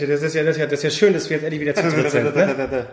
[0.00, 1.74] Das ist ja, das ist ja, das ist ja schön, dass wir jetzt endlich wieder
[1.74, 2.34] zu dritt sind.
[2.34, 2.86] Ne?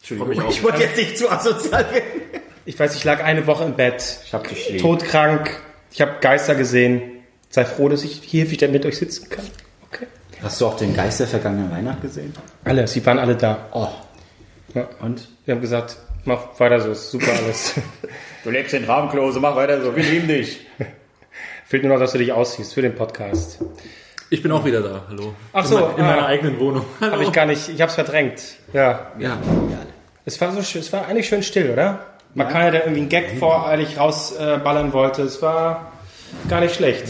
[0.00, 0.48] Entschuldigung.
[0.50, 2.22] Ich wollte jetzt nicht zu asozial werden.
[2.64, 4.80] Ich weiß, ich lag eine Woche im Bett, Ich hab lieb.
[4.80, 5.50] todkrank.
[5.90, 7.02] Ich habe Geister gesehen.
[7.50, 9.44] Sei froh, dass ich hier wieder mit euch sitzen kann.
[9.90, 10.06] Okay.
[10.42, 12.32] Hast du auch den Geist der vergangenen Weihnacht gesehen?
[12.64, 13.68] Alle, sie waren alle da.
[13.72, 13.88] Oh.
[14.74, 14.88] Ja.
[15.00, 15.28] Und?
[15.44, 17.74] Wir haben gesagt, mach weiter so, ist super alles.
[18.44, 20.60] Du lebst in Traumklose, mach weiter so, wir lieben dich.
[21.64, 23.58] Fehlt nur noch, dass du dich ausziehst für den Podcast.
[24.28, 25.02] Ich bin auch wieder da.
[25.08, 25.34] Hallo.
[25.52, 26.06] Ach in so, mein- in ah.
[26.06, 26.84] meiner eigenen Wohnung.
[27.00, 28.40] Habe ich gar nicht, ich habe es verdrängt.
[28.72, 29.12] Ja.
[29.18, 29.38] Ja.
[30.24, 32.00] Es war so, schön- es war eigentlich schön still, oder?
[32.34, 35.22] Man kann ja da irgendwie einen Gag voreilig rausballern wollte.
[35.22, 35.92] Es war
[36.48, 37.04] gar nicht schlecht.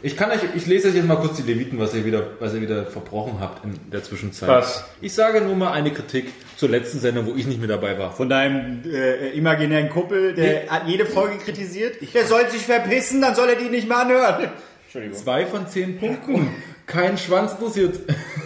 [0.00, 2.54] Ich kann euch, ich lese euch jetzt mal kurz die Leviten, was ihr wieder, was
[2.54, 4.48] ihr wieder verbrochen habt in der Zwischenzeit.
[4.48, 4.84] Was?
[5.00, 8.12] Ich sage nur mal eine Kritik zur letzten Sendung, wo ich nicht mit dabei war.
[8.12, 11.96] Von deinem äh, imaginären Kumpel, der hat jede Folge kritisiert.
[12.14, 14.50] Der soll sich verpissen, dann soll er die nicht mehr anhören.
[14.94, 15.18] Entschuldigung.
[15.24, 16.54] Zwei von zehn Punkten.
[16.86, 17.98] Kein Schwanz interessiert,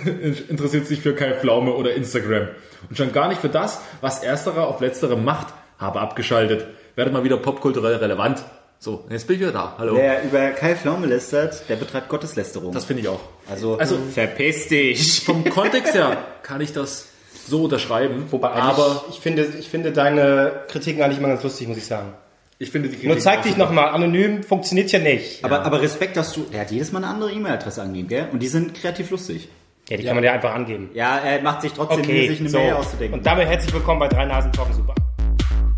[0.49, 2.49] interessiert sich für Kai Pflaume oder Instagram.
[2.89, 5.49] Und schon gar nicht für das, was ersterer auf letzterem macht.
[5.79, 6.67] Habe abgeschaltet.
[6.97, 8.43] Werde mal wieder popkulturell relevant.
[8.79, 9.75] So, jetzt bin ich wieder da.
[9.77, 9.97] Hallo.
[9.97, 12.73] Wer über Kai Pflaume lästert, der betreibt Gotteslästerung.
[12.73, 13.21] Das finde ich auch.
[13.51, 15.21] also, Also- verpiss dich.
[15.27, 17.09] Vom Kontext her kann ich das
[17.47, 18.25] so unterschreiben.
[18.31, 22.15] Wobei, aber ich finde, ich finde deine Kritiken eigentlich immer ganz lustig, muss ich sagen.
[22.61, 25.45] Ich finde die Kritik Nur zeig dich nochmal, anonym funktioniert ja nicht.
[25.45, 26.43] Aber, aber Respekt, dass du.
[26.53, 28.29] Der hat jedes Mal eine andere E-Mail-Adresse angegeben, gell?
[28.33, 29.49] Und die sind kreativ lustig.
[29.89, 30.91] Ja, die kann man ja einfach angeben.
[30.93, 32.59] Ja, er macht sich trotzdem Mühe, Okay, sich eine so.
[32.59, 33.19] Mail auszudenken.
[33.19, 34.95] Und damit herzlich willkommen bei Drei Nasen Talken Super.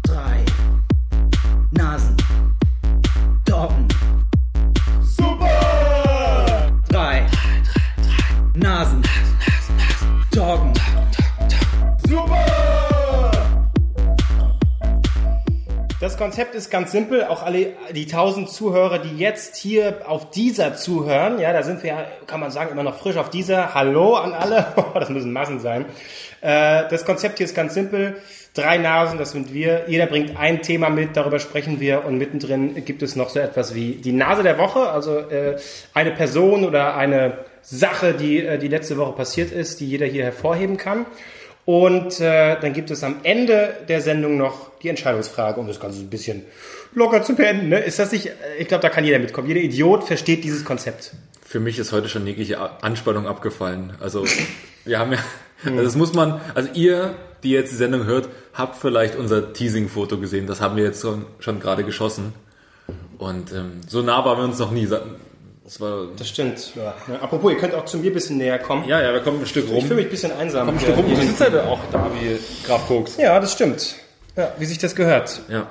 [0.02, 0.44] drei
[1.70, 2.16] Nasen.
[3.44, 3.88] Doggen.
[5.02, 6.72] Super!
[6.88, 7.26] Drei.
[8.56, 9.02] Nasen.
[10.32, 10.72] Doggen.
[16.00, 17.24] Das Konzept ist ganz simpel.
[17.24, 21.90] Auch alle die tausend Zuhörer, die jetzt hier auf dieser zuhören, ja, da sind wir
[21.90, 23.74] ja, kann man sagen, immer noch frisch auf dieser.
[23.74, 24.68] Hallo an alle.
[24.94, 25.84] Das müssen Massen sein.
[26.40, 28.16] Äh, Das Konzept hier ist ganz simpel.
[28.54, 29.84] Drei Nasen, das sind wir.
[29.88, 32.06] Jeder bringt ein Thema mit, darüber sprechen wir.
[32.06, 34.88] Und mittendrin gibt es noch so etwas wie die Nase der Woche.
[34.88, 35.58] Also äh,
[35.92, 40.24] eine Person oder eine Sache, die äh, die letzte Woche passiert ist, die jeder hier
[40.24, 41.04] hervorheben kann.
[41.66, 46.10] Und dann gibt es am Ende der Sendung noch die Entscheidungsfrage, um das Ganze ein
[46.10, 46.42] bisschen
[46.94, 47.68] locker zu beenden.
[47.68, 47.78] Ne?
[47.80, 49.48] Ist das nicht, ich glaube, da kann jeder mitkommen.
[49.48, 51.12] Jeder Idiot versteht dieses Konzept.
[51.46, 53.94] Für mich ist heute schon jegliche Anspannung abgefallen.
[54.00, 54.24] Also,
[54.84, 55.18] wir haben ja,
[55.64, 60.18] also das muss man, also ihr, die jetzt die Sendung hört, habt vielleicht unser Teasing-Foto
[60.18, 60.46] gesehen.
[60.46, 62.32] Das haben wir jetzt schon, schon gerade geschossen.
[63.18, 64.86] Und ähm, so nah waren wir uns noch nie.
[65.64, 66.72] Das war, Das stimmt.
[66.74, 66.94] Ja.
[67.20, 68.88] apropos, ihr könnt auch zu mir ein bisschen näher kommen.
[68.88, 69.82] ja, ja, wir kommen ein Stück Ich rum.
[69.82, 70.68] fühle mich ein bisschen einsam.
[70.68, 71.08] Ein Stück rum.
[71.08, 73.16] Du sitzt halt auch da wie Graf Koks.
[73.18, 73.94] Ja, das stimmt.
[74.36, 75.40] Ja, wie sich das gehört.
[75.48, 75.68] Ja.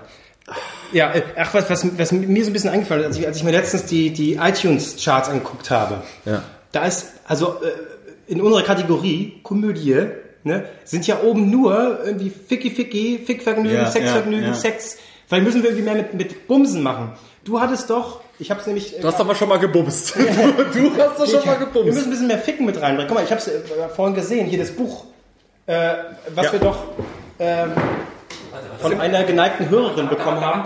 [0.92, 3.38] Ja, äh, ach, was, was, was mir so ein bisschen eingefallen ist, als ich, als
[3.38, 6.02] ich mir letztens die, die iTunes-Charts angeguckt habe.
[6.26, 6.44] Ja.
[6.72, 10.08] Da ist, also äh, in unserer Kategorie Komödie,
[10.44, 14.54] ne, sind ja oben nur irgendwie Ficky Ficky, Fickvergnügen, Ja, Sexvergnügen, ja.
[14.56, 14.98] Sex.
[15.30, 17.12] Weil müssen wir irgendwie mehr mit, mit Bumsen machen.
[17.44, 18.98] Du hattest doch, ich hab's nämlich.
[18.98, 20.16] äh, Du hast aber schon mal gebumst.
[20.74, 21.94] Du, du hast doch schon mal wir gebumst.
[21.94, 23.08] müssen ein bisschen mehr Ficken mit reinbringen.
[23.08, 23.48] Guck mal, ich hab's
[23.96, 25.06] vorhin gesehen, hier das Buch,
[25.68, 25.94] äh,
[26.34, 26.78] was wir doch
[27.38, 27.72] ähm,
[28.80, 30.64] von einer geneigten Hörerin bekommen haben.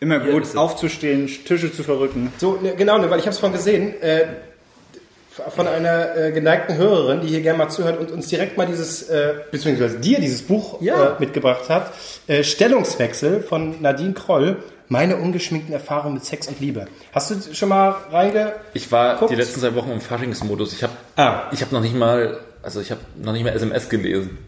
[0.00, 2.32] Immer gut, aufzustehen, Tische zu verrücken.
[2.38, 4.26] So, ne, genau, ne, weil ich habe es vorhin gesehen, äh,
[5.54, 9.02] von einer äh, geneigten Hörerin, die hier gerne mal zuhört und uns direkt mal dieses,
[9.08, 11.12] äh, beziehungsweise dir dieses Buch Ja.
[11.16, 11.92] äh, mitgebracht hat.
[12.26, 14.56] Äh, Stellungswechsel von Nadine Kroll.
[14.88, 16.86] Meine ungeschminkten Erfahrungen mit Sex und Liebe.
[17.12, 18.52] Hast du schon mal reinge...
[18.72, 19.32] Ich war Guckt.
[19.32, 20.72] die letzten zwei Wochen im Faschingsmodus.
[20.74, 21.42] Ich habe Ah.
[21.52, 24.38] ich habe noch nicht mal, also ich habe noch nicht mal SMS gelesen.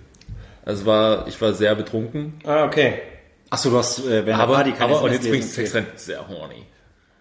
[0.69, 2.35] Also war, ich war sehr betrunken.
[2.45, 3.01] Ah, okay.
[3.49, 5.63] Achso, du hast äh, während Aber, der Party keine aber und jetzt bringst du.
[5.63, 5.87] Sex rein.
[5.97, 6.67] Sehr horny.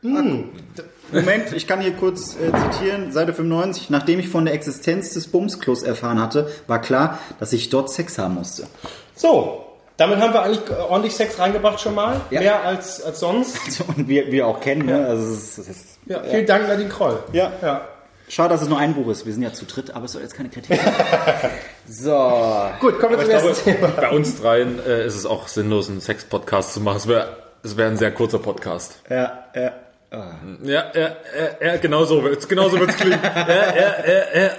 [0.02, 3.90] Moment, ich kann hier kurz äh, zitieren, Seite 95.
[3.90, 8.18] Nachdem ich von der Existenz des Bumsklos erfahren hatte, war klar, dass ich dort Sex
[8.18, 8.68] haben musste.
[9.16, 9.66] So,
[9.96, 12.19] damit haben wir eigentlich ordentlich Sex reingebracht schon mal.
[12.29, 12.41] Ja.
[12.41, 13.81] Mehr als, als sonst.
[13.96, 15.08] Und wir, wir auch kennen, ne?
[15.08, 17.24] Also es ist, es ist, Ja, vielen Dank, Nadine Kroll.
[17.31, 17.52] ja.
[17.62, 17.88] Ja.
[18.29, 19.25] Schade, dass es nur ein Buch ist.
[19.25, 20.93] Wir sind ja zu dritt, aber es soll jetzt keine Kritik sein.
[21.87, 22.69] so.
[22.81, 23.87] Gut, kommen wir zum ersten Thema.
[23.87, 26.97] bei uns dreien äh, ist es auch sinnlos, einen Sex-Podcast zu machen.
[26.97, 29.02] Es wäre es wär ein sehr kurzer Podcast.
[29.09, 29.72] Ja, ja.
[30.11, 30.31] Ja,
[30.63, 31.16] ja, ja,
[31.61, 33.19] ja genau so wird's, genau so wird's klingen.
[33.23, 34.52] Ja, ja, ja, ja.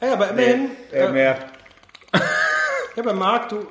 [0.00, 1.36] Ja, aber immerhin, Äh, mehr.
[2.14, 2.20] ja,
[3.02, 3.66] aber Marc, du,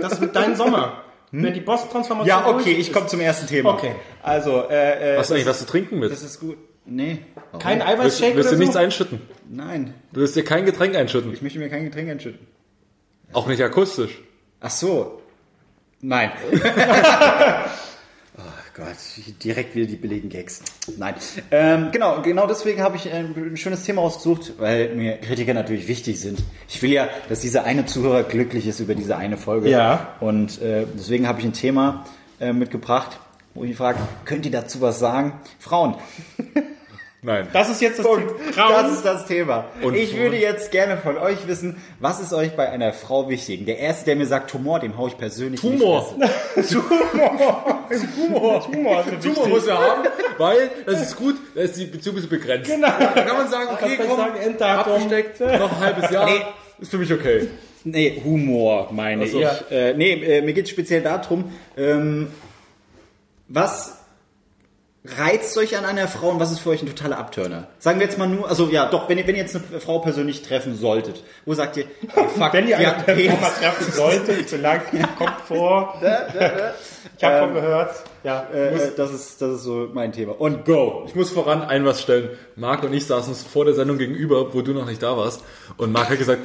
[0.00, 1.02] das wird dein Sommer.
[1.32, 3.70] Wenn die Boss-Transformation Ja, okay, durch ich komme zum ersten Thema.
[3.74, 3.94] Okay.
[4.22, 6.10] Also, äh, äh, du eigentlich was zu trinken mit?
[6.12, 6.56] das ist gut.
[6.86, 7.18] Nee.
[7.34, 7.60] Warum?
[7.60, 8.80] Kein Eiweißshake wirst oder du nichts so?
[8.80, 9.20] einschütten?
[9.48, 11.32] Nein, Du wirst dir kein Getränk einschütten.
[11.32, 12.46] ich möchte mir kein Getränk einschütten.
[13.32, 14.18] Auch nicht akustisch.
[14.60, 15.22] Ach so.
[16.00, 16.32] Nein.
[18.80, 18.96] Gott,
[19.44, 20.62] direkt wieder die billigen Gags.
[20.96, 21.14] Nein.
[21.50, 25.86] Ähm, genau, genau deswegen habe ich ein, ein schönes Thema ausgesucht, weil mir Kritiker natürlich
[25.88, 26.42] wichtig sind.
[26.68, 29.68] Ich will ja, dass dieser eine Zuhörer glücklich ist über diese eine Folge.
[29.68, 30.14] Ja.
[30.20, 32.06] Und äh, deswegen habe ich ein Thema
[32.40, 33.18] äh, mitgebracht,
[33.54, 35.32] wo ich frage, könnt ihr dazu was sagen?
[35.58, 35.96] Frauen.
[37.22, 37.48] Nein.
[37.52, 38.30] Das ist jetzt das Punkt.
[38.54, 38.70] Frauen.
[38.72, 39.66] Das ist das Thema.
[39.82, 43.66] Und ich würde jetzt gerne von euch wissen, was ist euch bei einer Frau wichtig?
[43.66, 46.10] Der erste, der mir sagt Tumor, dem hau ich persönlich Tumor.
[46.10, 46.20] Humor.
[46.56, 48.06] Humor ist
[49.22, 50.04] Tumor muss er haben,
[50.38, 52.70] weil das ist gut, da ist die Beziehung begrenzt.
[52.70, 52.88] Genau.
[52.88, 54.92] Da kann man sagen, okay, komm, sagen, Enddatum.
[54.94, 56.40] abgesteckt, noch ein halbes Jahr, Nee.
[56.78, 57.48] ist für mich okay.
[57.84, 59.40] Nee, Humor meine Ach so.
[59.40, 59.70] ich.
[59.70, 62.28] Äh, nee, äh, mir geht es speziell darum, ähm,
[63.50, 63.96] was
[65.04, 67.68] reizt euch an einer Frau und was ist für euch ein totaler Abturner?
[67.78, 69.98] Sagen wir jetzt mal nur, also ja, doch, wenn ihr, wenn ihr jetzt eine Frau
[69.98, 73.40] persönlich treffen solltet, wo sagt ihr, hey, fuck, Wenn ihr eine Penis.
[73.40, 74.82] mal treffen solltet, zu lang,
[75.18, 76.00] kommt vor.
[77.16, 77.94] Ich habe von gehört.
[78.24, 78.46] Ja.
[78.52, 80.38] Äh, äh, das, ist, das ist so mein Thema.
[80.40, 81.04] Und go!
[81.06, 82.30] Ich muss voran ein was stellen.
[82.56, 85.42] Marc und ich saßen uns vor der Sendung gegenüber, wo du noch nicht da warst.
[85.76, 86.40] Und Marc hat gesagt,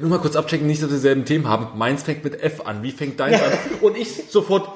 [0.00, 1.78] nur mal kurz abchecken, nicht, dass wir dieselben Themen haben.
[1.78, 2.82] Meins fängt mit F an.
[2.82, 3.52] Wie fängt deins an?
[3.80, 4.68] Und ich sofort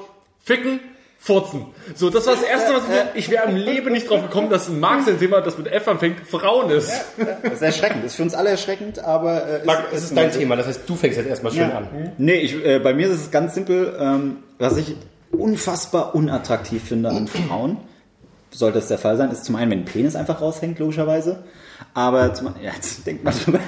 [0.43, 0.79] ficken,
[1.23, 1.67] furzen.
[1.95, 4.67] So, das war das Erste, was mir, ich wäre im Leben nicht drauf gekommen, dass
[4.67, 6.91] ein Marc sein Thema, das mit F anfängt, Frauen ist.
[7.43, 8.03] Das ist erschreckend.
[8.03, 10.81] Das ist für uns alle erschreckend, aber äh, Marc, es ist dein Thema, das heißt,
[10.85, 11.77] du fängst jetzt erstmal schön Ja.
[11.77, 12.11] an.
[12.17, 14.95] Nee, ich, äh, bei mir ist es ganz simpel, ähm, was ich
[15.31, 17.77] unfassbar unattraktiv finde an Frauen,
[18.51, 21.43] sollte es der Fall sein, ist zum einen, wenn ein Penis einfach raushängt, logischerweise.
[21.93, 23.59] Aber zum ja, jetzt denkt man drüber.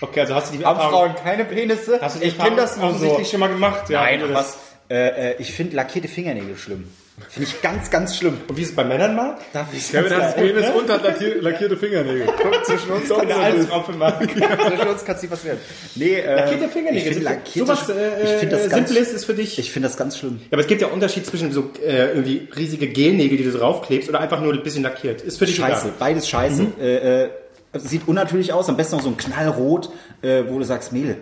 [0.00, 1.98] Okay, also hast du die Haben Frauen keine Penisse?
[2.00, 2.94] hast du die ich finde das nur so.
[2.96, 3.88] offensichtlich schon mal gemacht?
[3.88, 4.58] Ja, Nein, was?
[4.92, 6.84] Äh, äh, ich finde lackierte Fingernägel schlimm.
[7.28, 8.38] Finde ich ganz, ganz schlimm.
[8.48, 9.38] Und wie es bei Männern, Marc?
[9.52, 12.26] Darf ich Kevin hat Penis und hat lackier- lackierte Fingernägel.
[12.64, 14.18] zwischen uns So eine Alstraufe, Marc.
[14.30, 15.58] zwischen uns kann es nicht was werden.
[15.94, 16.96] Nee, äh, Lackierte Fingernägel.
[17.08, 19.58] Ich finde lackierte, Sowas äh, ich finde das äh, ganz, Simples ist für dich.
[19.58, 20.40] ich finde das ganz schlimm.
[20.40, 24.08] Ja, aber es gibt ja Unterschied zwischen so äh, irgendwie riesige Gelnägel, die du draufklebst,
[24.08, 25.20] oder einfach nur ein bisschen lackiert.
[25.22, 25.94] Ist für dich Scheiße, egal.
[25.98, 26.66] beides scheiße.
[26.80, 27.28] Äh, äh,
[27.74, 29.90] sieht unnatürlich aus, am besten noch so ein Knallrot,
[30.22, 31.16] äh, wo du sagst, Mädel, äh,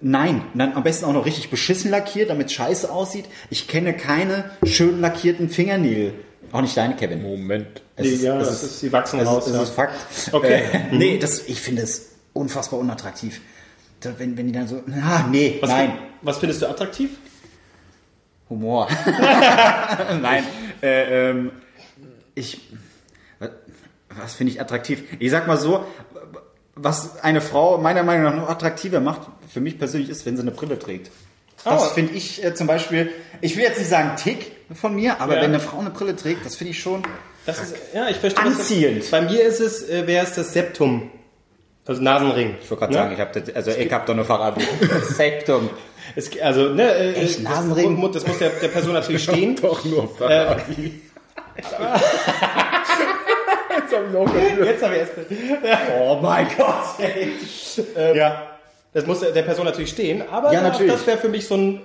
[0.00, 0.42] nein.
[0.54, 3.26] Dann am besten auch noch richtig beschissen lackiert, damit es scheiße aussieht.
[3.50, 6.14] Ich kenne keine schön lackierten Fingernägel.
[6.52, 7.22] Auch nicht deine, Kevin.
[7.22, 7.82] Moment.
[7.96, 9.44] Es Nee, ist- ja, es das ist- ist, die wachsen raus.
[9.46, 9.62] ist, es ja.
[9.64, 9.94] ist Fakt.
[10.32, 10.62] Okay.
[10.72, 13.40] Äh, nee, das, ich finde es unfassbar unattraktiv.
[14.00, 15.92] Wenn, wenn die dann so, ah, nee, was, nein.
[16.22, 17.10] was findest du attraktiv?
[18.48, 18.88] Humor.
[20.22, 20.44] Nein.
[20.82, 21.50] Äh, ähm,
[22.34, 22.60] ich.
[24.16, 25.02] Was finde ich attraktiv?
[25.18, 25.84] Ich sag mal so,
[26.82, 29.22] was eine Frau meiner Meinung nach noch attraktiver macht,
[29.52, 31.10] für mich persönlich ist, wenn sie eine Brille trägt.
[31.64, 31.86] Das Oh.
[31.94, 33.10] finde ich äh, zum Beispiel,
[33.40, 35.42] ich will jetzt nicht sagen Tick von mir, aber Ja.
[35.42, 37.02] wenn eine Frau eine Brille trägt, das finde ich schon.
[37.46, 38.44] Das ist, ja, ich verstehe.
[38.44, 39.10] Anziehend.
[39.10, 41.10] Bei mir ist es, äh, wäre es das Septum.
[41.86, 42.56] Also Nasenring.
[42.62, 42.98] Ich wollte gerade Ne?
[42.98, 44.62] sagen, ich habe also ich habe doch nur verraten.
[45.16, 45.70] Sektum.
[46.14, 48.00] Es, also, ne, äh, Echt, das- Nasenring?
[48.02, 49.56] Das, das muss der, der Person natürlich stehen.
[49.56, 51.00] Doch nur Ferrari.
[53.90, 54.66] Jetzt hab ich auch kapiert.
[54.66, 55.12] Jetzt habe ich erst.
[56.00, 56.98] Oh mein Gott.
[56.98, 57.32] Ey.
[58.16, 58.42] Ja.
[58.94, 60.92] Das muss der Person natürlich stehen, aber Ja, natürlich.
[60.92, 61.82] das wäre für mich so ein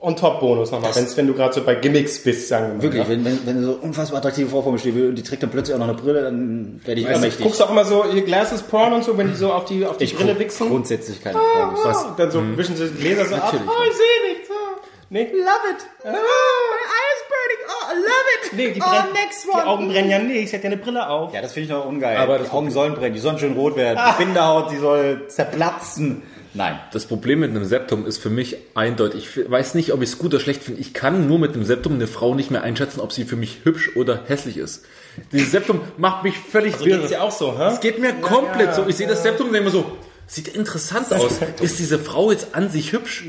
[0.00, 2.82] On-Top-Bonus nochmal, wenn's, wenn du gerade so bei Gimmicks bist, sagen wir mal.
[2.82, 3.08] Wirklich, Ja.
[3.08, 5.74] wenn, wenn, wenn so unfassbar attraktive Frau vor mir steht und die trägt dann plötzlich
[5.74, 8.22] auch noch eine Brille, dann werde ich Weißt du, guckst du auch immer so, ihr
[8.22, 10.68] Glasses Porn und so, wenn die so auf die, auf die Brille guck wichsen?
[10.68, 11.36] Grundsätzlich keine.
[11.38, 12.04] Was?
[12.04, 13.44] Und dann so wischen sie die Gläser so ab.
[13.52, 13.66] Natürlich.
[13.68, 14.48] Oh, ich sehe nichts.
[14.50, 14.80] Oh.
[15.10, 15.24] Nee.
[15.32, 15.86] Love it.
[16.04, 17.60] Oh, is burning.
[17.68, 18.52] Oh, I love it.
[18.54, 19.66] Nee, die, oh, brennen, next die one.
[19.66, 21.34] Augen brennen ja nicht, sie hat ja eine Brille auf.
[21.34, 22.16] Ja, das finde ich noch ungeil.
[22.16, 23.98] Aber die Augen sollen brennen, die sollen schön rot werden.
[23.98, 26.22] Die Bindehaut, die soll zerplatzen.
[26.54, 26.78] Nein.
[26.92, 29.28] Das Problem mit einem Septum ist für mich eindeutig.
[29.36, 30.80] Ich weiß nicht, ob ich es gut oder schlecht finde.
[30.80, 33.60] Ich kann nur mit einem Septum eine Frau nicht mehr einschätzen, ob sie für mich
[33.64, 34.84] hübsch oder hässlich ist.
[35.32, 37.68] Dieses Septum macht mich völlig So geht's dir auch so, hä?
[37.72, 38.86] Es geht mir komplett so.
[38.88, 41.38] Ich sehe das Septum und denke mir so, sieht interessant aus.
[41.60, 43.24] Ist diese Frau jetzt an sich hübsch?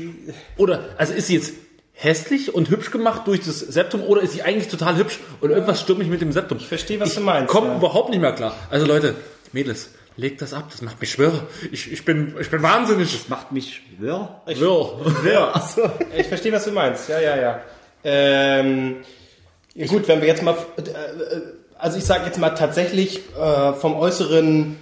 [0.56, 1.52] Oder, also ist sie jetzt
[2.00, 5.80] hässlich und hübsch gemacht durch das Septum oder ist sie eigentlich total hübsch und irgendwas
[5.80, 6.58] stimmt mich mit dem Septum?
[6.58, 7.76] Ich verstehe, was du meinst, Kommt ja.
[7.76, 8.56] überhaupt nicht mehr klar.
[8.70, 9.14] Also Leute,
[9.52, 11.32] Mädels, legt das ab, das macht mich schwör.
[11.70, 13.28] Ich, ich, bin, ich bin wahnsinnig.
[13.28, 14.40] Macht mich wirr.
[14.46, 15.54] Wirr.
[15.54, 15.90] Achso.
[16.16, 17.08] Ich verstehe, was du meinst.
[17.08, 17.60] Ja, ja, ja.
[18.02, 18.96] Ähm,
[19.74, 21.42] ja gut, wenn wir jetzt mal, äh, äh,
[21.78, 24.78] also ich sage jetzt mal tatsächlich äh, vom Äußeren,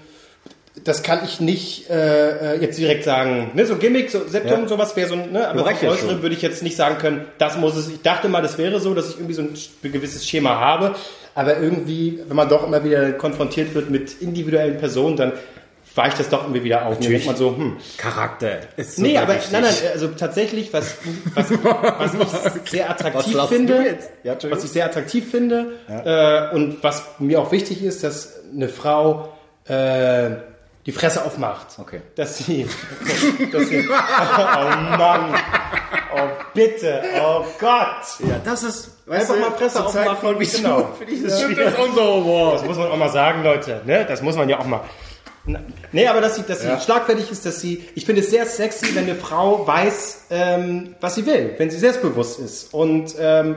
[0.84, 3.50] das kann ich nicht äh, äh, jetzt direkt sagen.
[3.54, 4.68] Ne, so Gimmick, so Septum, Ja.
[4.68, 7.24] sowas wäre so, ein- ne, aber vom ja Äußeren würde ich jetzt nicht sagen können,
[7.38, 7.88] das muss es.
[7.88, 9.54] Ich dachte mal, das wäre so, dass ich irgendwie so ein
[9.92, 10.94] gewisses Schema habe,
[11.34, 15.32] aber irgendwie, wenn man doch immer wieder konfrontiert wird mit individuellen Personen, dann
[15.94, 16.96] weicht das doch irgendwie wieder auf.
[16.96, 18.58] Und denkt man so, hm, Charakter.
[18.76, 19.50] Ist Nee, super aber wichtig.
[19.52, 20.94] nein, nein, also tatsächlich, was,
[21.34, 23.98] was, was ich sehr attraktiv lachst finde?
[24.22, 28.68] Ja, was ich sehr attraktiv finde äh, und was mir auch wichtig ist, dass eine
[28.68, 29.32] Frau
[29.68, 30.30] äh,
[30.88, 31.66] die Fresse aufmacht.
[31.76, 32.00] Okay.
[32.16, 32.66] Dass sie,
[33.52, 35.34] dass sie oh Mann,
[36.14, 37.02] oh bitte.
[37.22, 38.06] Oh Gott.
[38.20, 40.88] Ja, das ist, weißt Einfach du, mal Fresse aufmachen, Miss genau.
[40.96, 42.52] Finde ich das ist unser Humor.
[42.54, 43.82] Das muss man auch mal sagen, Leute.
[43.84, 44.06] Ne?
[44.08, 44.80] Das muss man ja auch mal.
[45.92, 47.86] Nee, aber dass sie, dass sie schlagfertig ist, dass sie.
[47.94, 51.78] Ich finde es sehr sexy, wenn eine Frau weiß, ähm, was sie will, wenn sie
[51.78, 52.72] selbstbewusst ist.
[52.72, 53.56] Und ähm,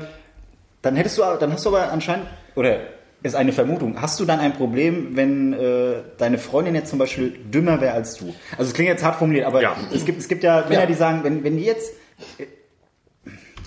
[0.81, 2.77] Dann hättest du, dann hast du aber anscheinend, oder
[3.23, 7.29] ist eine Vermutung, hast du dann ein Problem, wenn äh, deine Freundin jetzt zum Beispiel
[7.53, 8.33] dümmer wäre als du?
[8.57, 9.75] Also es klingt jetzt hart formuliert, aber Ja.
[9.93, 10.85] es gibt, es gibt ja Männer, Ja.
[10.87, 11.91] die sagen, wenn, wenn die jetzt,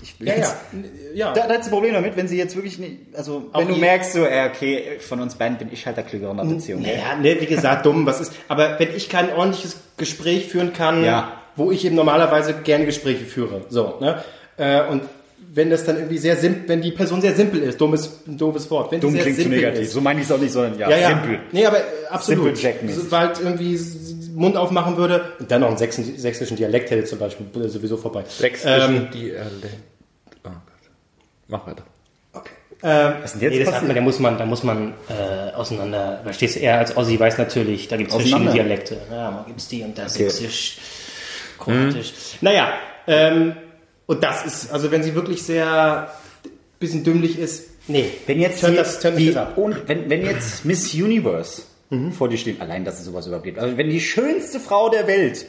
[0.03, 0.55] ich will ja, jetzt,
[1.13, 1.33] ja, ja.
[1.33, 3.75] Da, da du ein Problem damit, wenn sie jetzt wirklich nicht, also Auch wenn du
[3.75, 6.81] merkst, so, äh, okay, von uns beiden bin ich halt der Klügere in der Beziehung.
[6.81, 8.33] Naja, ne, wie gesagt, dumm, was ist.
[8.47, 11.31] Aber wenn ich kein ordentliches Gespräch führen kann, Ja.
[11.55, 14.21] wo ich eben normalerweise gerne Gespräche führe, so, ne?
[14.57, 15.03] Äh, und
[15.55, 18.69] wenn das dann irgendwie sehr simpel, wenn die Person sehr simpel ist, dummes, ein doofes
[18.69, 19.81] Wort, wenn Dumm die sehr klingt zu simpel negativ.
[19.83, 21.07] ist, So meine ich es auch nicht, sondern ja, ja, ja.
[21.09, 21.39] simpel.
[21.53, 22.45] Nee, aber äh, absolut.
[22.57, 23.03] Simple Jack-mäßig.
[23.03, 23.79] Sobald irgendwie
[24.35, 27.95] Mund aufmachen würde und dann noch einen sächsischen, sächsischen Dialekt hätte zum Beispiel, wäre sowieso
[27.95, 28.23] vorbei.
[28.27, 29.77] Sächsischen Dialekt.
[30.43, 30.53] Oh Gott.
[31.47, 31.83] Mach weiter.
[32.33, 32.49] Okay.
[32.83, 33.87] Ähm, Was ist denn jetzt nee, das hat passiert?
[33.87, 36.19] man, da muss man, da muss man äh, auseinander.
[36.23, 38.63] Verstehst du, er als Ossi weiß natürlich, da gibt es verschiedene Auseinander?
[38.63, 38.97] Dialekte.
[39.09, 40.11] Ja, mal gibt's die und da Okay.
[40.29, 40.77] sächsisch,
[41.57, 42.13] kroatisch.
[42.41, 42.73] Naja,
[43.07, 43.55] ähm,
[44.07, 46.11] und das ist, also wenn sie wirklich sehr
[46.79, 48.09] bisschen dümmlich ist, nee.
[48.27, 49.57] Wenn jetzt turn die, das, turn die, das ab.
[49.57, 51.63] und wenn, wenn jetzt Miss Universe
[52.17, 55.07] vor dir steht, allein, dass es sowas überhaupt gibt, also wenn die schönste Frau der
[55.07, 55.45] Welt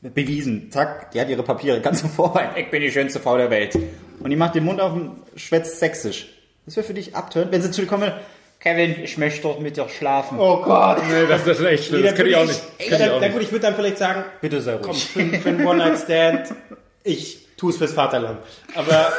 [0.00, 3.50] bewiesen, zack, die hat ihre Papiere ganz so vorbei, ich bin die schönste Frau der
[3.50, 3.74] Welt.
[4.20, 6.28] Und die macht den Mund auf und schwätzt sächsisch.
[6.66, 8.12] Das wäre für dich abtönt, wenn sie zu dir kommen,
[8.60, 10.36] Kevin, ich möchte doch mit dir schlafen.
[10.40, 10.98] Oh Gott.
[11.08, 12.00] Nee, das, das ist echt schlimm.
[12.02, 12.60] Nee, das dann kann ich auch nicht.
[12.78, 13.32] ich- Kann ich Na auch na nicht.
[13.34, 15.04] gut, ich würde dann vielleicht sagen, Bitte sei komm, ruhig.
[15.08, 16.48] für, für einen One-Night-Stand,
[17.04, 18.38] ich tue es fürs Vaterland.
[18.74, 19.12] Aber,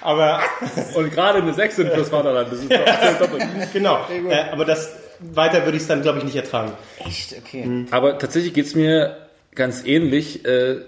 [0.00, 0.40] aber,
[0.94, 2.52] Und gerade eine Sechsin fürs Vaterland.
[2.52, 3.72] Das ist doch doppelt.
[3.72, 4.06] genau.
[4.28, 6.72] Äh, aber das, weiter würde ich es dann, glaube ich, nicht ertragen.
[6.98, 7.34] Echt?
[7.38, 7.86] Okay.
[7.90, 9.16] Aber tatsächlich geht's mir
[9.54, 10.44] ganz ähnlich.
[10.44, 10.82] Äh,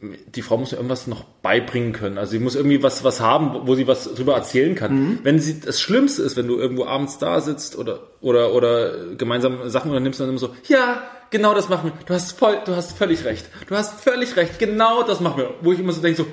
[0.00, 2.18] die Frau muss mir irgendwas noch beibringen können.
[2.18, 5.20] Also sie muss irgendwie was, was haben, wo sie was drüber erzählen kann.
[5.22, 9.70] Wenn sie, das Schlimmste ist, wenn du irgendwo abends da sitzt oder, oder, oder gemeinsam
[9.70, 11.02] Sachen unternimmst und dann immer so, ja,
[11.34, 12.06] genau das machen wir.
[12.06, 13.46] Du hast voll, du hast völlig recht.
[13.66, 14.60] Du hast völlig recht.
[14.60, 15.54] Genau das machen wir.
[15.62, 16.28] Wo ich immer so denke so,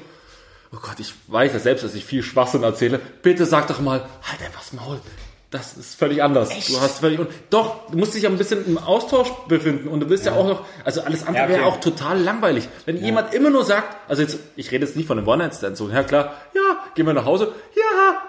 [0.71, 2.99] oh Gott, ich weiß ja selbst, dass ich viel Schwachsinn erzähle.
[3.23, 5.01] Bitte sag doch mal, halt einfach das Maul.
[5.49, 6.49] Das ist völlig anders.
[6.67, 10.01] Du hast völlig, und doch, du musst dich ja ein bisschen im Austausch befinden und
[10.01, 11.53] du willst ja, auch noch, also alles andere Ja, okay.
[11.53, 12.69] wäre auch total langweilig.
[12.85, 15.89] Wenn jemand immer nur sagt, also jetzt, ich rede jetzt nicht von einem One-Night-Stand, so,
[15.89, 18.21] ja klar, ja, gehen wir nach Hause, ja,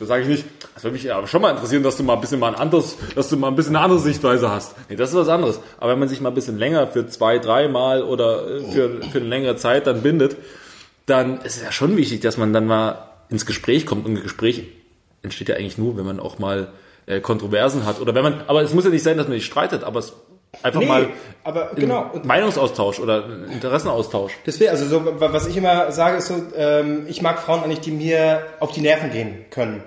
[0.00, 2.22] da sage ich nicht, das würde mich aber schon mal interessieren, dass du mal ein
[2.22, 4.74] bisschen mal ein anderes, dass du mal ein bisschen eine andere Sichtweise hast.
[4.88, 5.60] Nee, das ist was anderes.
[5.78, 9.02] Aber wenn man sich mal ein bisschen länger für zwei, drei Mal oder äh, für,
[9.02, 10.38] für eine längere Zeit dann bindet,
[11.04, 14.06] dann ist es ja schon wichtig, dass man dann mal ins Gespräch kommt.
[14.06, 14.64] Und ein Gespräch
[15.20, 16.68] entsteht ja eigentlich nur, wenn man auch mal
[17.04, 18.00] äh, Kontroversen hat.
[18.00, 20.14] Oder wenn man, aber es muss ja nicht sein, dass man sich streitet, aber es
[20.62, 21.08] einfach Nee, mal
[21.42, 22.10] aber genau.
[22.22, 24.32] Meinungsaustausch oder Interessenaustausch.
[24.44, 27.92] Deswegen, also so, was ich immer sage, ist so, ähm, ich mag Frauen eigentlich, die
[27.92, 29.82] mir auf die Nerven gehen können.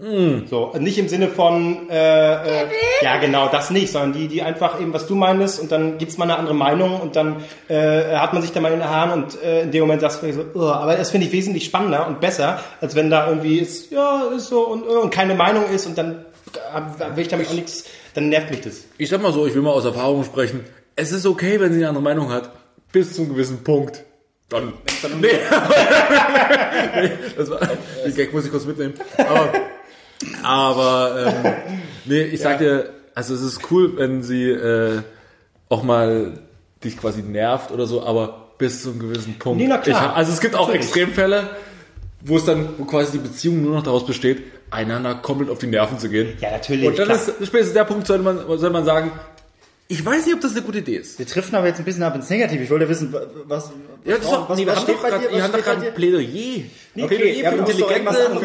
[0.00, 2.66] So, nicht im Sinne von, äh, äh,
[3.02, 6.16] ja genau, das nicht, sondern die, die einfach eben, was du meinst und dann gibt's
[6.18, 9.10] mal eine andere Meinung und dann äh, hat man sich da mal in den Haaren
[9.10, 12.06] und äh, in dem Moment sagst du so, oh, aber das finde ich wesentlich spannender
[12.06, 15.64] und besser, als wenn da irgendwie ist, ja, ist so und, äh, und keine Meinung
[15.68, 16.24] ist und dann
[16.54, 17.84] äh, will ich damit auch nichts,
[18.14, 18.84] dann nervt mich das.
[18.98, 20.64] Ich sag mal so, ich will mal aus Erfahrung sprechen.
[20.96, 22.50] Es ist okay, wenn sie eine andere Meinung hat,
[22.92, 24.04] bis zu einem gewissen Punkt.
[24.48, 24.72] Dann,
[25.20, 25.28] nee.
[27.02, 27.60] nee, das war,
[28.04, 28.94] den Gag muss ich kurz mitnehmen.
[29.18, 29.52] Aber,
[30.42, 31.54] aber ähm,
[32.06, 35.02] nee, ich sag dir, also es ist cool, wenn sie äh,
[35.68, 36.40] auch mal
[36.82, 39.60] dich quasi nervt oder so, aber bis zu einem gewissen Punkt.
[39.60, 40.12] Nee, na klar.
[40.12, 40.86] Ich, also es gibt auch Natürlich.
[40.86, 41.50] Extremfälle,
[42.22, 45.66] wo es dann, wo quasi die Beziehung nur noch daraus besteht, einander komplett auf die
[45.66, 46.36] Nerven zu gehen.
[46.40, 47.16] Ja, natürlich, Und dann klar.
[47.18, 49.12] ist spätestens der Punkt, soll man, soll man sagen,
[49.90, 51.18] ich weiß nicht, ob das eine gute Idee ist.
[51.18, 52.62] Wir driften aber jetzt ein bisschen ab ins Negative.
[52.62, 53.70] Ich wollte wissen, wa- was,
[54.04, 55.28] Ja, ist doch, was, nee, wir was haben steht bei grad, dir?
[55.32, 55.94] Was habt doch gerade ein?
[55.94, 56.26] Plädoyer.
[56.26, 57.76] Okay, Plädoyer ja, für anderes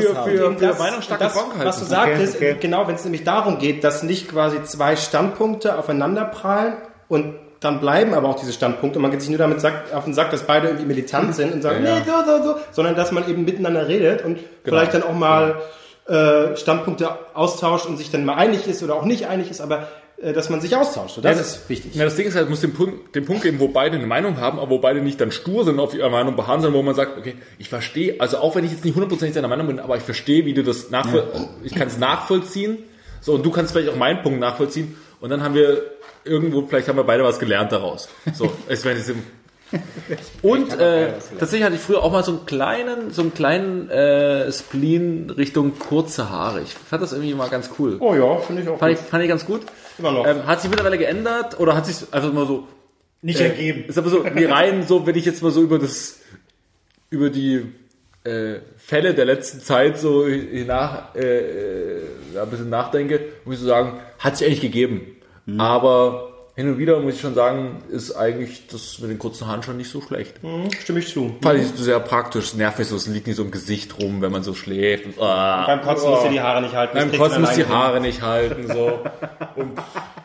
[0.05, 0.31] für, haben.
[0.31, 2.17] für, für meinungsstarke Frauen Was du halten.
[2.17, 2.55] sagtest, okay.
[2.61, 6.75] genau, wenn es nämlich darum geht, dass nicht quasi zwei Standpunkte aufeinander prallen
[7.09, 10.05] und dann bleiben aber auch diese Standpunkte und man geht sich nur damit sagt, auf
[10.05, 12.95] den Sack, dass beide irgendwie militant sind und sagen, Ja, nee, so, so, so, sondern
[12.95, 15.61] dass man eben miteinander redet und vielleicht dann auch mal
[16.07, 19.87] äh, Standpunkte austauscht und sich dann mal einig ist oder auch nicht einig ist, aber
[20.17, 21.17] äh, dass man sich austauscht.
[21.17, 21.95] Das Ja, ist wichtig.
[21.95, 24.07] Ja, das Ding ist halt, es muss den Punkt, den Punkt geben, wo beide eine
[24.07, 26.83] Meinung haben, aber wo beide nicht dann stur sind auf ihrer Meinung beharren, sondern wo
[26.83, 29.79] man sagt, okay, ich verstehe, also auch wenn ich jetzt nicht hundertprozentig deiner Meinung bin,
[29.79, 31.27] aber ich verstehe, wie du das nachvoll,
[31.63, 32.79] ich kann es nachvollziehen,
[33.21, 35.81] so, und du kannst vielleicht auch meinen Punkt nachvollziehen, und dann haben wir
[36.25, 38.09] irgendwo, vielleicht haben wir beide was gelernt daraus.
[38.33, 39.23] So, es wäre jetzt im,
[40.41, 44.51] und äh, tatsächlich hatte ich früher auch mal so einen kleinen, so einen kleinen äh,
[44.51, 46.61] Spleen Richtung kurze Haare.
[46.61, 47.97] Ich fand das irgendwie mal ganz cool.
[47.99, 48.77] Oh ja, finde ich auch.
[48.77, 49.61] Fand ich, fand ich ganz gut.
[49.97, 50.27] Immer noch.
[50.27, 52.67] Ähm, hat sich mittlerweile geändert oder hat sich einfach mal so
[53.21, 53.85] Nicht ergeben.
[53.87, 56.19] ist aber so wie rein so, wenn ich jetzt mal so über das
[57.09, 57.71] über die
[58.23, 60.25] äh, Fälle der letzten Zeit so
[60.65, 62.01] nach, äh, äh,
[62.41, 65.17] ein bisschen nachdenke, muss ich so sagen, hat sich eigentlich gegeben.
[65.45, 65.59] Mhm.
[65.59, 69.63] Aber hin und wieder muss ich schon sagen, ist eigentlich das mit den kurzen Haaren
[69.63, 70.35] schon nicht so schlecht.
[70.81, 71.35] Stimme ich zu.
[71.41, 74.43] Fand ich sehr praktisch, nervig so, es liegt nicht so im Gesicht rum, wenn man
[74.43, 75.05] so schläft.
[75.05, 76.95] Und, ah, Beim Kotzen musst du die Haare nicht halten.
[76.95, 77.67] das Beim Kotzen musst du die.
[77.67, 78.99] Haare nicht halten, so.
[79.55, 79.71] Und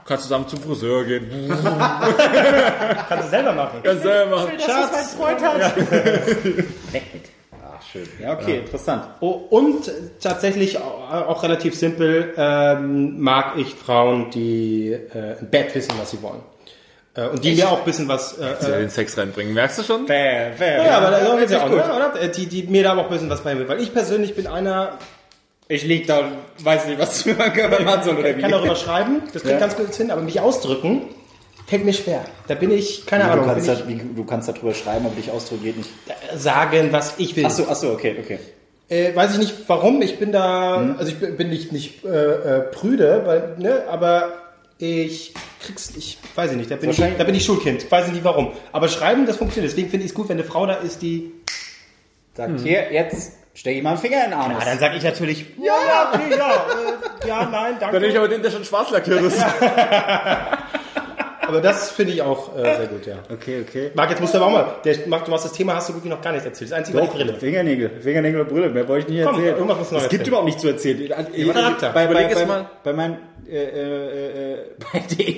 [0.04, 1.28] kannst zusammen zum Friseur gehen.
[3.08, 3.80] Kannst du selber machen.
[3.82, 4.52] Kannst selber machen.
[4.58, 5.76] Schatz, Freund hat.
[6.92, 7.27] Weg mit.
[7.92, 8.06] Schön.
[8.20, 9.04] Ja, okay, interessant.
[9.20, 9.90] Oh, und
[10.20, 16.20] tatsächlich auch, relativ simpel ähm, mag ich Frauen, die äh, im Bett wissen, was sie
[16.20, 16.40] wollen.
[17.14, 18.36] Äh, und die mir auch ein bisschen was...
[18.38, 19.54] Äh, Ja, den Sex reinbringen.
[19.54, 20.04] Merkst du schon?
[20.06, 20.84] Bäh, bäh.
[20.84, 21.78] ja, aber da geht's ja auch, gut.
[21.78, 22.20] ne, oder?
[22.20, 23.66] Äh, Die, die mir da auch ein bisschen was bei mir.
[23.68, 24.98] Weil ich persönlich bin einer,
[25.68, 26.32] Ich lieg da und
[26.64, 29.54] weiß nicht, was du mir Körper machen soll oder ich kann darüber schreiben, das kriegt
[29.54, 29.58] Ja.
[29.60, 31.02] ganz gut hin, aber mich ausdrücken
[31.68, 32.24] fällt mir schwer.
[32.48, 35.14] Da bin ich, keine Du Ahnung, kannst, bin da, wie, du kannst darüber schreiben, aber
[35.14, 35.90] dich ausdrücken geht nicht.
[36.34, 37.44] ich, sagen, was ich will.
[37.46, 38.38] Achso, achso, okay, okay.
[38.88, 40.96] Äh, weiß ich nicht warum, ich bin da, Mhm.
[40.98, 44.32] also ich bin nicht, nicht äh, äh, prüde, weil, ne, aber
[44.78, 48.12] ich krieg's, ich weiß ich nicht, da bin, ich, da bin ich Schulkind, weiß ich
[48.14, 48.52] nicht warum.
[48.72, 51.32] Aber schreiben, das funktioniert, deswegen finde ich es gut, wenn eine Frau da ist, die,
[52.34, 54.62] Sagt hier, jetzt steck ihm mal einen Finger in den Anus.
[54.62, 58.12] ah, dann sage ich natürlich, ja, ja, okay, ja, äh, ja, nein, Dann nehme ich
[58.14, 58.18] danke.
[58.20, 59.38] aber den, der schon schwarz lackiert ist.
[61.48, 63.16] Aber das finde ich auch äh, sehr gut, ja.
[63.32, 63.90] Okay, okay.
[63.94, 65.94] Marc, jetzt musst du aber auch mal, der, Marc, du hast das Thema, hast du
[65.94, 67.34] wirklich noch gar nicht erzählt, das einzige war die Brille.
[67.34, 69.56] Fingernägel, Fingernägel und Brille, mehr wollte ich nicht Komm, erzählen.
[69.56, 70.28] irgendwas musst du noch es gibt erzählen.
[70.28, 71.00] überhaupt nichts zu erzählen.
[71.32, 71.90] Ich, Charakter.
[71.92, 72.70] bei, bei, bei, mal.
[72.84, 73.16] bei meinen,
[73.48, 74.58] äh, äh, äh,
[74.92, 75.36] bei den,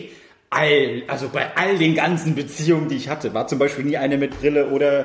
[0.51, 4.19] all, also bei all den ganzen Beziehungen, die ich hatte, war zum Beispiel nie eine
[4.19, 5.05] mit Brille oder,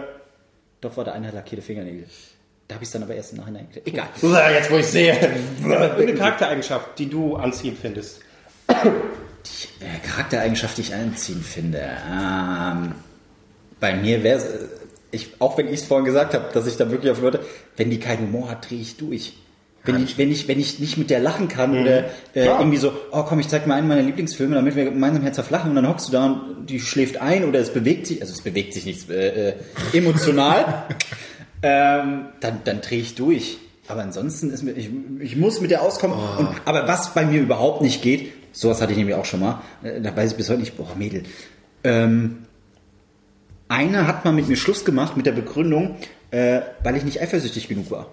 [0.81, 2.05] doch war da eine lackierte Fingernägel.
[2.67, 4.09] Da habe ich es dann aber erst im Nachhinein gedacht.
[4.23, 4.53] Egal.
[4.53, 5.13] Jetzt, wo ich sehe.
[5.63, 8.21] Eine Charaktereigenschaft, die du anziehend findest.
[9.79, 11.79] Äh, Charaktereigenschaft, die ich anziehend finde.
[11.79, 12.93] Ähm,
[13.79, 14.45] bei mir wäre es,
[15.11, 17.39] ich, auch wenn ich es vorhin gesagt habe, dass ich da wirklich auf Leute,
[17.77, 19.33] wenn die keinen Humor hat, drehe ich durch.
[19.83, 22.91] Wenn ich, wenn, ich, wenn ich nicht mit der lachen kann oder äh, irgendwie so,
[23.11, 25.87] oh komm, ich zeig mal einen meiner Lieblingsfilme, damit wir gemeinsam Herz zerflachen und dann
[25.87, 28.85] hockst du da und die schläft ein oder es bewegt sich, also es bewegt sich
[28.85, 29.53] nichts äh, äh,
[29.93, 30.85] emotional,
[31.61, 33.59] ähm, dann, dann drehe ich durch.
[33.87, 36.17] Aber ansonsten ist mir, ich, ich muss mit der auskommen.
[36.39, 39.61] Und, aber was bei mir überhaupt nicht geht, sowas hatte ich nämlich auch schon mal,
[39.83, 41.23] äh, da weiß ich bis heute nicht, boah, Mädel.
[41.83, 42.45] Ähm,
[43.67, 45.95] einer hat mal mit mir Schluss gemacht mit der Begründung,
[46.31, 48.07] äh, weil ich nicht eifersüchtig genug war.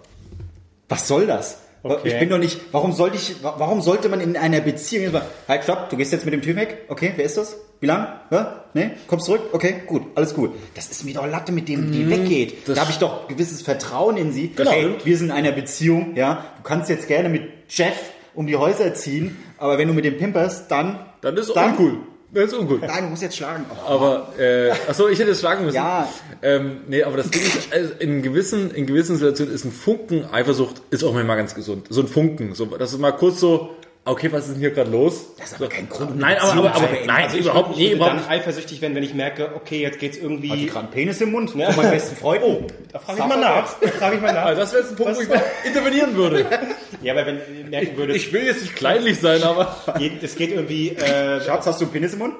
[0.88, 1.58] Was soll das?
[1.84, 2.08] Okay.
[2.12, 5.12] Ich bin doch nicht, warum sollte ich, wa- warum sollte man in einer Beziehung jetzt
[5.12, 7.56] mal, halt, stopp, du gehst jetzt mit dem Typ weg, okay, wer ist das?
[7.80, 8.06] Wie lang?
[8.30, 8.64] Ja?
[8.74, 8.92] Nee?
[9.08, 9.40] Kommst zurück?
[9.52, 10.52] Okay, gut, alles gut.
[10.76, 12.68] Das ist mir doch Latte, mit dem die weggeht.
[12.68, 14.52] Da habe ich doch gewisses Vertrauen in sie.
[14.54, 14.70] Genau.
[14.70, 16.44] Hey, wir sind in einer Beziehung, ja.
[16.58, 20.16] Du kannst jetzt gerne mit Jeff um die Häuser ziehen, aber wenn du mit dem
[20.16, 20.98] pimperst, dann...
[21.20, 21.98] Dann ist uncool.
[22.32, 22.78] Das ist uncool.
[22.78, 23.66] Nein, du musst jetzt schlagen.
[23.70, 23.86] Oh.
[23.88, 25.76] Aber, äh, achso, ich hätte es schlagen müssen.
[25.76, 26.08] Ja.
[26.40, 30.24] Ähm, nee, aber das Ding ist, also in gewissen, in gewissen Situationen ist ein Funken
[30.24, 31.86] Eifersucht, ist auch manchmal ganz gesund.
[31.90, 32.54] So ein Funken.
[32.54, 35.26] So, das ist mal kurz so, okay, was ist denn hier gerade los?
[35.38, 37.78] Das ist aber kein Grund, um Nein, aber, aber, aber nein, Also ich überhaupt würde,
[37.78, 37.80] nicht.
[37.80, 38.30] ich würde Überhaupt dann nicht.
[38.30, 40.50] eifersüchtig werden, wenn ich merke, okay, jetzt geht's irgendwie.
[40.50, 41.54] Hat die gerade einen Penis im Mund?
[41.54, 41.70] Ja.
[41.70, 42.42] Von meinem besten Freund?
[42.44, 43.74] Oh, Da frage ich mal nach.
[43.80, 44.44] Da frage ich mal nach.
[44.46, 46.46] Also das wäre jetzt ein Punkt, wo ich mal intervenieren würde.
[47.02, 49.74] Ja, aber wenn du merken würdest, Ich will jetzt nicht kleinlich sein, aber.
[50.22, 50.90] es geht irgendwie.
[50.90, 52.34] Äh, Schatz, hast du einen Penis im Mund?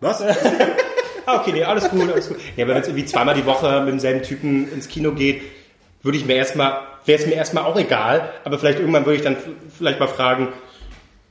[0.00, 0.22] Was?
[1.26, 2.36] ah, okay, nee, alles gut, alles gut.
[2.56, 5.42] Ja, aber wenn es irgendwie zweimal die Woche mit demselben Typen ins Kino geht,
[6.02, 9.24] würde ich mir erstmal, wäre es mir erstmal auch egal, aber vielleicht irgendwann würde ich
[9.24, 9.36] dann
[9.76, 10.48] vielleicht mal fragen,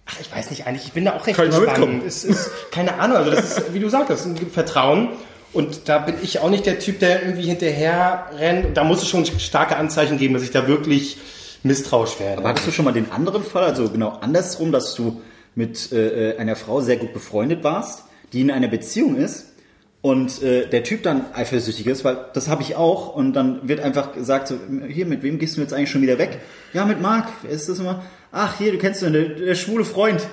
[0.06, 2.04] ach, ich weiß nicht, eigentlich, ich bin da auch recht Kann gespannt.
[2.06, 5.10] Es ist, keine Ahnung, also das ist, wie du sagtest, ein Vertrauen.
[5.54, 8.76] Und da bin ich auch nicht der Typ, der irgendwie hinterher rennt.
[8.76, 11.18] Da muss es schon starke Anzeichen geben, dass ich da wirklich
[11.62, 12.40] misstrauisch werde.
[12.40, 15.22] Aber hattest du schon mal den anderen Fall, also genau andersrum, dass du
[15.56, 19.54] mit äh, einer Frau sehr gut befreundet warst, die in einer Beziehung ist
[20.02, 23.80] und äh, der Typ dann eifersüchtig ist, weil das habe ich auch und dann wird
[23.80, 26.40] einfach gesagt, so, hier, mit wem gehst du jetzt eigentlich schon wieder weg?
[26.74, 28.04] Ja, mit Marc, wer ist das immer?
[28.34, 30.28] Ach, hier, du kennst ihn, der, der schwule Freund.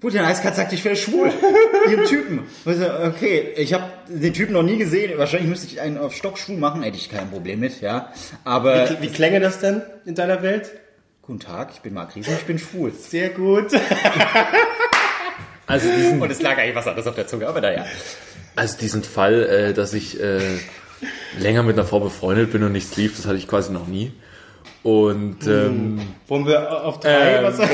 [0.00, 1.30] Gut, der eiskalt sagt, ich wäre schwul.
[1.90, 2.38] Ihrem Typen.
[2.64, 5.18] Und ich so, Okay, ich habe den Typen noch nie gesehen.
[5.18, 6.82] Wahrscheinlich müsste ich einen auf Stock schwul machen.
[6.82, 8.12] Hätte ich kein Problem mit, ja.
[8.44, 10.70] Aber, wie, wie klänge das denn in deiner Welt?
[11.26, 12.92] guten Tag, ich bin Marc Riesen, ich bin schwul.
[12.92, 13.72] Sehr gut.
[15.68, 17.84] Also diesen, Und es lag eigentlich was anderes auf der Zunge, aber naja.
[18.54, 20.38] also diesen Fall, äh, dass ich äh,
[21.40, 24.12] länger mit einer Frau befreundet bin und nichts lief, das hatte ich quasi noch nie.
[24.86, 27.38] Und ähm, Wollen wir auf drei?
[27.38, 27.56] ähm, was?
[27.56, 27.68] das,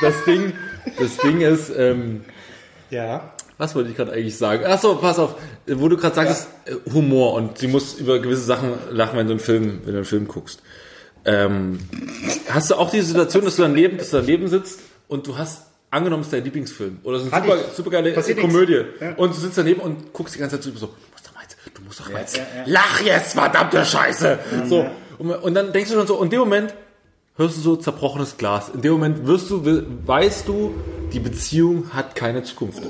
[0.00, 0.54] das Ding,
[0.98, 2.24] das Ding ist, ähm,
[2.88, 3.34] Ja.
[3.58, 4.64] was wollte ich gerade eigentlich sagen?
[4.64, 5.34] Achso, pass auf,
[5.66, 9.32] wo du gerade sagtest, äh, Humor und sie muss über gewisse Sachen lachen, wenn du
[9.32, 10.62] einen Film, wenn du einen Film guckst.
[11.26, 11.78] Ähm,
[12.48, 15.66] hast du auch die Situation, dass du daneben, dass du daneben sitzt und du hast
[15.90, 18.40] angenommen, es ist dein Lieblingsfilm oder es ist eine super, geile Passiert.
[18.40, 19.12] Komödie Ja.
[19.16, 21.82] und du sitzt daneben und guckst die ganze Zeit so, muss doch mal jetzt, du
[21.82, 24.38] musst doch jetzt, lach jetzt, verdammte Scheiße.
[24.66, 24.86] So,
[25.30, 26.74] und dann denkst du schon so, und in dem Moment
[27.36, 28.70] hörst du so zerbrochenes Glas.
[28.74, 29.62] In dem Moment wirst du,
[30.06, 30.74] weißt du,
[31.12, 32.82] die Beziehung hat keine Zukunft.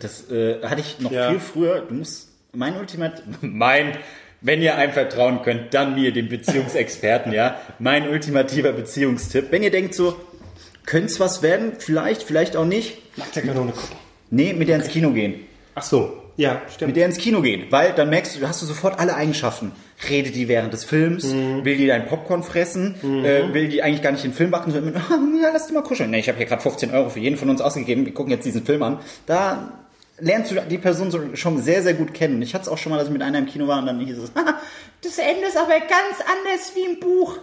[0.00, 1.30] Das äh, hatte ich noch Ja.
[1.30, 1.80] viel früher.
[1.80, 3.98] Du musst mein Ultimat, mein,
[4.40, 7.56] wenn ihr einem vertrauen könnt, dann mir, dem Beziehungsexperten, ja.
[7.78, 9.46] Mein ultimativer Beziehungstipp.
[9.50, 10.16] Wenn ihr denkt so,
[10.86, 12.98] könnte was werden, vielleicht, vielleicht auch nicht.
[13.16, 13.96] Nach der Kanone gucken.
[14.30, 15.40] Nee, mit der ins Kino gehen.
[15.74, 16.88] Ach so, ja, stimmt.
[16.90, 19.72] Mit der ins Kino gehen, weil dann merkst du, du hast du sofort alle Eigenschaften.
[20.10, 24.12] Redet die während des Films, will die dein Popcorn fressen, äh, will die eigentlich gar
[24.12, 26.10] nicht den Film machen, sondern mit, ja, lass die mal kuscheln.
[26.10, 28.44] Nee, ich habe hier gerade 15 Euro für jeden von uns ausgegeben, wir gucken jetzt
[28.44, 28.98] diesen Film an.
[29.24, 29.72] Da
[30.18, 32.42] lernst du die Person so schon sehr, sehr gut kennen.
[32.42, 33.98] Ich hatte es auch schon mal, dass ich mit einer im Kino war und dann
[34.00, 34.54] hieß es, "Ah,
[35.02, 37.38] das Ende ist aber ganz anders wie im Buch.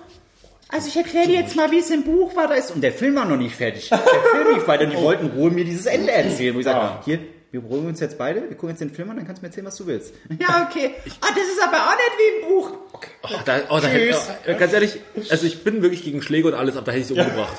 [0.69, 2.47] Also ich erkläre dir jetzt mal, wie es im Buch war.
[2.47, 3.89] Da ist, und der Film war noch nicht fertig.
[3.89, 6.55] Der Film lief weiter und die wollten in Ruhe mir dieses Ende erzählen.
[6.55, 7.19] Wo ich sage, hier,
[7.53, 9.49] wir beruhigen uns jetzt beide, wir gucken jetzt den Film an, dann kannst du mir
[9.49, 10.13] erzählen, was du willst.
[10.39, 10.95] Ja, okay.
[11.21, 12.71] Ah, das ist aber auch nicht wie im Buch.
[12.93, 13.09] Okay.
[13.21, 16.55] Oh, da, oh, da hätte, äh, ganz ehrlich, also ich bin wirklich gegen Schläge und
[16.55, 17.53] alles, aber da hätte ich sie umgebracht.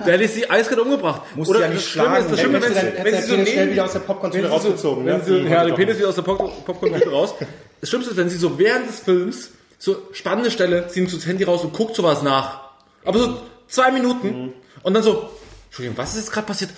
[0.00, 1.20] da hätte ich sie eiskalt umgebracht.
[1.36, 3.44] Musst du ja nicht das Schlimme ist, das Schlimme, Hättest wenn sie, wenn so schnell
[3.66, 5.22] neben, wieder aus der Popcorn-Tüte wenn sie rausgezogen, so, ne?
[5.26, 7.34] wenn sie, ja, den Penis wieder aus der Pop- Popcorn-Tüte raus.
[7.82, 11.18] Das Schlimmste ist, wenn sie so während des Films, so spannende Stelle, sie nimmt so
[11.18, 12.70] das Handy raus und guckt sowas nach.
[13.04, 14.52] Aber so zwei Minuten Mhm.
[14.82, 15.28] und dann so,
[15.66, 16.70] Entschuldigung, was ist jetzt gerade passiert?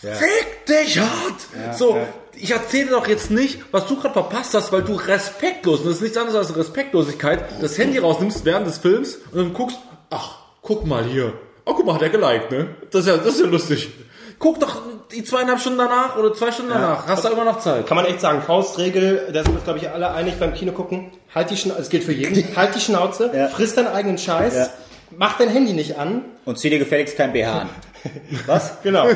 [0.00, 1.76] Fick dich hart!
[1.78, 1.98] so,
[2.34, 5.96] ich erzähle doch jetzt nicht, was du gerade verpasst hast, weil du respektlos, und das
[5.96, 9.78] ist nichts anderes als Respektlosigkeit, das Handy rausnimmst während des Films und dann guckst,
[10.10, 11.34] ach, guck mal hier.
[11.66, 12.68] Oh, guck mal, hat er geliked, ne?
[12.90, 13.90] Das ist ja, das ist ja lustig.
[14.38, 14.80] Guck doch
[15.12, 17.06] die zweieinhalb Stunden danach oder zwei Stunden danach.
[17.06, 17.86] Hast du immer noch Zeit.
[17.86, 20.72] Kann man echt sagen, Faustregel, da sind wir uns, glaube ich, alle einig beim Kino
[20.72, 21.12] gucken.
[21.34, 22.44] Halt die Schnauze, das gilt für jeden.
[22.56, 23.48] Halt die Schnauze, Ja.
[23.48, 24.68] friss deinen eigenen Scheiß, Ja.
[25.16, 26.24] mach dein Handy nicht an.
[26.46, 27.68] Und zieh dir gefälligst kein BH an.
[28.46, 28.82] Was?
[28.82, 29.06] Genau.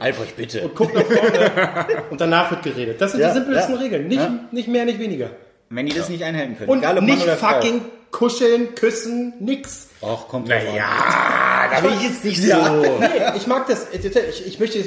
[0.00, 0.70] Albrecht, bitte.
[0.74, 1.50] Guck nach vorne
[2.10, 3.00] und danach wird geredet.
[3.00, 3.80] Das sind Ja, die simpelsten ja.
[3.80, 4.08] Regeln.
[4.08, 4.34] Nicht, Ja.
[4.50, 5.30] nicht mehr, nicht weniger.
[5.70, 6.70] Wenn die das nicht einhalten können.
[6.70, 9.88] Und egal ob nicht fucking kuscheln, küssen, nix.
[9.98, 10.12] Frau.
[10.12, 10.58] Och, kommt an.
[10.76, 12.80] Ja, da bin ich jetzt nicht Ja, so.
[13.00, 13.88] nee, ich mag das.
[13.92, 14.84] Ich, ich möchte.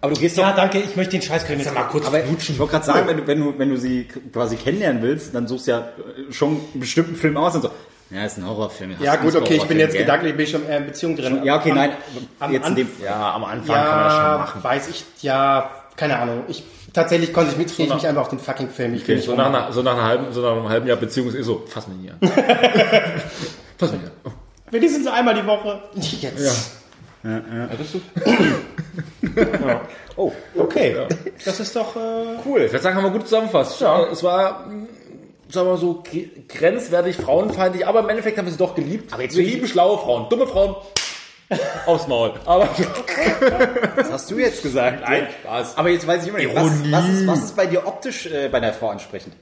[0.00, 2.06] Aber du gehst doch Ja, danke, ich möchte den Scheißcreme jetzt mal kurz.
[2.06, 5.34] Aber ich wollte gerade sagen, wenn du, wenn, du, wenn du sie quasi kennenlernen willst,
[5.34, 7.70] dann suchst du ja äh, schon einen bestimmten Film aus und so.
[8.10, 8.92] Ja, ist ein Horrorfilm.
[8.94, 10.02] Hast Ja, gut, okay, ich bin jetzt gell?
[10.02, 11.42] gedanklich bin ich schon eher in Beziehung drin.
[11.44, 11.90] Ja, okay, Am- nein.
[12.38, 14.64] am jetzt in dem, Anf- ja, am Anfang kann man das schon Ja, machen.
[14.64, 16.44] weiß ich, ja, keine Ahnung.
[16.46, 18.94] Ich, tatsächlich konzentriere ich mich einfach auf den fucking Film.
[18.94, 20.96] Ich Okay, so nicht nach, einer, so nach, einer halben, so nach einem halben Jahr
[20.98, 22.18] Beziehung ist eh so, fass mich nie an.
[23.78, 24.10] fass mich an.
[24.24, 24.30] Oh.
[24.70, 25.80] Wenigstens so einmal die Woche.
[25.94, 26.72] Jetzt.
[27.24, 27.32] Ja.
[30.16, 30.96] Oh, Okay,
[31.44, 31.96] das ist doch.
[31.96, 32.62] Äh, Cool.
[32.62, 33.80] Ich würde sagen, haben wir gut zusammenfasst.
[33.80, 34.04] Ja.
[34.04, 34.86] Äh, Es war, mh,
[35.48, 39.12] sagen wir mal so, gre- grenzwertig, frauenfeindlich, aber im Endeffekt haben wir sie doch geliebt.
[39.12, 40.28] Aber jetzt wir lieben schlaue Frauen.
[40.28, 40.74] Dumme Frauen,
[41.86, 42.32] aufs Maul.
[42.44, 42.68] Aber
[43.96, 45.02] was hast du jetzt gesagt?
[45.02, 45.76] Nein, Spaß.
[45.78, 48.48] Aber jetzt weiß ich immer nicht, was, was, ist, was ist bei dir optisch äh,
[48.48, 49.34] bei einer Frau ansprechend?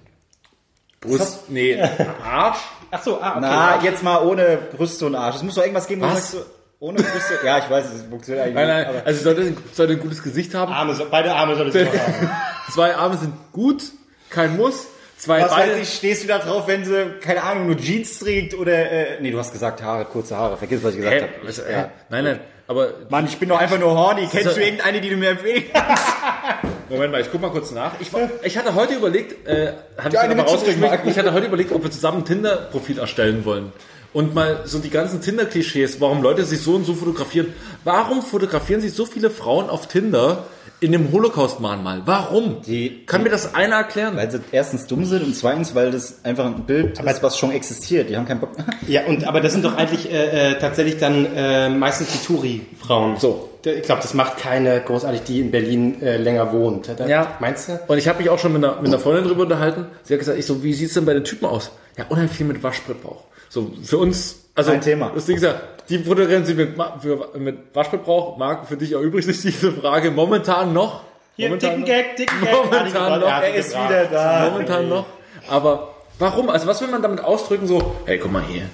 [1.01, 1.79] Brust, nee,
[2.25, 2.59] Arsch.
[2.91, 3.39] ach so, ah, okay.
[3.43, 5.37] Na, jetzt mal ohne Brüste und Arsch.
[5.37, 6.31] Es muss doch irgendwas geben, wo du Was?
[6.33, 7.35] sagst, so, ohne Brüste.
[7.45, 10.23] Ja, ich weiß, es funktioniert eigentlich Nein, nein, nicht, aber- also sollte, sollte ein gutes
[10.23, 10.73] Gesicht haben.
[10.73, 12.31] Arme, beide Arme soll es doch haben.
[12.73, 13.83] Zwei Arme sind gut,
[14.31, 14.87] kein Muss.
[15.25, 15.73] Zwei Was Beine.
[15.73, 19.07] weiß ich, stehst du da drauf, wenn sie, keine Ahnung, nur Jeans trägt oder, äh,
[19.21, 21.33] nee, du hast gesagt Haare, kurze Haare, vergiss, was ich gesagt habe.
[21.49, 21.91] Ich, äh, ja.
[22.11, 24.29] Nein, nein, aber Mann, ich bin doch einfach nur horny.
[24.31, 26.03] Kennst So- du irgendeine, die du mir empfehlen kannst?
[26.91, 27.93] Moment mal, ich guck mal kurz nach.
[28.01, 30.41] Ich, war- ich hatte heute überlegt, äh, ich, eine aber mitzubringen,
[30.85, 33.73] rausgeschmeckt, ich hatte heute überlegt, ob wir zusammen ein Tinder-Profil erstellen wollen.
[34.13, 37.53] Und mal so die ganzen Tinder-Klischees, warum Leute sich so und so fotografieren.
[37.83, 40.45] Warum fotografieren sich so viele Frauen auf Tinder
[40.81, 42.03] in dem Holocaust-Mahnmal?
[42.05, 42.61] Warum?
[42.63, 44.17] Die- Kann mir das einer erklären?
[44.17, 47.51] Weil sie erstens dumm sind und zweitens, weil das einfach ein Bild ist, was schon
[47.53, 48.11] existiert.
[48.11, 48.51] Die haben keinen Bock.
[48.87, 53.17] Ja, und aber das sind doch eigentlich äh, äh, tatsächlich dann äh, meistens die Touri-Frauen.
[53.19, 53.51] So.
[53.65, 56.91] Ich glaube, das macht keine großartig, die in Berlin äh, länger wohnt.
[56.99, 57.37] Da, Ja.
[57.41, 57.81] Meinst du?
[57.89, 59.87] Und ich habe mich auch schon mit einer, mit einer Freundin drüber unterhalten.
[60.03, 61.71] Sie hat gesagt, ich so, wie sieht's denn bei den Typen aus?
[61.97, 63.23] Ja, unheimlich viel mit Waschbrettbauch.
[63.49, 65.13] So, für uns, also, Kein Thema.
[65.15, 65.55] Das Ding ist ja,
[65.89, 68.37] die fotografieren sie mit, für, mit Waschbrettbauch.
[68.37, 71.03] Marc, für dich erübrigt sich diese Frage momentan noch.
[71.37, 72.53] Hier, momentan dicken Gag, dicken Gag.
[72.53, 73.29] Momentan noch.
[73.29, 74.51] Er ist wieder da.
[74.51, 75.07] Momentan noch.
[75.49, 76.49] Aber warum?
[76.49, 77.67] Also was will man damit ausdrücken?
[77.67, 78.69] So, hey, guck mal hier.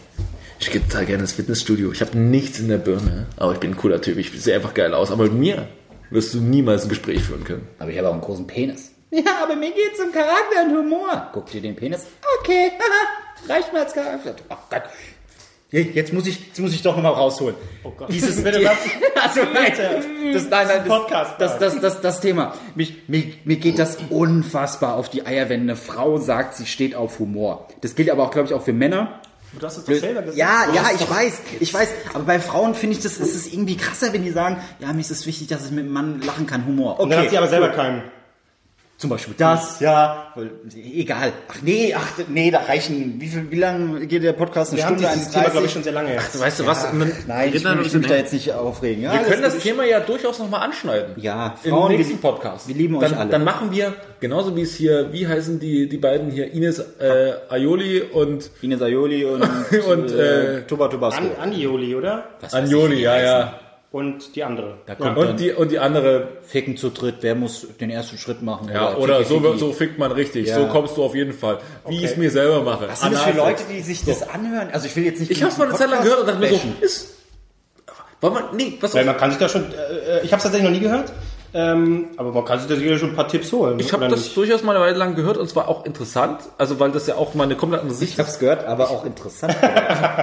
[0.59, 1.91] Ich gehe total gerne ins Fitnessstudio.
[1.91, 4.19] Ich habe nichts in der Birne, aber ich bin ein cooler Typ.
[4.19, 5.11] Ich sehe einfach geil aus.
[5.11, 5.69] Aber mit mir
[6.11, 7.67] wirst du niemals ein Gespräch führen können.
[7.79, 8.91] Aber ich habe auch einen großen Penis.
[9.11, 11.31] Ja, aber mir geht's um Charakter und Humor.
[11.33, 12.07] Guck dir den Penis.
[12.41, 14.37] Okay, haha, reicht mir als Charakter.
[14.51, 14.83] Oh Gott.
[15.73, 17.55] Je- Jetzt muss ich, jetzt muss ich doch nochmal rausholen.
[17.85, 18.09] Oh Gott.
[18.13, 18.77] Dieses, Bitte was?
[19.23, 19.73] also nein,
[20.33, 21.31] das, nein, nein, das, Podcast.
[21.39, 22.55] das, das, das, das Thema.
[22.75, 26.95] Mich, mir, mir geht das unfassbar auf die Eier, wenn eine Frau sagt, sie steht
[26.95, 27.69] auf Humor.
[27.83, 29.21] Das gilt aber auch, glaube ich, auch für Männer.
[29.59, 30.39] Du hast es doch selber gesagt.
[30.39, 31.89] Ja, ja, ich weiß, ich weiß.
[32.15, 35.01] Aber bei Frauen finde ich das, ist es irgendwie krasser, wenn die sagen, ja, mir
[35.01, 37.01] ist es wichtig, dass ich mit einem Mann lachen kann, Humor.
[37.01, 38.03] Und dann hat sie aber selber keinen.
[39.01, 40.35] Zum Beispiel das, ja,
[40.77, 41.33] egal.
[41.49, 44.73] Ach nee, ach nee, da reichen, wie viel, wie lange geht der Podcast?
[44.73, 45.73] Eine Wir haben Stunde, dieses Thema, glaube ich, 1,30?
[45.73, 46.39] schon sehr lange jetzt.
[46.39, 46.93] Weißt du was?
[46.93, 49.03] Man Nein, ich erinnern will uns mich da jetzt nicht aufregen.
[49.03, 49.59] Ja, Wir können das.
[49.59, 51.15] Thema ja durchaus nochmal anschneiden.
[51.17, 52.69] Ja, Im Frauen, nächsten wir- Podcast.
[52.69, 53.31] wir lieben dann, euch alle.
[53.31, 57.33] Dann machen wir, genauso wie es hier, wie heißen die, die beiden hier, Ines äh,
[57.49, 59.43] Aioli und Ines Aioli und,
[59.89, 61.23] Und, äh, äh, Tuba Tubasco.
[61.23, 62.29] An, Anioli, oder?
[62.53, 63.61] Anjoli, ja, ja.
[63.93, 64.79] Und die andere.
[64.87, 68.19] Da kommt Und dann die, und die andere, Ficken zu dritt, wer muss den ersten
[68.19, 68.69] Schritt machen?
[68.73, 70.47] ja, oder Ficky, so, so fickt man richtig.
[70.47, 70.57] Ja.
[70.57, 71.59] So kommst du auf jeden Fall.
[71.89, 72.89] Wie ich es mir selber mache.
[72.89, 73.37] Was sind das für.
[73.37, 74.69] Leute, die sich das anhören?
[74.73, 75.33] Also ich will jetzt nicht...
[75.33, 77.15] Ich habe es mal eine Zeit lang gehört und dachte mir so, ist,
[78.21, 80.63] wollen wir, nee, was Weil man kann sich da schon, äh, ich habe es tatsächlich
[80.63, 81.13] noch nie gehört,
[81.53, 83.79] ähm, aber man kann sich da sicher schon ein paar Tipps holen.
[83.81, 84.37] Ich habe oder das nicht?
[84.37, 87.35] durchaus mal eine Weile lang gehört und zwar auch interessant, also weil das ja auch
[87.35, 89.57] mal eine komplett andere Sicht Ich hab's gehört, aber auch interessant.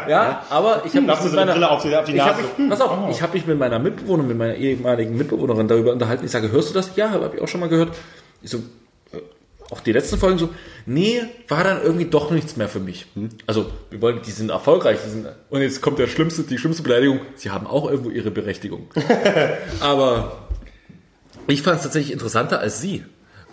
[0.07, 2.43] Ja, aber ich habe du so eine Brille auf die, auf die ich Nase?
[2.43, 5.91] hab mich, pass auf, ich habe mich mit meiner Mitbewohnerin, mit meiner ehemaligen Mitbewohnerin darüber
[5.91, 6.23] unterhalten.
[6.25, 6.95] Ich sage, hörst du das?
[6.95, 7.89] Ja, habe ich auch schon mal gehört.
[8.41, 8.59] Ich so,
[9.11, 9.17] äh,
[9.69, 10.49] auch die letzten Folgen so,
[10.85, 13.07] nee, war dann irgendwie doch nichts mehr für mich.
[13.47, 16.83] Also, wir wollen, die sind erfolgreich, die sind, und jetzt kommt der schlimmste, die schlimmste
[16.83, 18.87] Beleidigung, sie haben auch irgendwo ihre Berechtigung.
[19.81, 20.37] Aber
[21.47, 23.03] ich fand es tatsächlich interessanter als sie.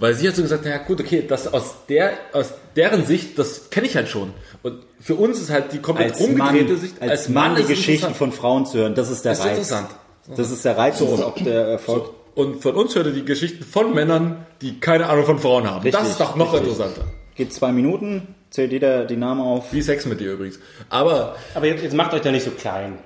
[0.00, 3.70] Weil sie hat so gesagt, naja gut, okay, das aus der, aus deren Sicht, das
[3.70, 4.32] kenne ich halt schon.
[4.64, 7.70] Und für uns ist halt die komplett als Mann, umgedrehte Sicht, als, Mann die ist
[7.70, 9.52] es Geschichten von Frauen zu hören, das ist der Das ist Reiz.
[9.58, 9.88] interessant.
[10.36, 12.10] Das ist der Reiz und auch der Erfolg.
[12.34, 15.82] Und von uns hört er die Geschichten von Männern, die keine Ahnung von Frauen haben.
[15.84, 16.70] Richtig, das ist doch noch richtig.
[16.72, 17.04] interessanter.
[17.36, 19.72] Geht zwei Minuten, zählt jeder die Namen auf.
[19.72, 20.58] Wie Sex mit dir übrigens.
[20.88, 22.98] Aber Aber jetzt, jetzt macht euch da nicht so klein.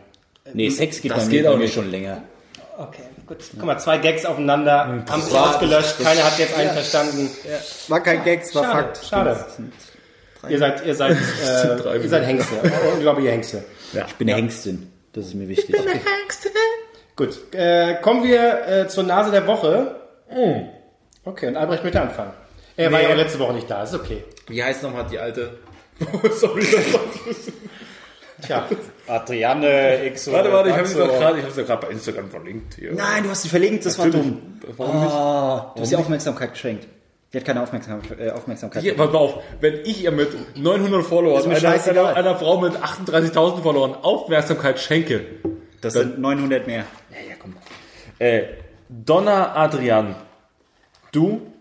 [0.55, 1.75] Nee, Sex geht Das bei geht mir, auch mir nicht.
[1.75, 2.23] schon länger.
[2.79, 3.37] Okay, gut.
[3.55, 7.31] Guck mal, zwei Gags aufeinander, haben sich war- ausgelöscht, keiner hat jetzt einen verstanden.
[7.89, 9.05] War kein Gags, war Schade, Fakt.
[9.07, 9.45] schade.
[10.49, 11.17] Ihr seid, ihr seid,
[11.83, 12.55] drei äh, ihr seid Hengste.
[12.95, 13.65] Ich glaube, ihr Hengste.
[13.93, 14.91] Ich bin eine Hengstin.
[15.13, 15.75] Das ist mir wichtig.
[17.17, 19.97] Gut, äh, kommen wir äh, zur Nase der Woche.
[21.25, 22.33] Okay, und Albrecht möchte anfangen.
[22.77, 23.07] Er war Nee.
[23.07, 24.25] ja auch letzte Woche nicht da, ist okay.
[24.47, 25.59] wie heißt nochmal die alte?
[26.33, 27.01] Sorry, das war
[28.47, 28.69] Tja,
[29.09, 30.31] Adriane X.
[30.31, 32.93] Warte, warte, ich habe sie doch gerade, sie bei Instagram verlinkt hier.
[32.93, 34.61] Nein, du hast sie verlinkt, das war dumm.
[34.77, 35.13] Warum nicht?
[35.13, 36.87] Ah, du hast die Aufmerksamkeit geschenkt.
[37.33, 38.19] Die hat keine Aufmerksamkeit.
[38.19, 38.83] Äh, Aufmerksamkeit.
[38.83, 42.73] Hier, pass mal auf, wenn ich ihr mit 900 Followern, einer, einer, einer Frau mit
[42.73, 45.27] 38.000 Followern Aufmerksamkeit schenke,
[45.81, 46.85] das sind 900 mehr.
[47.11, 47.55] Ja, ja, komm.
[48.19, 48.45] Äh,
[48.89, 50.15] Donna Adrian,
[51.13, 51.53] du,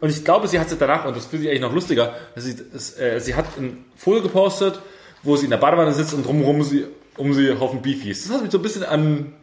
[0.00, 2.56] und ich glaube, sie hat es danach, und das finde ich eigentlich noch lustiger, sie,
[2.74, 4.80] es, äh, sie hat ein Foto gepostet,
[5.22, 8.24] wo sie in der Badewanne sitzt und drumherum sie, um sie Haufen Beefies.
[8.26, 9.34] Das hat mich so ein bisschen an,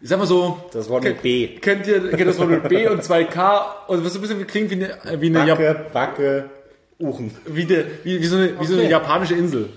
[0.00, 1.48] ich sag mal so, Das Wort mit B.
[1.60, 4.46] kennt ihr, kennt ihr das Wort mit B und 2K, und was so ein bisschen
[4.46, 6.50] klingt wie eine, wie eine, Jap Backe, Backe,
[6.98, 7.30] Uchen.
[7.46, 8.90] wie, eine, wie, wie, so eine, wie so eine Okay.
[8.90, 9.68] japanische Insel.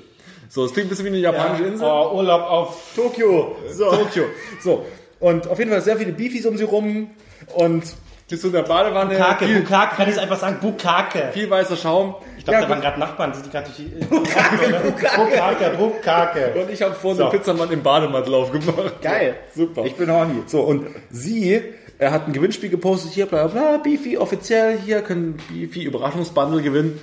[0.50, 1.88] So, es klingt ein bisschen wie eine japanische Insel.
[1.88, 3.56] oh, Urlaub auf Tokio.
[3.72, 3.90] So.
[3.92, 4.26] Tokio.
[4.62, 4.86] So.
[5.20, 7.10] Und auf jeden Fall sehr viele Beefies um sie rum
[7.56, 7.84] und
[8.30, 9.16] die so in der Badewanne.
[9.16, 9.46] Bukake.
[9.46, 11.30] viel, Bukake, kann ich einfach sagen, Bukake.
[11.34, 12.16] viel weißer Schaum.
[12.46, 14.06] Ich glaube, Ja, da waren gerade Nachbarn, die sind gerade durch die...
[14.06, 16.54] Bukake, Bukake.
[16.62, 17.30] und ich habe vorhin So.
[17.30, 19.02] den Pizzamann im Bademantel aufgemacht.
[19.02, 19.36] Geil.
[19.56, 19.84] Super.
[19.86, 20.44] Ich bin horny.
[20.46, 21.62] So, und sie,
[21.98, 27.00] er hat ein Gewinnspiel gepostet, hier, bla, bla, Beefy offiziell, hier können Beefy Überraschungsbundle gewinnen.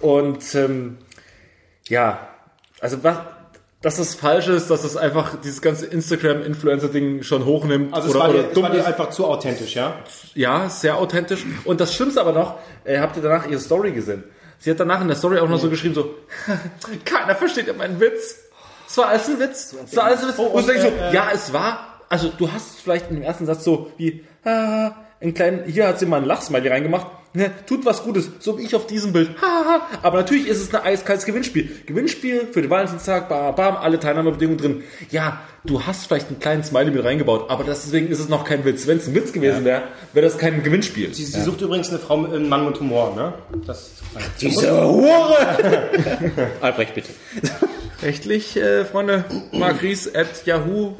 [0.00, 0.96] Und, ähm,
[1.88, 2.28] ja,
[2.80, 3.16] also was,
[3.82, 7.92] dass das falsch ist, dass das einfach dieses ganze Instagram-Influencer-Ding schon hochnimmt.
[7.94, 9.96] Also es oder, war, oder dir, es dumm war dir einfach zu authentisch, ja?
[10.34, 11.44] Ja, sehr authentisch.
[11.64, 14.24] Und das Schlimmste aber noch, äh, habt ihr danach ihre Story gesehen?
[14.60, 16.14] Sie hat danach in der Story auch noch so geschrieben, so,
[17.04, 18.36] keiner versteht ja meinen Witz.
[18.88, 19.74] Es war alles ein Witz.
[19.84, 20.38] Es war alles ein Witz.
[20.38, 23.46] Oh, und, ich so, äh, äh, ja, es war, also du hast vielleicht im ersten
[23.46, 27.06] Satz so wie, ah, einen kleinen, hier hat sie mal einen Lachsmiley reingemacht,
[27.38, 29.80] ne, tut was Gutes, so wie ich auf diesem Bild, haha.
[30.02, 31.70] Aber natürlich ist es ein eiskaltes Gewinnspiel.
[31.86, 34.82] Gewinnspiel für den Valentinstag, bam, bam, alle Teilnahmebedingungen drin.
[35.10, 38.64] Ja, du hast vielleicht einen kleinen Smiley mit reingebaut, aber deswegen ist es noch kein
[38.64, 38.86] Witz.
[38.86, 41.14] Wenn es ein Witz gewesen wäre, wäre das kein Gewinnspiel.
[41.14, 43.32] Sie, sie sucht übrigens eine Frau, mit- einen Mann mit Humor, ne?
[43.66, 43.92] Das
[44.40, 45.36] Diese Hure!
[46.60, 47.08] Albrecht, bitte.
[48.02, 50.96] Rechtlich, äh, Freunde, markries at yahoo.de.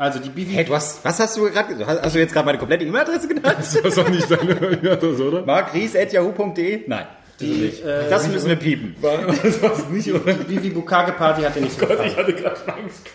[0.00, 0.54] Also die Bibi...
[0.54, 1.90] Hey, du hast, was hast du gerade gesagt?
[1.90, 3.56] Hast hast du jetzt gerade meine komplette E-Mail-Adresse genannt?
[3.58, 5.44] Das ist doch nicht deine Adresse, oder?
[5.44, 6.84] markries.yahoo.de?
[6.86, 7.04] Nein.
[7.38, 8.96] Die, äh, Das müssen wir piepen.
[9.02, 10.32] Das war's nicht, oder?
[10.32, 12.08] die Bibi Bukake Party hat dir nicht so gefallen.
[12.10, 13.06] Ich hatte gerade Angst.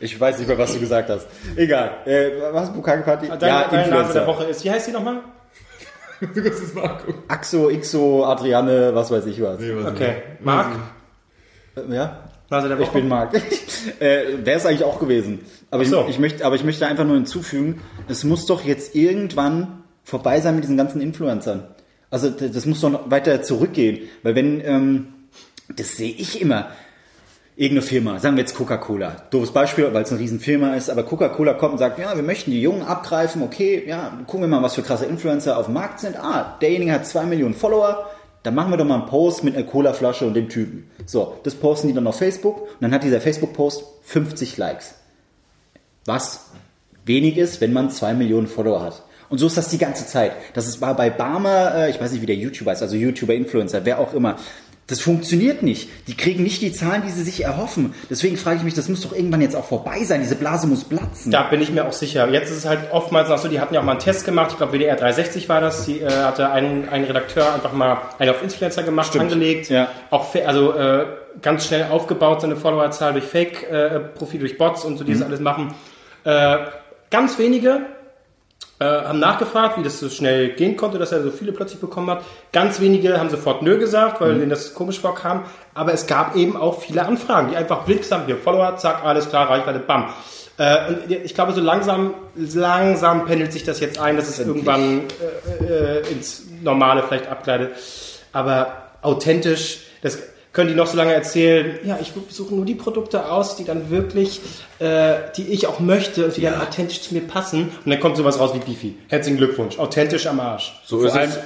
[0.00, 1.26] Ich weiß nicht mehr, was du gesagt hast.
[1.56, 1.92] Egal.
[2.04, 2.70] Äh, was?
[2.70, 3.28] Bukake Party?
[3.28, 4.26] Deine Nase der Influencer.
[4.26, 5.20] Woche ist, wie heißt die nochmal?
[6.20, 7.22] Du kannst es nachgucken.
[7.28, 9.58] Axo, Ixo, Adriane, was weiß ich was.
[9.58, 10.16] Okay.
[10.40, 10.68] Marc?
[11.76, 12.18] Äh, Ja?
[12.50, 12.88] Nase der Woche?
[12.88, 13.34] Ich bin Marc.
[14.00, 15.40] äh, der ist eigentlich auch gewesen.
[15.70, 16.02] Aber, so.
[16.02, 20.40] ich, ich möchte, aber ich möchte einfach nur hinzufügen, es muss doch jetzt irgendwann vorbei
[20.40, 21.68] sein mit diesen ganzen Influencern.
[22.10, 24.08] Also das muss doch noch weiter zurückgehen.
[24.24, 25.06] Weil wenn, ähm,
[25.74, 26.70] das sehe ich immer.
[27.56, 31.52] irgendeine Firma, sagen wir jetzt Coca-Cola, doofes Beispiel, weil es eine Riesenfirma ist, aber Coca-Cola
[31.54, 34.76] kommt und sagt, ja, wir möchten die Jungen abgreifen, okay, ja, gucken wir mal, was
[34.76, 36.16] für krasse Influencer auf dem Markt sind.
[36.16, 38.08] Ah, derjenige hat zwei Millionen Follower,
[38.42, 40.90] dann machen wir doch mal einen Post mit einer Cola-Flasche und dem Typen.
[41.06, 44.94] So, das posten die dann auf Facebook und dann hat dieser Facebook-Post 50 Likes.
[46.06, 46.46] Was
[47.04, 49.02] wenig ist, wenn man zwei Millionen Follower hat.
[49.28, 50.32] Und so ist das die ganze Zeit.
[50.54, 53.34] Das ist, war bei Barmer, äh, ich weiß nicht, wie der YouTuber ist, also YouTuber,
[53.34, 54.36] Influencer, wer auch immer.
[54.90, 55.88] Das funktioniert nicht.
[56.08, 57.94] Die kriegen nicht die Zahlen, die sie sich erhoffen.
[58.10, 60.20] Deswegen frage ich mich, das muss doch irgendwann jetzt auch vorbei sein.
[60.20, 61.30] Diese Blase muss platzen.
[61.30, 62.28] Da bin ich mir auch sicher.
[62.28, 64.50] Jetzt ist es halt oftmals noch so, die hatten ja auch mal einen Test gemacht.
[64.50, 65.86] Ich glaube, WDR 360 war das.
[65.86, 69.24] Die äh, hatte ein, ein Redakteur einfach mal einen auf Influencer gemacht, Stimmt.
[69.24, 69.70] angelegt.
[69.70, 69.88] Ja.
[70.10, 71.06] Auch also äh,
[71.40, 75.72] ganz schnell aufgebaut, seine Followerzahl durch Fake-Profil, durch Bots und so, die das alles machen.
[76.24, 76.56] Äh,
[77.10, 77.82] ganz wenige
[78.80, 82.08] äh, haben nachgefragt, wie das so schnell gehen konnte, dass er so viele plötzlich bekommen
[82.10, 82.24] hat.
[82.50, 85.44] Ganz wenige haben sofort Nö gesagt, weil denen das komisch vorkam.
[85.74, 89.28] Aber es gab eben auch viele Anfragen, die einfach blick sagen, wir Follower, zack, alles
[89.28, 90.08] klar, Reichweite, bam.
[90.56, 95.02] Äh, und ich glaube, so langsam, langsam pendelt sich das jetzt ein, dass es irgendwann
[95.60, 97.72] äh, äh, ins Normale vielleicht abgleitet.
[98.32, 100.18] Aber authentisch, das
[100.52, 103.90] können die noch so lange erzählen, ja, ich suche nur die Produkte aus, die dann
[103.90, 104.40] wirklich,
[104.80, 107.70] äh, die ich auch möchte und die dann authentisch zu mir passen.
[107.84, 108.96] Und dann kommt sowas raus wie Beefy.
[109.08, 109.78] Herzlichen Glückwunsch.
[109.78, 110.80] Authentisch am Arsch.
[110.84, 111.38] So Vor ist allem- es.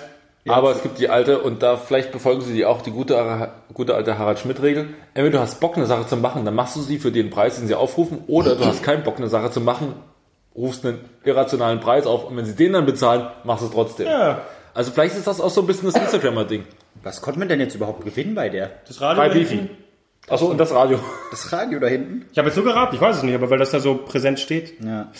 [0.47, 3.95] Aber es gibt die alte, und da vielleicht befolgen sie die auch, die gute, gute
[3.95, 4.88] alte Harald Schmidt-Regel.
[5.14, 7.57] Entweder du hast Bock, eine Sache zu machen, dann machst du sie für den Preis,
[7.57, 9.95] den sie aufrufen, oder du hast keinen Bock, eine Sache zu machen,
[10.55, 14.07] rufst einen irrationalen Preis auf, und wenn sie den dann bezahlen, machst du es trotzdem.
[14.07, 14.43] Ja.
[14.75, 16.64] Also vielleicht ist das auch so ein bisschen das Instagrammer-Ding.
[17.02, 18.70] Was konnte man denn jetzt überhaupt gewinnen bei der?
[18.87, 19.70] Das Radio Bei hinten?
[20.28, 20.98] Achso, und das Radio.
[21.30, 22.26] Das Radio da hinten?
[22.33, 24.40] Ich habe jetzt nur geraten, ich weiß es nicht, aber weil das da so präsent
[24.40, 24.80] steht.
[24.83, 25.11] Ja.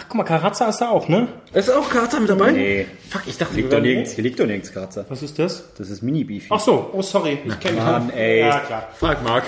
[0.00, 1.26] Ach, guck mal, Karazza ist da auch, ne?
[1.52, 2.52] Ist auch Kater mit dabei?
[2.52, 2.86] Nee.
[3.08, 5.04] Fuck, ich dachte, Liegt doch nirgends, hier liegt doch nirgends Kratzer.
[5.08, 5.74] Was ist das?
[5.76, 6.46] Das ist Mini-Beefy.
[6.50, 8.40] Ach so, oh sorry, ich kenne Mann, ey.
[8.40, 8.88] Ja, klar.
[8.94, 9.44] Frag Marc.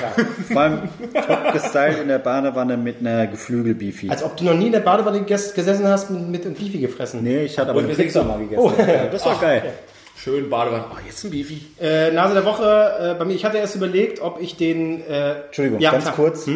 [0.50, 4.10] Vor allem top gestylt in der Badewanne mit einer Geflügel-Beefy.
[4.10, 6.78] Als ob du noch nie in der Badewanne ges gesessen hast und mit einem Beefy
[6.78, 7.22] gefressen.
[7.22, 8.60] Nee, ich hatte aber Und eine wir Pizza mal gegessen.
[8.60, 8.72] Oh.
[8.76, 9.72] Ja, das war geil.
[10.22, 10.84] Schön Badewanne.
[10.92, 11.62] Oh, jetzt ein Beefy.
[11.80, 15.00] Äh, Nase der Woche, äh, bei mir, ich hatte erst überlegt, ob ich den...
[15.08, 16.14] Äh, Entschuldigung, ja, ganz klar.
[16.14, 16.46] kurz.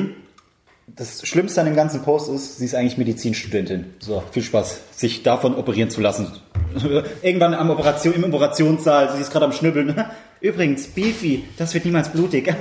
[0.86, 3.94] Das Schlimmste an dem ganzen Post ist, sie ist eigentlich Medizinstudentin.
[4.00, 6.30] So, viel Spaß, sich davon operieren zu lassen.
[7.22, 10.04] Irgendwann am Operation, im Operationssaal, sie ist gerade am Schnübbeln.
[10.42, 12.54] Übrigens, Beefy, das wird niemals blutig.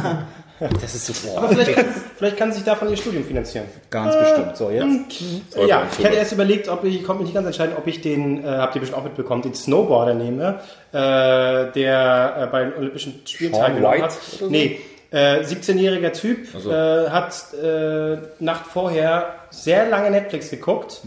[0.58, 1.84] Das ist so, boah, Vielleicht kann,
[2.16, 3.66] vielleicht kann sie sich davon ihr Studium finanzieren.
[3.90, 4.56] ganz bestimmt.
[4.56, 5.56] So, jetzt.
[5.56, 7.86] Äh, ja, ich hatte erst überlegt, ob ich, ich konnte mich nicht ganz entscheiden, ob
[7.86, 10.60] ich den, äh, habt ihr bestimmt auch mitbekommen, den Snowboarder nehme,
[10.92, 14.50] äh, der äh, bei den Olympischen Spielen Sean teilgenommen White hat.
[14.50, 16.70] Nee, äh, 17-jähriger Typ, so.
[16.70, 21.02] äh, hat äh, Nacht vorher sehr lange Netflix geguckt,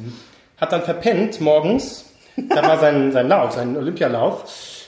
[0.58, 2.06] hat dann verpennt morgens,
[2.50, 4.46] da war sein, sein Lauf, sein Olympialauf,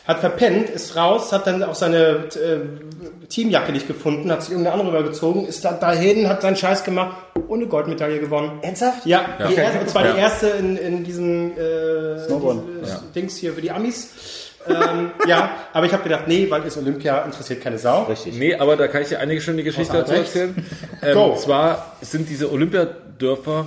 [0.08, 4.80] hat verpennt, ist raus, hat dann auch seine äh, Teamjacke nicht gefunden, hat sich irgendeine
[4.80, 7.15] andere übergezogen, ist dann dahin, hat seinen Scheiß gemacht
[7.48, 8.60] und eine Goldmedaille gewonnen.
[8.62, 9.06] Ernsthaft?
[9.06, 10.13] Ja, Die erste, und zwar Ja.
[10.13, 12.60] die erste in, in diesem äh, Snowboard.
[12.84, 14.10] dieses Dings hier für die Amis.
[14.67, 18.04] ähm, ja, aber ich habe gedacht, nee, weil ist Olympia, interessiert keine Sau.
[18.04, 18.36] Richtig.
[18.38, 20.65] Nee, aber da kann ich dir einige schöne Geschichten Außer dazu erzählen.
[21.02, 21.24] Ähm, Go.
[21.32, 23.65] Und zwar sind diese Olympiadörfer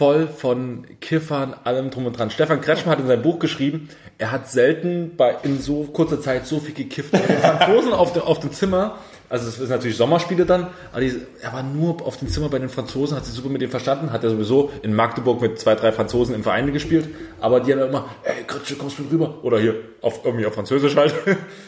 [0.00, 2.30] voll von Kiffern, allem drum und dran.
[2.30, 6.46] Stefan Kretschmer hat in seinem Buch geschrieben, er hat selten bei, in so kurzer Zeit
[6.46, 7.14] so viel gekifft.
[7.14, 8.96] Franzosen auf, dem- auf dem Zimmer,
[9.28, 12.58] also es ist natürlich Sommerspiele dann, aber die, er war nur auf dem Zimmer bei
[12.58, 15.74] den Franzosen, hat sich super mit denen verstanden, hat er sowieso in Magdeburg mit zwei,
[15.74, 19.34] drei Franzosen im Verein gespielt, aber die haben immer, ey, Kretsche, kommst du mit rüber?
[19.42, 21.12] Oder hier, auf, irgendwie auf Französisch halt.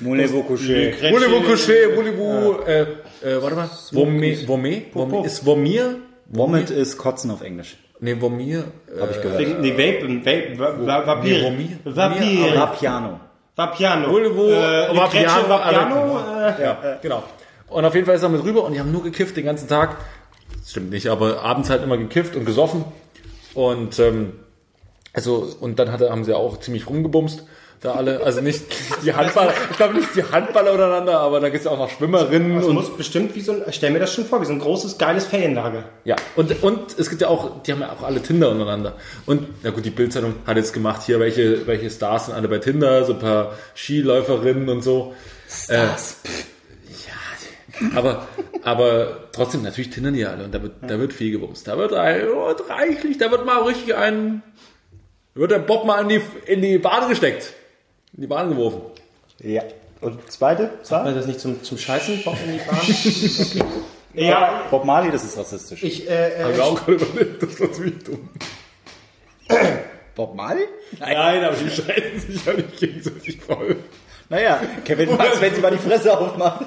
[0.00, 0.90] Voulez-vous coucher?
[1.12, 2.80] Voulez-vous coucher, voulez-vous, äh,
[3.24, 5.96] äh, warte mal, Vomé, Vomé, ist Vomir?
[6.34, 7.76] Vomit ist Kotzen auf Englisch.
[8.04, 8.64] Nee, Vomir,
[9.00, 9.38] Habe ich gehört.
[9.38, 11.50] Wegen, nee, Vapen, Vape, Va- Va- Vapir.
[11.52, 12.56] Nee, Vapir.
[12.56, 13.20] Rapiano.
[13.54, 14.08] Vapiano.
[14.10, 16.16] Voulez-vous, Äh, Vapiano, Kretsche Vapiano.
[16.16, 17.22] also- Äh, ja, genau.
[17.68, 19.68] Und auf jeden Fall ist er mit rüber und die haben nur gekifft den ganzen
[19.68, 19.96] Tag.
[20.58, 22.84] Das stimmt nicht, aber abends halt immer gekifft und gesoffen.
[23.54, 24.32] Und, ähm,
[25.12, 27.44] also, und dann hatte, haben sie auch ziemlich rumgebumst.
[27.82, 28.62] Da alle, also nicht
[29.04, 32.54] die Handballer, ich glaube nicht die Handballer untereinander, aber da gibt es auch noch Schwimmerinnen
[32.54, 34.52] das und muss bestimmt wie so ein, ich stell mir das schon vor, wie so
[34.52, 35.82] ein großes, geiles Ferienlager.
[36.04, 38.94] Ja, und, und es gibt ja auch, die haben ja auch alle Tinder untereinander.
[39.26, 42.58] Und, na gut, die Bildzeitung hat jetzt gemacht, hier, welche, welche Stars sind alle bei
[42.58, 45.12] Tinder, so ein paar Skiläuferinnen und so.
[45.48, 46.18] Stars.
[46.22, 46.28] Äh,
[47.08, 48.28] ja, aber,
[48.62, 51.66] aber trotzdem, natürlich tindern die alle und da wird, da wird viel gewumst.
[51.66, 54.44] Da wird, oh, reichlich, da wird mal richtig ein,
[55.34, 57.54] wird der Bob mal in die, in die Bahn gesteckt.
[58.14, 58.82] In die Bahn geworfen.
[59.40, 59.62] Ja.
[60.00, 60.70] Und zweite?
[60.82, 61.04] Zwei?
[61.04, 62.22] War das nicht zum, zum Scheißen?
[62.24, 63.68] Bock in die Bahn?
[64.14, 64.28] Okay.
[64.28, 65.82] Ja, Bob Marley, das ist rassistisch.
[65.82, 68.28] ich, äh, äh, Hab ich auch gerade überlegt, das war ziemlich dumm.
[70.14, 70.64] Bob Marley?
[71.00, 73.76] Nein, aber die scheiden sich ja nicht gegenseitig voll.
[74.28, 76.66] Naja, Kevin Max, wenn sie mal die Fresse aufmachen.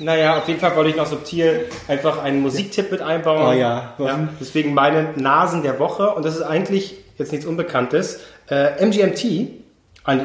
[0.00, 3.56] Naja, auf jeden Fall wollte ich noch subtil einfach einen Musiktipp mit einbauen.
[3.56, 4.28] Oh ja, ja.
[4.40, 6.10] Deswegen meine Nasen der Woche.
[6.10, 8.20] Und das ist eigentlich jetzt nichts Unbekanntes.
[8.50, 9.50] Äh, MGMT,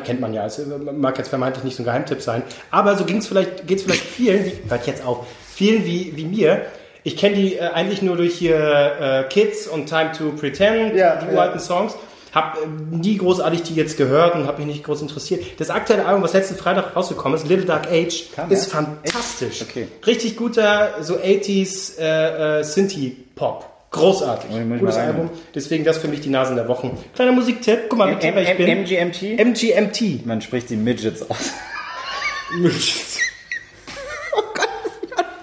[0.04, 0.62] kennt man ja, es
[0.94, 2.44] mag jetzt vermeintlich nicht so ein Geheimtipp sein.
[2.70, 6.16] Aber so ging es vielleicht, geht es vielleicht vielen, wie, hört jetzt auf, vielen wie,
[6.16, 6.62] wie mir.
[7.04, 11.16] Ich kenne die äh, eigentlich nur durch hier äh, Kids und Time to Pretend, Ja,
[11.16, 11.34] die ja.
[11.34, 11.96] uralten Songs.
[12.34, 15.44] Hab äh, nie großartig die jetzt gehört und habe mich nicht groß interessiert.
[15.58, 18.78] Das aktuelle Album, was letzten Freitag rausgekommen ist, Little Dark Age, Kam, ist ja?
[18.82, 19.64] fantastisch.
[19.64, 19.88] Okay.
[20.06, 23.66] Richtig guter, so 80s äh, äh, Synthie-Pop.
[23.92, 24.50] Großartig.
[24.80, 25.30] Gutes Album.
[25.54, 26.98] Deswegen das für mich die Nasen der Wochen.
[27.14, 27.90] Kleiner Musiktipp.
[27.90, 28.84] Guck mal, wie clever ich bin.
[28.84, 29.38] MGMT?
[29.38, 30.26] MGMT.
[30.26, 31.52] Man spricht die Midgets aus.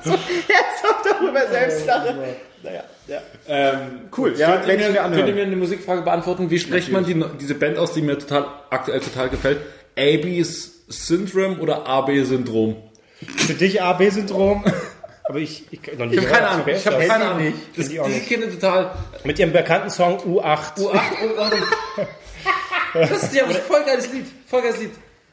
[0.04, 2.14] Ernsthaft darüber selbst lache.
[2.62, 3.20] Naja, ja.
[3.46, 3.78] Ähm,
[4.16, 6.50] Cool, ja, könnt, ihr mir, könnt ihr mir eine Musikfrage beantworten?
[6.50, 9.58] Wie spricht man die, diese Band aus, die mir total aktuell total gefällt?
[9.96, 12.76] AB's Syndrome oder AB-Syndrom?
[13.36, 14.64] Für dich AB-Syndrom.
[15.28, 16.66] Aber ich, ich, noch nie Ich habe keine Ahnung.
[16.68, 17.52] Ich habe keine Ahnung.
[17.76, 18.28] Das, die auch diese nicht.
[18.28, 18.94] Kinder total.
[19.24, 20.78] Mit ihrem bekannten Song U8.
[20.78, 21.00] U8,
[21.36, 21.52] U8.
[22.94, 24.24] Das ist ja ein voll geiles Lied.
[24.46, 24.92] Voll geiles Lied.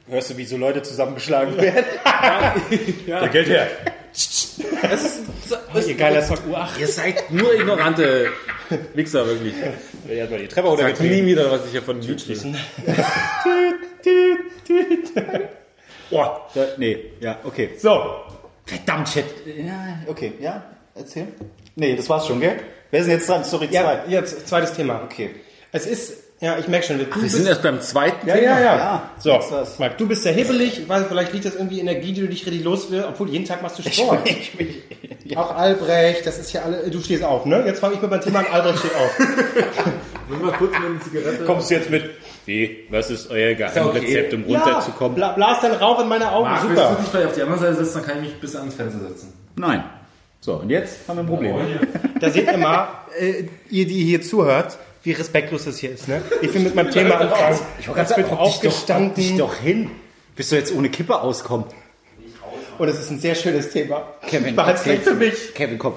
[0.09, 1.85] Hörst du, wie so Leute zusammengeschlagen werden?
[3.07, 3.67] Der Geld her.
[4.11, 5.29] Das ist,
[5.73, 6.77] das, Ihr geiler Song U8.
[6.77, 8.31] ihr seid nur ignorante
[8.95, 9.53] Wichser, wirklich.
[10.09, 12.53] Erstmal die Treppe Sagt nie wieder, was ich hier von Lied schließe.
[16.09, 16.49] Boah.
[16.77, 17.69] Nee, ja, okay.
[17.77, 18.24] So.
[18.65, 19.25] Verdammt, shit.
[19.45, 20.63] Ja, okay, ja,
[20.95, 21.27] erzähl.
[21.75, 22.59] Nee, das war's schon, gell?
[22.91, 23.43] Wer ist denn jetzt dran?
[23.43, 24.11] Sorry, Ja, zwei.
[24.11, 25.01] jetzt zweites Thema.
[25.03, 25.31] Okay.
[25.71, 28.59] Es ist, ja, ich merke schon, du Wir bist, sind erst beim zweiten ja, ja,
[28.59, 29.39] ja, Ja, So.
[29.79, 30.79] Marc, du bist sehr hibbelig.
[30.79, 33.45] Ich weiß, vielleicht liegt das irgendwie Energie, die du dich richtig los will, obwohl jeden
[33.45, 34.27] Tag machst du Sport.
[34.29, 37.63] Ich bin, Auch Albrecht, das ist ja alle, du stehst auf, ne?
[37.65, 39.19] Jetzt fange ich mit meinem Thema an, Albrecht steht auf.
[40.29, 41.43] Nimm mal kurz eine Zigarette.
[41.45, 42.09] Kommst du jetzt mit,
[42.45, 45.15] wie, was ist euer Geheimrezept, um Ja, runterzukommen?
[45.15, 47.01] bla, blas deinen Rauch in meine Augen, Marc, willst du super.
[47.01, 49.33] dich vielleicht auf die andere Seite setzen, dann kann ich mich bis ans Fenster setzen.
[49.55, 49.83] Nein.
[50.41, 51.55] So, und jetzt haben wir ein Problem.
[52.19, 52.87] Da seht ihr mal,
[53.19, 56.21] äh, ihr, die hier zuhört, wie respektlos das hier ist, ne?
[56.41, 57.59] Ich will mit meinem Thema anfangen.
[57.97, 59.91] Es wird aufgestanden Dich doch hin.
[60.35, 61.65] Bist du jetzt ohne Kippe auskommen?
[62.77, 64.03] und es ist ein sehr schönes Thema.
[64.27, 65.53] Kevin, ich erzähl's für mich.
[65.53, 65.93] Kevin, komm.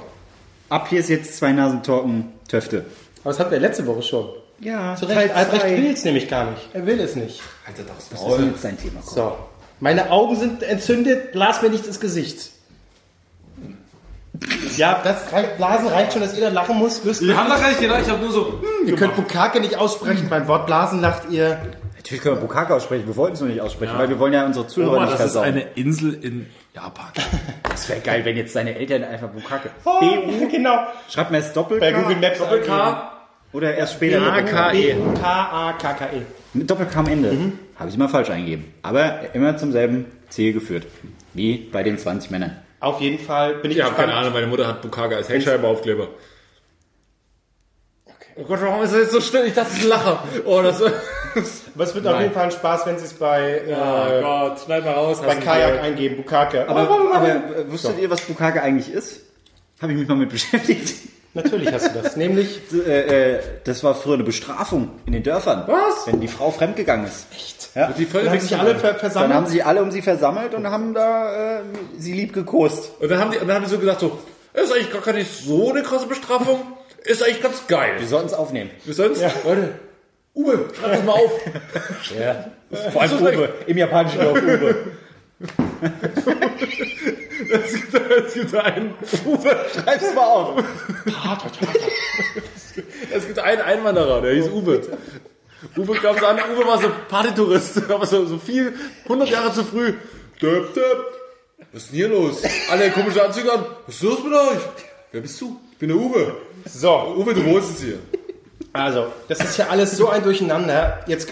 [0.69, 2.85] Ab hier ist jetzt zwei Nasen Torken Töfte.
[3.23, 4.29] Aber das hatten wir letzte Woche schon.
[4.61, 6.69] Ja, Zu Recht, Albrecht will es nämlich gar nicht.
[6.73, 7.41] Er will es nicht.
[7.67, 9.01] Alter, das Das ist jetzt dein Thema.
[9.05, 9.15] Komm.
[9.15, 9.39] So.
[9.81, 12.51] Meine Augen sind entzündet, blas mir nicht ins Gesicht.
[14.77, 17.05] Ja, das reicht, Blasen reicht schon, dass ihr da lachen muss.
[17.05, 17.29] Wisst ihr?
[17.29, 18.61] Wir haben da gar nicht gedacht, ich habe nur so.
[18.87, 21.61] Ihr könnt Bukake nicht aussprechen, beim Wort Blasen lacht ihr.
[21.97, 23.07] Natürlich können wir Bukake aussprechen.
[23.07, 25.27] Wir wollten es nur nicht aussprechen, weil wir wollen ja unsere Zuhörer Oma, nicht das
[25.27, 25.45] ist versauen.
[25.45, 27.07] eine Insel in Japan.
[27.69, 29.71] das wäre geil, wenn jetzt deine Eltern einfach Bukake.
[29.85, 30.01] Oh,
[30.51, 30.87] genau.
[31.09, 33.18] Schreibt mir das Doppel Bei Google Maps Doppel K.
[33.53, 34.97] oder erst später A-K-E.
[35.21, 36.23] K-A-K-K-E.
[36.55, 37.53] Mit Doppel K am Ende.
[37.77, 38.73] Habe ich mal falsch eingegeben.
[38.83, 40.87] Aber immer zum selben Ziel geführt.
[41.35, 42.57] Wie bei den 20 Männern.
[42.81, 44.15] Auf jeden Fall bin ich Ich habe keine.
[44.15, 46.09] Ahnung, meine Mutter hat Bukake als Heckscheibeaufkleber.
[48.37, 49.45] Oh Gott, warum ist das jetzt so still?
[49.47, 50.23] Ich dachte, es ist ein Lacher.
[50.45, 50.93] Oh, das Aber
[51.85, 52.23] es wird auf Nein.
[52.23, 53.71] jeden Fall ein Spaß, wenn Sie es bei, Oh
[54.13, 55.21] äh, Gott, schneid mal raus.
[55.21, 56.17] bei Kajak eingeben.
[56.19, 56.69] Bukake.
[56.69, 59.23] Aber, Oh, aber äh, wusstet ihr, was Bukake eigentlich ist?
[59.83, 60.95] Habe ich mich mal mit beschäftigt.
[61.35, 62.17] Natürlich hast du das.
[62.17, 65.65] Nämlich, Äh, äh, das war früher eine Bestrafung in den Dörfern.
[65.67, 66.07] Was?
[66.07, 67.27] Wenn die Frau fremdgegangen ist.
[67.33, 67.69] echt?
[67.75, 67.93] Ja.
[67.97, 69.35] Die Folge Dann haben sich alle ver Dann versammelt.
[69.35, 71.63] haben sie alle um sie versammelt und haben da äh,
[71.99, 72.93] sie lieb gekost.
[73.01, 74.19] Und dann haben die, und dann haben die so gesagt so,
[74.55, 76.61] ist eigentlich gar keine so eine krasse Bestrafung.
[77.05, 77.93] Ist eigentlich ganz geil.
[77.99, 78.71] Wir sollten es aufnehmen.
[78.85, 79.69] Wir sonst, Leute,
[80.35, 81.33] Uwe, schreib das mal auf.
[82.93, 83.49] Vor allem Uwe.
[83.67, 84.75] Im Japanischen auch Uwe.
[87.51, 90.65] Es gibt, es gibt einen, Uwe, schreib's mal auf.
[93.15, 94.83] es gibt einen Einwanderer, der hieß Uwe.
[95.77, 98.75] Uwe kam so an, Uwe war so Partytourist, aber so, so viel,
[99.05, 99.95] 100 Jahre zu früh.
[100.43, 101.07] Döp, döp.
[101.73, 102.43] Was ist denn hier los?
[102.71, 103.65] Alle komische Anzüge an.
[103.87, 104.59] Was ist los mit euch?
[105.13, 105.61] Wer bist du?
[105.73, 106.35] Ich bin der Uwe.
[106.65, 107.99] So, Uwe, du wohnst jetzt hier.
[108.73, 111.01] also, das ist ja alles so ein Durcheinander.
[111.07, 111.29] Jetzt,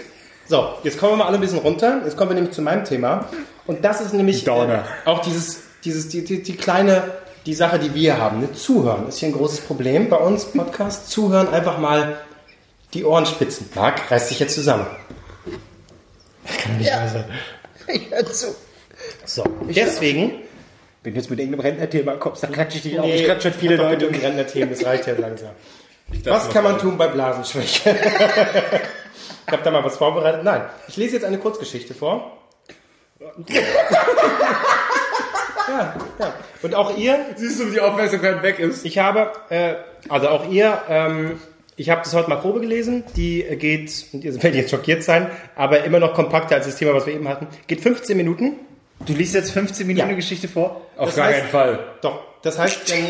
[0.47, 2.01] so, jetzt kommen wir mal alle ein bisschen runter.
[2.03, 3.25] Jetzt kommen wir nämlich zu meinem Thema.
[3.65, 7.03] Und das ist nämlich äh, auch dieses, dieses, die, die, die kleine,
[7.45, 8.39] die Sache, die wir haben.
[8.39, 8.53] Ne?
[8.53, 11.09] Zuhören ist hier ein großes Problem bei uns, Podcast.
[11.09, 12.17] Zuhören, einfach mal
[12.93, 13.69] die Ohren spitzen.
[13.75, 14.87] Marc, reiß dich jetzt zusammen.
[16.45, 17.25] Das kann nicht wahr sein.
[17.87, 18.55] Ich hör zu.
[19.25, 20.41] So, deswegen.
[21.03, 23.05] Wenn du jetzt mit irgendeinem Rentnerthema kommst, dann klatsche ich dich auf.
[23.05, 24.07] Nee, Ich klatsche schon viele Leute.
[24.07, 25.51] genug Rentnerthemen, das reicht ja langsam.
[26.25, 27.95] Was kann man tun bei Blasenschwäche?
[29.47, 30.43] ich habe da mal was vorbereitet.
[30.43, 32.37] Nein, ich lese jetzt eine Kurzgeschichte vor.
[35.69, 36.33] ja, ja.
[36.61, 38.85] Und auch ihr, Siehst du, wie die Aufmerksamkeit weg ist?
[38.85, 39.75] ich habe, äh,
[40.09, 41.39] also auch ihr, ähm,
[41.75, 43.03] ich habe das heute mal Probe gelesen.
[43.15, 46.93] Die geht, und ihr werdet jetzt schockiert sein, aber immer noch kompakter als das Thema,
[46.93, 47.47] was wir eben hatten.
[47.67, 48.53] Geht 15 Minuten.
[49.05, 50.15] Du liest jetzt 15 Minuten Ja.
[50.15, 50.81] Geschichte vor?
[50.97, 51.79] Auf Das gar heißt- keinen Fall.
[52.01, 53.05] Doch, das heißt, wenn,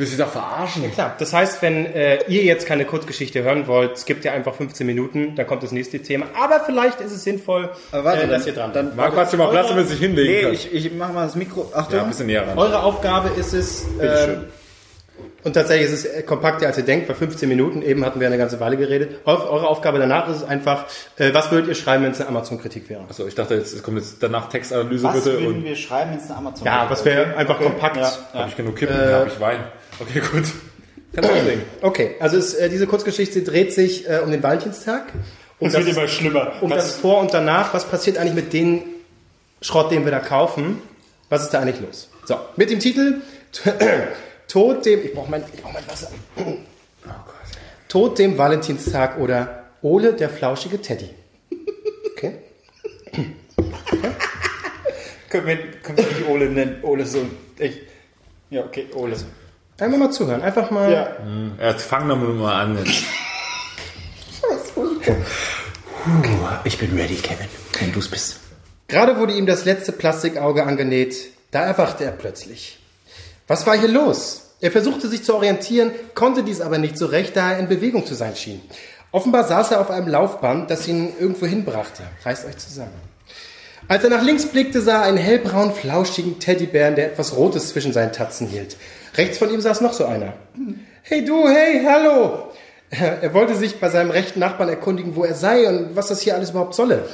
[0.00, 0.90] Willst du dich da verarschen?
[0.92, 4.54] klar, das heißt, wenn äh, ihr jetzt keine Kurzgeschichte hören wollt, es gibt ja einfach
[4.54, 6.26] 15 Minuten, dann kommt das nächste Thema.
[6.40, 8.96] Aber vielleicht ist es sinnvoll, Aber warte, äh, dass dann- ihr dran dann- bleibt.
[9.14, 10.52] Marc, hast du mal Platz, damit sich hinlegen Nee, kann?
[10.54, 11.70] ich, ich mach mal das Mikro.
[11.74, 11.96] Achtung.
[11.96, 12.58] ja, ein bisschen näher ran.
[12.58, 14.46] Eure Aufgabe ist es, ähm,
[15.42, 18.26] und tatsächlich ist es äh, kompakter als ihr denkt, bei 15 Minuten, eben hatten wir
[18.26, 19.20] eine ganze Weile geredet.
[19.26, 20.84] Eu- Eure Aufgabe danach ist es einfach,
[21.16, 23.02] äh, was würdet ihr schreiben, wenn es eine Amazon-Kritik wäre?
[23.08, 26.10] Achso, ich dachte, jetzt es kommt jetzt danach Textanalyse Was bitte würden und wir schreiben,
[26.12, 27.96] wenn es eine Amazon Ja, was wäre einfach kompakt.
[27.96, 28.12] Ja.
[28.34, 29.60] habe ich genug Kippen, Äh, habe ich Wein.
[30.00, 30.44] Okay, gut.
[31.12, 31.62] Kannst du loslegen.
[31.82, 35.12] Okay, also es, äh, diese Kurzgeschichte dreht sich äh, um den Valentinstag.
[35.58, 36.52] Um Das wird immer schlimmer.
[36.60, 37.74] um das Vor und Danach.
[37.74, 38.82] Was passiert eigentlich mit dem
[39.60, 40.80] Schrott, den wir da kaufen?
[41.28, 42.08] Was ist da eigentlich los?
[42.24, 43.20] So, mit dem Titel
[44.48, 46.10] Tod dem, ich brauche mein, ich brauch mein Wasser.
[47.88, 51.10] Tod dem Valentinstag oder Ole der flauschige Teddy.
[52.12, 52.34] Okay.
[55.28, 56.78] Können wir, können wir nicht Ole nennen?
[56.82, 57.24] Ole so
[57.58, 57.78] echt.
[58.50, 59.16] Ja, okay, Ole.
[59.80, 60.92] Einfach mal zuhören, einfach mal.
[60.92, 61.16] Ja.
[61.70, 62.78] Jetzt fang doch mal an.
[62.84, 64.72] Jetzt.
[66.64, 67.48] Ich bin ready, Kevin.
[67.78, 68.40] Wenn du's bist.
[68.88, 72.78] Gerade wurde ihm das letzte Plastikauge angenäht, da erwachte er plötzlich.
[73.46, 74.50] Was war hier los?
[74.60, 78.04] Er versuchte sich zu orientieren, konnte dies aber nicht so recht, da er in Bewegung
[78.04, 78.60] zu sein schien.
[79.12, 82.02] Offenbar saß er auf einem Laufband, das ihn irgendwo hinbrachte.
[82.24, 82.92] Reißt euch zusammen.
[83.88, 87.92] Als er nach links blickte, sah er einen hellbraun, flauschigen Teddybären, der etwas Rotes zwischen
[87.92, 88.76] seinen Tatzen hielt.
[89.16, 90.34] Rechts von ihm saß noch so einer.
[91.02, 92.52] Hey du, hey, hallo!
[92.90, 96.34] Er wollte sich bei seinem rechten Nachbarn erkundigen, wo er sei und was das hier
[96.34, 97.08] alles überhaupt solle.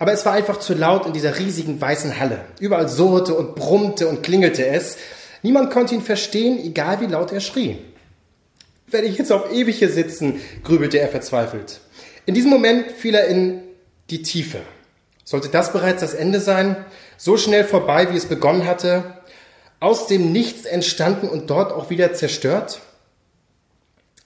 [0.00, 2.40] Aber es war einfach zu laut in dieser riesigen weißen Halle.
[2.58, 4.96] Überall surrte und brummte und klingelte es.
[5.42, 7.78] Niemand konnte ihn verstehen, egal wie laut er schrie.
[8.88, 11.80] Werde ich jetzt auf ewig hier sitzen, grübelte er verzweifelt.
[12.26, 13.62] In diesem Moment fiel er in
[14.10, 14.58] die Tiefe.
[15.24, 16.76] Sollte das bereits das Ende sein?
[17.16, 19.04] So schnell vorbei, wie es begonnen hatte?
[19.84, 22.80] Aus dem Nichts entstanden und dort auch wieder zerstört?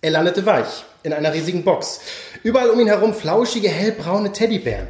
[0.01, 2.01] Er landete weich in einer riesigen Box.
[2.45, 4.87] Überall um ihn herum flauschige, hellbraune Teddybären.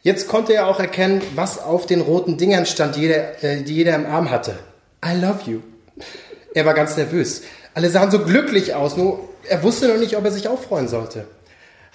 [0.00, 3.76] Jetzt konnte er auch erkennen, was auf den roten Dingern stand, die jeder, äh, die
[3.76, 4.58] jeder im Arm hatte.
[5.06, 5.60] I love you.
[6.52, 7.42] Er war ganz nervös.
[7.72, 11.28] Alle sahen so glücklich aus, nur er wusste noch nicht, ob er sich auch sollte.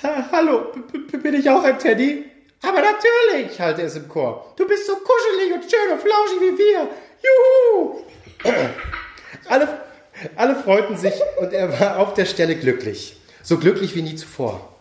[0.01, 0.67] Ha, hallo,
[1.11, 2.23] bin ich auch ein Teddy?
[2.61, 4.53] Aber natürlich, halte es im Chor.
[4.55, 6.89] Du bist so kuschelig und schön und flauschig wie wir.
[7.27, 7.95] Juhu!
[9.47, 9.67] Alle,
[10.35, 13.17] alle freuten sich und er war auf der Stelle glücklich.
[13.43, 14.73] So glücklich wie nie zuvor.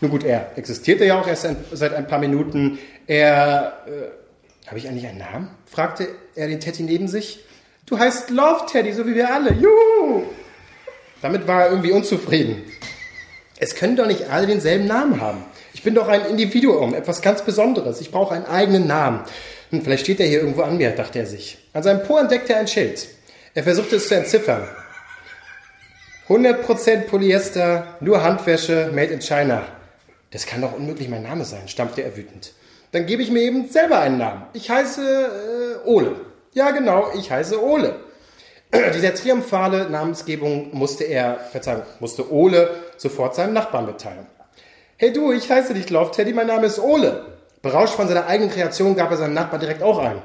[0.00, 2.78] Nun gut, er existierte ja auch erst ein, seit ein paar Minuten.
[3.06, 3.84] Er.
[3.86, 5.50] Äh, Habe ich eigentlich einen Namen?
[5.66, 7.44] fragte er den Teddy neben sich.
[7.86, 9.52] Du heißt Love Teddy, so wie wir alle.
[9.52, 10.24] Juhu!
[11.20, 12.62] Damit war er irgendwie unzufrieden.
[13.58, 15.44] Es können doch nicht alle denselben Namen haben.
[15.72, 18.00] Ich bin doch ein Individuum, etwas ganz Besonderes.
[18.00, 19.20] Ich brauche einen eigenen Namen.
[19.74, 21.58] Hm, vielleicht steht er hier irgendwo an mir, dachte er sich.
[21.72, 23.08] An seinem Po entdeckte er ein Schild.
[23.54, 24.68] Er versuchte es zu entziffern.
[26.28, 29.64] 100% Polyester, nur Handwäsche, made in China.
[30.30, 32.52] Das kann doch unmöglich mein Name sein, stampfte er wütend.
[32.92, 34.42] Dann gebe ich mir eben selber einen Namen.
[34.52, 36.16] Ich heiße äh, Ole.
[36.52, 37.96] Ja, genau, ich heiße Ole.
[38.94, 44.26] Dieser triumphale Namensgebung musste er, Verzeihung, musste Ole sofort seinem Nachbarn mitteilen.
[44.96, 47.33] Hey du, ich heiße dich Love Teddy, mein Name ist Ole.
[47.64, 50.20] Berauscht von seiner eigenen Kreation gab er seinem Nachbarn direkt auch ein.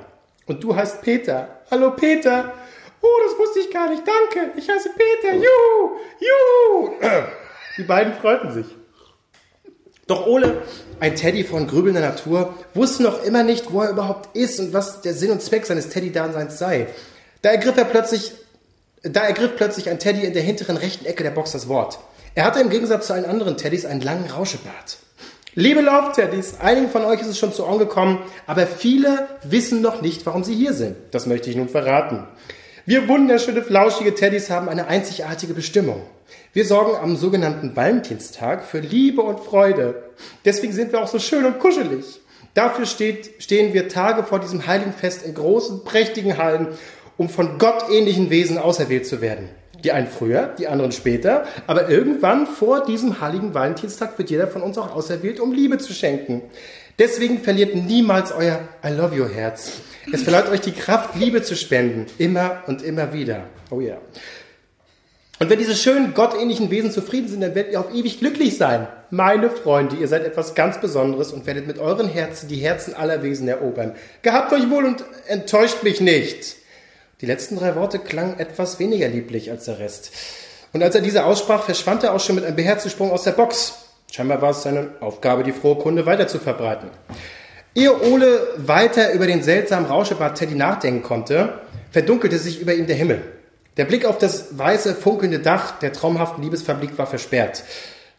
[0.46, 1.48] Und du heißt Peter.
[1.72, 2.52] Hallo Peter.
[3.02, 4.04] Oh, das wusste ich gar nicht.
[4.06, 4.52] Danke.
[4.58, 5.36] Ich heiße Peter.
[5.36, 5.96] Juhu.
[6.20, 6.92] Juhu.
[7.78, 8.66] Die beiden freuten sich.
[10.06, 10.64] Doch Ole,
[11.00, 15.00] ein Teddy von grübelnder Natur, wusste noch immer nicht, wo er überhaupt ist und was
[15.00, 16.88] der Sinn und Zweck seines Teddy-Daseins sei.
[17.42, 18.34] Da ergriff er plötzlich,
[19.04, 22.00] da ergriff plötzlich ein Teddy in der hinteren rechten Ecke der Box das Wort.
[22.36, 24.98] Er hatte im Gegensatz zu allen anderen Teddys einen langen Rauschebart.
[25.56, 30.00] Liebe Love-Teddys, einigen von euch ist es schon zu Ohren gekommen, aber viele wissen noch
[30.00, 30.96] nicht, warum sie hier sind.
[31.10, 32.24] Das möchte ich nun verraten.
[32.86, 36.04] Wir wunderschöne, flauschige Teddys haben eine einzigartige Bestimmung.
[36.54, 40.04] Wir sorgen am sogenannten Valentinstag für Liebe und Freude.
[40.46, 42.06] Deswegen sind wir auch so schön und kuschelig.
[42.54, 46.68] Dafür steht, stehen wir Tage vor diesem heiligen Fest in großen, prächtigen Hallen,
[47.18, 49.50] um von gottähnlichen Wesen auserwählt zu werden.
[49.84, 54.62] Die einen früher, die anderen später, aber irgendwann vor diesem heiligen Valentinstag wird jeder von
[54.62, 56.42] uns auch auserwählt, um Liebe zu schenken.
[56.98, 59.74] Deswegen verliert niemals euer I love you Herz.
[60.12, 62.08] Es verleiht euch die Kraft, Liebe zu spenden.
[62.18, 63.46] Immer und immer wieder.
[63.70, 63.98] Oh ja.
[65.40, 68.90] Und wenn diese schönen gottähnlichen Wesen zufrieden sind, dann werdet ihr auf ewig glücklich sein.
[69.10, 73.24] Meine Freunde, ihr seid etwas ganz Besonderes und werdet mit euren Herzen die Herzen aller
[73.24, 73.96] Wesen erobern.
[74.22, 76.58] Gehabt euch wohl und enttäuscht mich nicht.
[77.22, 80.12] Die letzten drei Worte klangen etwas weniger lieblich als der Rest.
[80.72, 83.34] Und als er diese aussprach, verschwand er auch schon mit einem beherzten Sprung aus der
[83.34, 83.74] Box.
[84.10, 86.90] Scheinbar war es seine Aufgabe, die frohe Kunde weiter zu verbreiten.
[87.76, 91.60] Ehe Ole weiter über den seltsamen Rauschebart Teddy nachdenken konnte,
[91.92, 93.22] verdunkelte sich über ihm der Himmel.
[93.76, 97.64] Der Blick auf das weiße, funkelnde Dach der traumhaften Liebesfabrik war versperrt.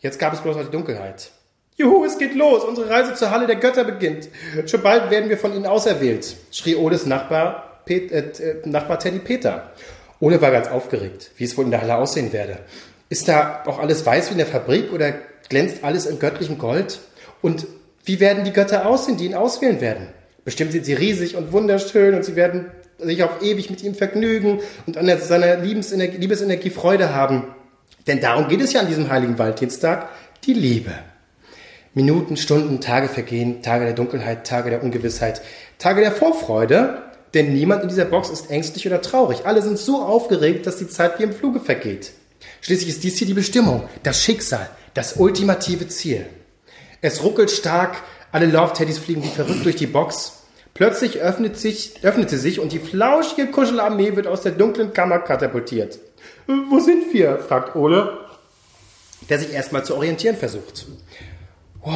[0.00, 1.30] Jetzt gab es bloß noch die Dunkelheit.
[1.76, 2.64] Juhu, es geht los.
[2.64, 4.28] Unsere Reise zur Halle der Götter beginnt.
[4.66, 9.72] Schon bald werden wir von ihnen auserwählt, schrie Oles Nachbar, Pet, äh, Nachbar Teddy Peter.
[10.20, 12.58] Ole war ganz aufgeregt, wie es wohl in der Halle aussehen werde.
[13.08, 15.14] Ist da auch alles weiß wie in der Fabrik oder
[15.48, 17.00] glänzt alles in göttlichem Gold?
[17.42, 17.66] Und
[18.04, 20.08] wie werden die Götter aussehen, die ihn auswählen werden?
[20.44, 22.66] Bestimmt sind sie riesig und wunderschön und sie werden
[22.98, 27.54] sich auf ewig mit ihm vergnügen und an seiner Liebesenergie, Liebesenergie Freude haben.
[28.06, 30.08] Denn darum geht es ja an diesem heiligen Valentinstag,
[30.44, 30.92] die Liebe.
[31.94, 35.42] Minuten, Stunden, Tage vergehen, Tage der Dunkelheit, Tage der Ungewissheit,
[35.78, 37.02] Tage der Vorfreude,
[37.34, 39.46] denn niemand in dieser Box ist ängstlich oder traurig.
[39.46, 42.12] Alle sind so aufgeregt, dass die Zeit wie im Fluge vergeht.
[42.60, 46.26] Schließlich ist dies hier die Bestimmung, das Schicksal, das ultimative Ziel.
[47.00, 48.02] Es ruckelt stark,
[48.32, 50.40] alle Love-Teddys fliegen wie verrückt durch die Box.
[50.74, 55.98] Plötzlich öffnet sich, öffnete sich und die flauschige Kuschelarmee wird aus der dunklen Kammer katapultiert.
[56.46, 57.38] Wo sind wir?
[57.38, 58.18] fragt Ole,
[59.28, 60.86] der sich erstmal zu orientieren versucht.
[61.82, 61.90] Oh,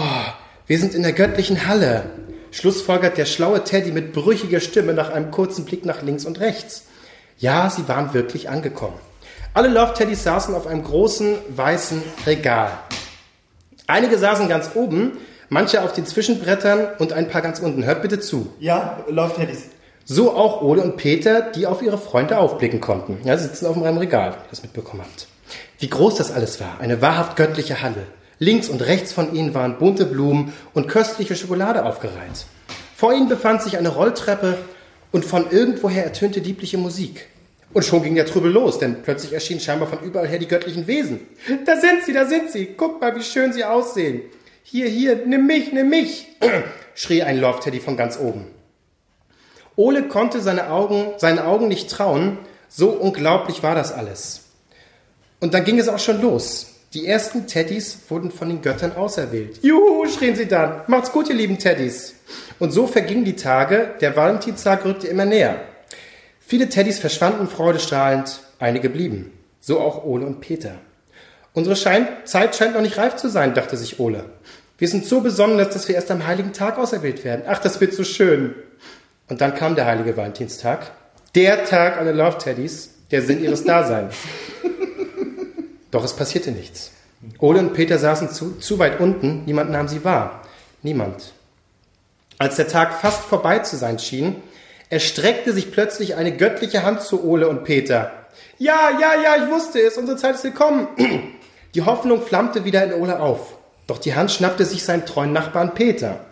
[0.67, 2.11] wir sind in der göttlichen Halle,
[2.55, 6.85] schlussfolgert der schlaue Teddy mit brüchiger Stimme nach einem kurzen Blick nach links und rechts.
[7.37, 8.97] Ja, sie waren wirklich angekommen.
[9.55, 12.71] Alle Love Teddys saßen auf einem großen weißen Regal.
[13.89, 17.85] Einige saßen ganz oben, manche auf den Zwischenbrettern und ein paar ganz unten.
[17.85, 18.53] Hört bitte zu.
[18.61, 19.65] Ja, Love Teddys.
[20.05, 23.19] So auch Ole und Peter, die auf ihre Freunde aufblicken konnten.
[23.25, 25.27] Ja, sie sitzen auf einem Regal, wie ihr das mitbekommen habt.
[25.81, 26.79] Wie groß das alles war.
[26.81, 28.07] Eine wahrhaft göttliche Halle.
[28.39, 32.47] Links und rechts von ihnen waren bunte Blumen und köstliche Schokolade aufgereiht.
[32.97, 34.59] Vor ihnen befand sich eine Rolltreppe
[35.13, 37.29] und von irgendwoher ertönte liebliche Musik.
[37.73, 40.87] Und schon ging der Trübel los, denn plötzlich erschienen scheinbar von überall her die göttlichen
[40.87, 41.21] Wesen.
[41.67, 42.75] Da sind sie, da sind sie.
[42.77, 44.23] Guck mal, wie schön sie aussehen.
[44.63, 46.27] Hier, hier, nimm mich, nimm mich,
[46.95, 48.47] schrie ein Love Teddy von ganz oben.
[49.77, 54.43] Ole konnte seine Augen, seinen Augen nicht trauen, so unglaublich war das alles.
[55.41, 56.74] Und dann ging es auch schon los.
[56.95, 59.59] Die ersten Teddys wurden von den Göttern auserwählt.
[59.65, 60.83] Juhu, schrien sie dann.
[60.87, 62.15] Macht's gut, ihr lieben Teddys.
[62.61, 65.57] Und so vergingen die Tage, der Valentinstag rückte immer näher.
[66.39, 69.33] Viele Teddys verschwanden freudestrahlend, einige blieben.
[69.59, 70.77] So auch Ole und Peter.
[71.53, 74.27] Unsere Schein Zeit scheint noch nicht reif zu sein, dachte sich Ole.
[74.79, 77.43] Wir sind so besonders, dass wir erst am heiligen Tag auserwählt werden.
[77.49, 78.55] Ach, das wird so schön.
[79.29, 80.93] Und dann kam der heilige Valentinstag.
[81.35, 84.15] Der Tag aller Love Teddys, der Sinn ihres Daseins.
[85.95, 86.91] Doch es passierte nichts.
[87.39, 90.43] Ole und Peter saßen zu, zu weit unten, niemand nahm sie wahr.
[90.83, 91.33] Niemand.
[92.37, 94.43] Als der Tag fast vorbei zu sein schien,
[94.91, 98.11] erstreckte sich plötzlich eine göttliche Hand zu Ole und Peter.
[98.59, 100.89] Ja, ja, ja, ich wusste es, unsere Zeit ist gekommen.
[101.77, 103.57] Die Hoffnung flammte wieder in Ole auf.
[103.87, 106.25] Doch die Hand schnappte sich seinen treuen Nachbarn Peter.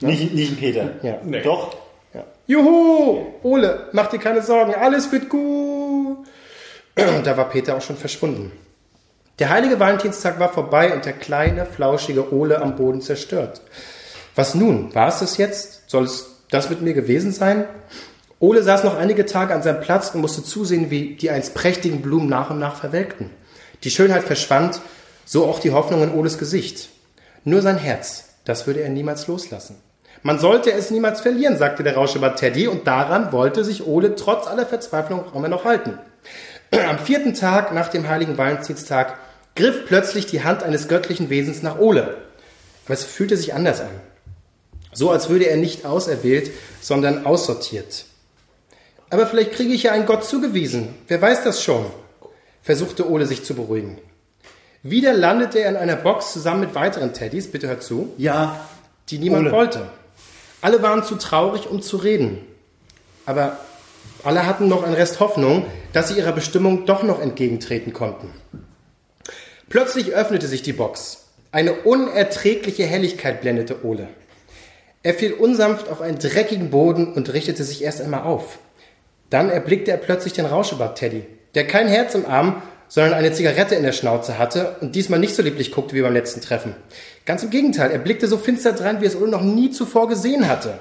[0.00, 0.90] Nicht, nicht ein Peter.
[1.02, 1.18] Ja.
[1.24, 1.40] Nee.
[1.40, 1.74] Doch.
[2.12, 2.24] Ja.
[2.46, 3.26] Juhu!
[3.42, 6.18] Ole, mach dir keine Sorgen, alles wird gut.
[6.18, 6.26] Und
[7.26, 8.52] da war Peter auch schon verschwunden.
[9.40, 13.62] Der heilige Valentinstag war vorbei und der kleine, flauschige Ole am Boden zerstört.
[14.34, 14.94] Was nun?
[14.94, 15.88] War es das jetzt?
[15.90, 17.64] Soll es das mit mir gewesen sein?
[18.38, 22.02] Ole saß noch einige Tage an seinem Platz und musste zusehen, wie die einst prächtigen
[22.02, 23.30] Blumen nach und nach verwelkten.
[23.82, 24.82] Die Schönheit verschwand,
[25.24, 26.90] so auch die Hoffnung in Oles Gesicht.
[27.44, 29.76] Nur sein Herz, das würde er niemals loslassen.
[30.22, 34.46] Man sollte es niemals verlieren, sagte der Rauschebart Teddy, und daran wollte sich Ole trotz
[34.46, 35.98] aller Verzweiflung auch immer noch halten.
[36.72, 39.16] Am vierten Tag nach dem heiligen Valentinstag
[39.54, 42.16] griff plötzlich die Hand eines göttlichen Wesens nach Ole.
[42.84, 43.90] Aber es fühlte sich anders an.
[44.92, 48.04] So als würde er nicht auserwählt, sondern aussortiert.
[49.10, 50.94] Aber vielleicht kriege ich ja einen Gott zugewiesen.
[51.08, 51.86] Wer weiß das schon?
[52.62, 53.98] versuchte Ole sich zu beruhigen.
[54.82, 58.60] Wieder landete er in einer Box zusammen mit weiteren Teddys, bitte hör zu, Ja.
[59.08, 59.52] die niemand Ole.
[59.52, 59.82] wollte.
[60.60, 62.38] Alle waren zu traurig, um zu reden.
[63.26, 63.58] Aber
[64.24, 68.30] alle hatten noch einen Rest Hoffnung, dass sie ihrer Bestimmung doch noch entgegentreten konnten.
[69.70, 71.26] Plötzlich öffnete sich die Box.
[71.52, 74.08] Eine unerträgliche Helligkeit blendete Ole.
[75.04, 78.58] Er fiel unsanft auf einen dreckigen Boden und richtete sich erst einmal auf.
[79.30, 83.84] Dann erblickte er plötzlich den Rauschebart-Teddy, der kein Herz im Arm, sondern eine Zigarette in
[83.84, 86.74] der Schnauze hatte und diesmal nicht so lieblich guckte wie beim letzten Treffen.
[87.24, 90.48] Ganz im Gegenteil, er blickte so finster drein, wie es Ole noch nie zuvor gesehen
[90.48, 90.80] hatte.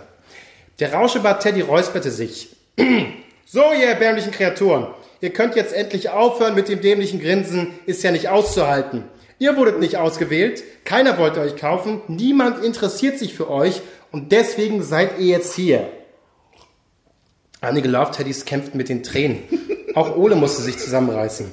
[0.80, 2.56] Der Rauschebart-Teddy räusperte sich.
[3.52, 4.86] So, ihr erbärmlichen Kreaturen,
[5.22, 9.06] ihr könnt jetzt endlich aufhören mit dem dämlichen Grinsen, ist ja nicht auszuhalten.
[9.40, 14.84] Ihr wurdet nicht ausgewählt, keiner wollte euch kaufen, niemand interessiert sich für euch und deswegen
[14.84, 15.90] seid ihr jetzt hier.
[17.62, 19.44] Einige Love Teddys kämpften mit den Tränen.
[19.96, 21.52] Auch Ole musste sich zusammenreißen.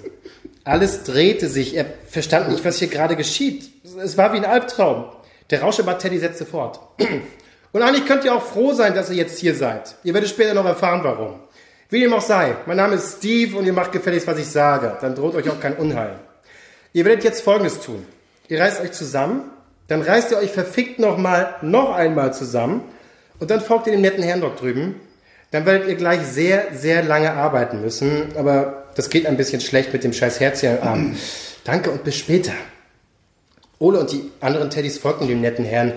[0.62, 1.77] Alles drehte sich.
[1.77, 3.71] Er verstand nicht, was hier gerade geschieht.
[4.03, 5.07] Es war wie ein Albtraum.
[5.51, 6.81] Der Rauschebart Teddy setzte fort.
[7.73, 9.97] Und eigentlich könnt ihr auch froh sein, dass ihr jetzt hier seid.
[10.03, 11.41] Ihr werdet später noch erfahren, warum.
[11.89, 14.97] Wie dem auch sei, mein Name ist Steve und ihr macht gefälligst, was ich sage.
[15.01, 16.18] Dann droht euch auch kein Unheil.
[16.93, 18.05] Ihr werdet jetzt Folgendes tun.
[18.49, 19.51] Ihr reißt euch zusammen,
[19.89, 22.82] dann reißt ihr euch verfickt nochmal, noch einmal zusammen
[23.39, 25.01] und dann folgt ihr dem netten Herrn dort drüben.
[25.51, 29.93] Dann werdet ihr gleich sehr, sehr lange arbeiten müssen, aber das geht ein bisschen schlecht
[29.93, 31.16] mit dem scheiß Herzchen am Arm.
[31.64, 32.53] Danke und bis später.
[33.78, 35.93] Ole und die anderen Teddys folgten dem netten Herrn,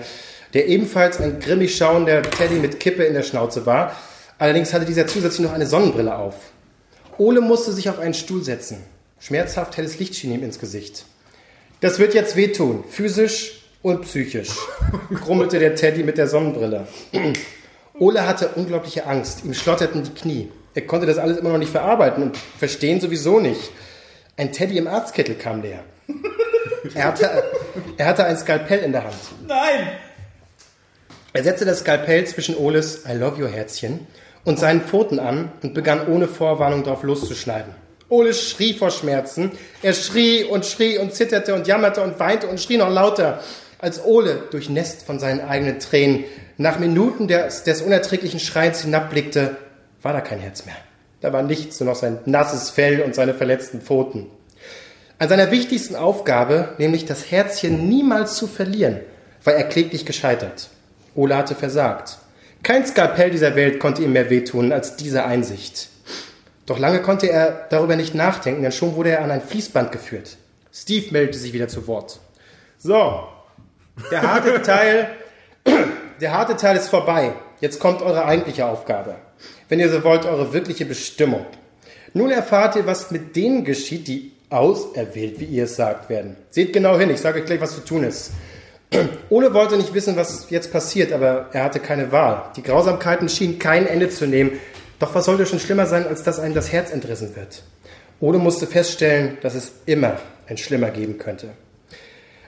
[0.54, 3.96] der ebenfalls ein grimmig schauender Teddy mit Kippe in der Schnauze war.
[4.40, 6.34] Allerdings hatte dieser zusätzlich noch eine Sonnenbrille auf.
[7.18, 8.78] Ole musste sich auf einen Stuhl setzen.
[9.20, 11.04] Schmerzhaft helles Licht schien ihm ins Gesicht.
[11.82, 14.48] Das wird jetzt wehtun, physisch und psychisch,
[15.14, 16.86] grummelte der Teddy mit der Sonnenbrille.
[17.98, 20.48] Ole hatte unglaubliche Angst, ihm schlotterten die Knie.
[20.74, 23.70] Er konnte das alles immer noch nicht verarbeiten und verstehen sowieso nicht.
[24.38, 25.84] Ein Teddy im Arztkittel kam näher.
[26.94, 27.44] Er hatte,
[27.98, 29.16] er hatte ein Skalpell in der Hand.
[29.46, 29.90] Nein!
[31.34, 34.06] Er setzte das Skalpell zwischen Oles I love you Herzchen
[34.44, 37.74] und seinen Pfoten an und begann ohne Vorwarnung darauf loszuschneiden.
[38.08, 39.52] Ole schrie vor Schmerzen.
[39.82, 43.40] Er schrie und schrie und zitterte und jammerte und weinte und schrie noch lauter.
[43.78, 46.24] Als Ole, durchnässt von seinen eigenen Tränen,
[46.58, 49.56] nach Minuten des, des unerträglichen Schreins hinabblickte,
[50.02, 50.76] war da kein Herz mehr.
[51.20, 54.26] Da war nichts, nur noch sein nasses Fell und seine verletzten Pfoten.
[55.18, 59.00] An seiner wichtigsten Aufgabe, nämlich das Herzchen niemals zu verlieren,
[59.44, 60.68] war er kläglich gescheitert.
[61.14, 62.18] Ole hatte versagt.
[62.62, 65.88] Kein Skalpell dieser Welt konnte ihm mehr wehtun als diese Einsicht.
[66.66, 70.36] Doch lange konnte er darüber nicht nachdenken, denn schon wurde er an ein Fließband geführt.
[70.72, 72.20] Steve meldete sich wieder zu Wort.
[72.78, 73.24] So,
[74.10, 75.10] der harte Teil,
[76.20, 77.32] der harte Teil ist vorbei.
[77.60, 79.16] Jetzt kommt eure eigentliche Aufgabe.
[79.68, 81.46] Wenn ihr so wollt, eure wirkliche Bestimmung.
[82.12, 86.36] Nun erfahrt ihr, was mit denen geschieht, die auserwählt, wie ihr es sagt, werden.
[86.50, 88.32] Seht genau hin, ich sage euch gleich, was zu tun ist.
[89.28, 92.50] Ole wollte nicht wissen, was jetzt passiert, aber er hatte keine Wahl.
[92.56, 94.52] Die Grausamkeiten schienen kein Ende zu nehmen.
[94.98, 97.62] Doch was sollte schon schlimmer sein, als dass einem das Herz entrissen wird?
[98.20, 100.18] Ole musste feststellen, dass es immer
[100.48, 101.50] ein Schlimmer geben könnte.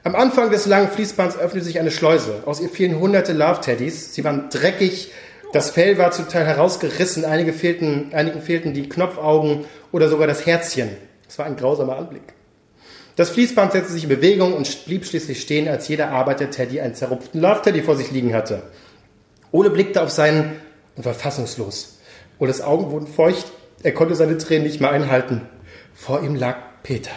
[0.04, 2.42] Am Anfang des langen Fließbands öffnete sich eine Schleuse.
[2.44, 4.12] Aus ihr fielen hunderte Love-Teddys.
[4.12, 5.12] Sie waren dreckig,
[5.52, 10.44] das Fell war zum Teil herausgerissen, einige fehlten, einigen fehlten die Knopfaugen oder sogar das
[10.44, 10.90] Herzchen.
[11.28, 12.34] Es war ein grausamer Anblick.
[13.16, 16.94] Das Fließband setzte sich in Bewegung und blieb schließlich stehen, als jeder Arbeiter Teddy einen
[16.94, 18.62] zerrupften Love-Teddy vor sich liegen hatte.
[19.50, 20.52] Ole blickte auf seinen
[20.96, 21.98] und war fassungslos.
[22.38, 23.46] Oles Augen wurden feucht,
[23.82, 25.42] er konnte seine Tränen nicht mehr einhalten.
[25.94, 27.10] Vor ihm lag Peter.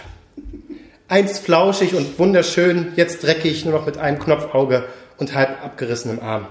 [1.07, 4.85] Einst flauschig und wunderschön, jetzt dreckig, nur noch mit einem Knopfauge
[5.17, 6.47] und halb abgerissenem Arm.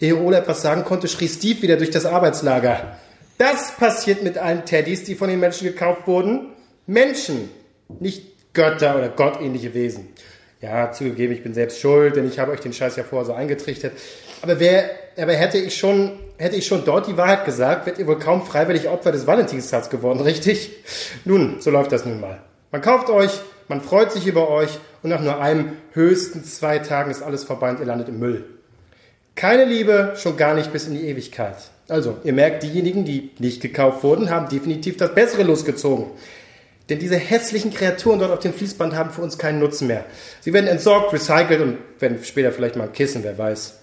[0.00, 2.96] Ehe Ole etwas sagen konnte, schrie Steve wieder durch das Arbeitslager.
[3.38, 6.48] Das passiert mit allen Teddys, die von den Menschen gekauft wurden.
[6.86, 7.50] Menschen,
[8.00, 10.08] nicht Götter oder gottähnliche Wesen.
[10.60, 13.34] Ja, zugegeben, ich bin selbst schuld, denn ich habe euch den Scheiß ja vorher so
[13.34, 13.92] eingetrichtert.
[14.40, 18.06] Aber wer, aber hätte ich schon, hätte ich schon dort die Wahrheit gesagt, wärt ihr
[18.06, 20.70] wohl kaum freiwillig Opfer des Valentinstags geworden, richtig?
[21.24, 22.40] Nun, so läuft das nun mal.
[22.72, 23.30] Man kauft euch,
[23.68, 27.70] man freut sich über euch und nach nur einem, höchstens zwei Tagen ist alles vorbei
[27.70, 28.44] und ihr landet im Müll.
[29.34, 31.56] Keine Liebe, schon gar nicht bis in die Ewigkeit.
[31.88, 36.06] Also, ihr merkt, diejenigen, die nicht gekauft wurden, haben definitiv das Bessere losgezogen.
[36.88, 40.04] Denn diese hässlichen Kreaturen dort auf dem Fließband haben für uns keinen Nutzen mehr.
[40.40, 43.78] Sie werden entsorgt, recycelt und werden später vielleicht mal ein Kissen, wer weiß.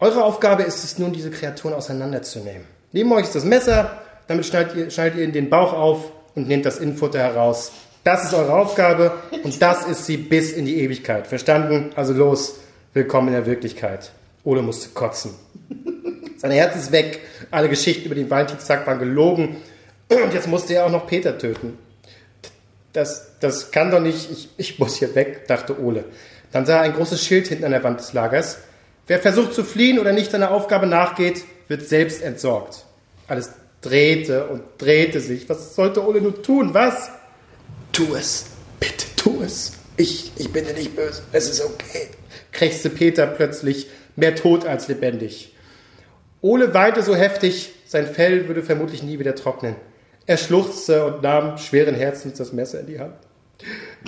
[0.00, 2.64] Eure Aufgabe ist es nun, diese Kreaturen auseinanderzunehmen.
[2.92, 6.48] Neben euch ist das Messer, damit schneidet ihr, schneidet ihr in den Bauch auf und
[6.48, 7.70] nehmt das Innenfutter heraus.
[8.02, 9.12] Das ist eure Aufgabe
[9.44, 11.26] und das ist sie bis in die Ewigkeit.
[11.26, 11.90] Verstanden?
[11.94, 12.56] Also los,
[12.94, 14.10] willkommen in der Wirklichkeit.
[14.42, 15.34] Ole musste kotzen.
[16.38, 17.20] Sein Herz ist weg.
[17.50, 19.58] Alle Geschichten über den Valentinstag waren gelogen.
[20.08, 21.78] Und jetzt musste er auch noch Peter töten.
[22.92, 26.04] Das, das kann doch nicht, ich, ich muss hier weg, dachte Ole.
[26.52, 28.58] Dann sah er ein großes Schild hinten an der Wand des Lagers.
[29.06, 32.84] Wer versucht zu fliehen oder nicht seiner Aufgabe nachgeht, wird selbst entsorgt.
[33.28, 35.48] Alles drehte und drehte sich.
[35.48, 36.74] Was sollte Ole nur tun?
[36.74, 37.10] Was?
[37.92, 38.46] Tu es.
[38.80, 39.72] Bitte tu es.
[39.96, 41.22] Ich, ich bin dir nicht böse.
[41.32, 42.08] Es ist okay.
[42.52, 45.54] krächzte Peter plötzlich, mehr tot als lebendig.
[46.40, 49.76] Ole weinte so heftig, sein Fell würde vermutlich nie wieder trocknen.
[50.30, 53.14] Er schluchzte und nahm schweren Herzens das Messer in die Hand.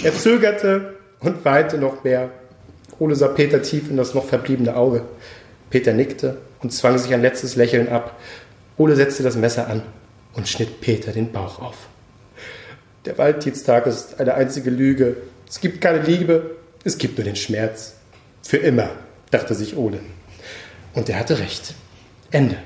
[0.04, 2.30] Er zögerte und weinte noch mehr.
[3.00, 5.02] Ole sah Peter tief in das noch verbliebene Auge.
[5.68, 8.20] Peter nickte und zwang sich ein letztes Lächeln ab.
[8.76, 9.82] Ole setzte das Messer an
[10.34, 11.88] und schnitt Peter den Bauch auf.
[13.04, 15.16] Der Walddienstag ist eine einzige Lüge.
[15.48, 16.52] Es gibt keine Liebe,
[16.84, 17.94] es gibt nur den Schmerz.
[18.44, 18.90] Für immer,
[19.32, 19.98] dachte sich Ole.
[20.94, 21.74] Und er hatte recht.
[22.30, 22.58] Ende.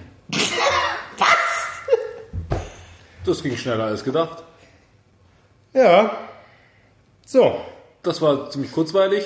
[3.26, 4.42] Das ging schneller als gedacht.
[5.74, 6.16] Ja.
[7.26, 7.56] So.
[8.02, 9.24] Das war ziemlich kurzweilig.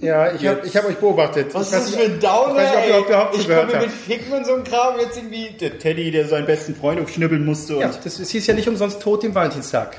[0.00, 1.54] Ja, ich habe ich hab euch beobachtet.
[1.54, 3.36] Was Ich ist das für ein Downer, Ich weiß nicht, ob ihr- überhaupt.
[3.38, 6.74] Ich komme mit Ficken und so einem Kram jetzt irgendwie der Teddy, der seinen besten
[6.74, 7.76] Freund aufschnippeln musste.
[7.76, 9.96] Und Ja, das, es hieß ja nicht umsonst tot dem Valentinstag.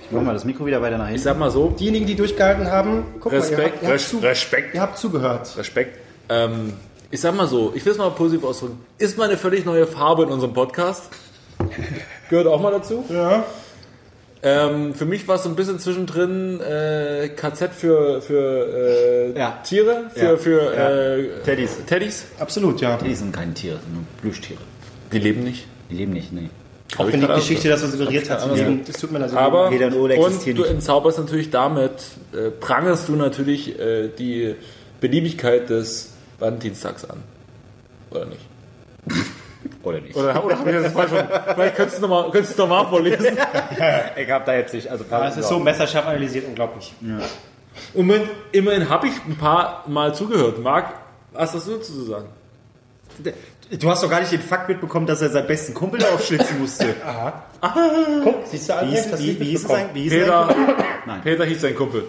[0.00, 1.24] Ich mach mal das Mikro wieder weiter nach Ich hinten.
[1.24, 4.08] sag mal so, Diejenigen, die durchgehalten haben, guck Respekt, mal, ihr habt, ihr, habt Res-
[4.08, 4.74] zu, Respekt.
[4.74, 5.56] ihr habt zugehört.
[5.56, 5.98] Respekt.
[6.28, 6.72] Ähm,
[7.10, 8.84] ich sag mal so, ich will es mal positiv ausdrücken.
[8.98, 11.04] Ist mal eine völlig neue Farbe in unserem Podcast.
[12.30, 13.04] Gehört auch mal dazu.
[13.08, 13.44] Ja.
[14.44, 19.60] Ähm, für mich war es so ein bisschen zwischendrin äh, KZ für, für äh, Ja.
[19.62, 20.36] Tiere, für, Ja.
[20.36, 20.90] für Ja.
[20.90, 21.76] Äh, Teddys.
[21.86, 22.24] Teddys.
[22.40, 22.96] Absolut, ja.
[22.96, 24.58] Die sind keine Tiere, sind nur Plüschtiere.
[25.12, 25.66] Die leben nicht.
[25.90, 26.50] Die leben nicht, nee.
[26.98, 28.44] Auch wenn die gerade Geschichte das so suggeriert hat.
[28.52, 29.32] Deswegen, das tut mir leid.
[29.34, 30.66] Aber Peter und Ole und du nicht.
[30.70, 31.92] entzauberst natürlich damit,
[32.34, 34.56] äh, prangerst du natürlich äh, die
[35.00, 37.22] Beliebigkeit des Valentinstags an.
[38.10, 38.40] Oder nicht?
[39.82, 40.16] Oder nicht.
[40.16, 41.10] Oder, oder habe ich das falsch?
[41.54, 43.36] Vielleicht könntest du nochmal könntest du noch mal vorlesen.
[44.16, 46.92] Ich hab da jetzt nicht, also Ja, es ist so messerscharf analysiert, unglaublich.
[47.94, 50.62] Immerhin, immerhin habe ich ein paar Mal zugehört.
[50.62, 50.92] Marc,
[51.32, 52.26] was hast du dazu zu sagen?
[53.78, 56.94] Du hast doch gar nicht den Fakt mitbekommen, dass er seinen besten Kumpel aufschlitzen musste.
[58.24, 59.70] Guck, siehst du, Wie das wie, wie hieß es?
[59.94, 60.76] Wie hieß es Peter, eigentlich?
[61.06, 61.20] Nein.
[61.22, 62.04] Peter hieß sein Kumpel.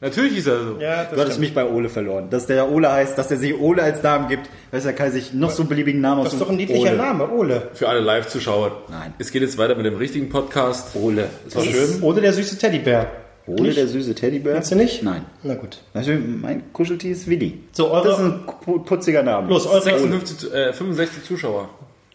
[0.00, 0.76] Natürlich hieß er so.
[0.80, 2.30] Ja, das Du hattest mich bei Ole verloren.
[2.30, 4.48] Dass der Ole heißt, dass der sich Ole als Namen gibt.
[4.70, 6.92] Weißt du, er kann sich noch so einen beliebigen Namen Das ist doch ein niedlicher
[6.92, 7.68] Name, Ole.
[7.74, 8.82] Für alle Live-Zuschauer.
[8.90, 9.12] Nein.
[9.18, 10.94] Es geht jetzt weiter mit dem richtigen Podcast.
[10.94, 11.28] Ole.
[11.46, 12.02] Das war schön.
[12.02, 13.10] Ole der süße Teddybär.
[13.48, 13.78] Ole, Nicht?
[13.78, 14.52] der süße Teddybär?
[14.54, 15.02] Kennst du nicht?
[15.02, 15.24] Nein.
[15.42, 15.78] Na gut.
[15.94, 17.60] Also, mein Kuscheltier ist Willi.
[17.72, 19.48] So, eure- Das ist ein pu- putziger Name.
[19.48, 21.70] Los, eure, 56, äh, 65 Zuschauer.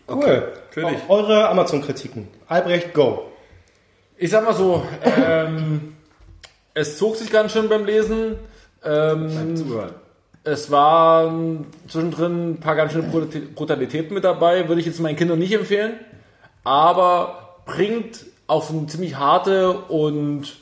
[0.10, 0.44] cool.
[0.70, 1.00] natürlich.
[1.10, 2.28] eure Amazon-Kritiken.
[2.48, 3.24] Albrecht, go.
[4.18, 4.84] Ich sag mal so,
[5.18, 5.93] ähm,
[6.74, 8.36] es zog sich ganz schön beim Lesen.
[8.84, 9.30] Ähm,
[10.44, 15.16] es waren zwischendrin ein paar ganz schöne Brut- Brutalitäten mit dabei, würde ich jetzt meinen
[15.16, 15.94] Kindern nicht empfehlen,
[16.64, 20.58] aber bringt auf eine ziemlich harte und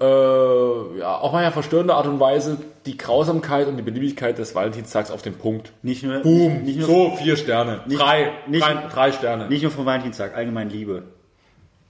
[0.00, 5.10] äh, ja, auch manchmal verstörende Art und Weise die Grausamkeit und die Beliebigkeit des Valentinstags
[5.10, 5.72] auf den Punkt.
[5.82, 7.80] Nicht nur, Boom, nicht, nur, so vier Sterne.
[7.88, 9.48] drei, nicht- drei, drei Sterne.
[9.48, 11.02] nicht nur vom Valentinstag, allgemein Liebe.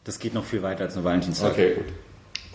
[0.05, 1.53] Das geht noch viel weiter als nur Valentinstag.
[1.53, 1.85] Okay, gut.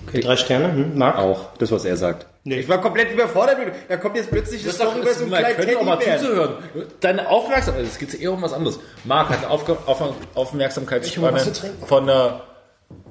[0.07, 0.71] Okay, drei Sterne.
[0.73, 1.17] Hm, Marc?
[1.17, 2.25] Auch, das, was er sagt.
[2.43, 2.59] Nee.
[2.59, 3.57] Ich war komplett überfordert.
[3.87, 6.55] Da kommt jetzt plötzlich das Story über so einen kleinen könnte auch mal zuzuhören.
[6.99, 8.79] Deine Aufmerksamkeit, es geht eher um was anderes.
[9.05, 10.01] Marc hat eine Aufga- Auf
[10.35, 11.85] Aufmerksamkeitsspanne Ich hol was zu trinken.
[11.85, 12.41] von der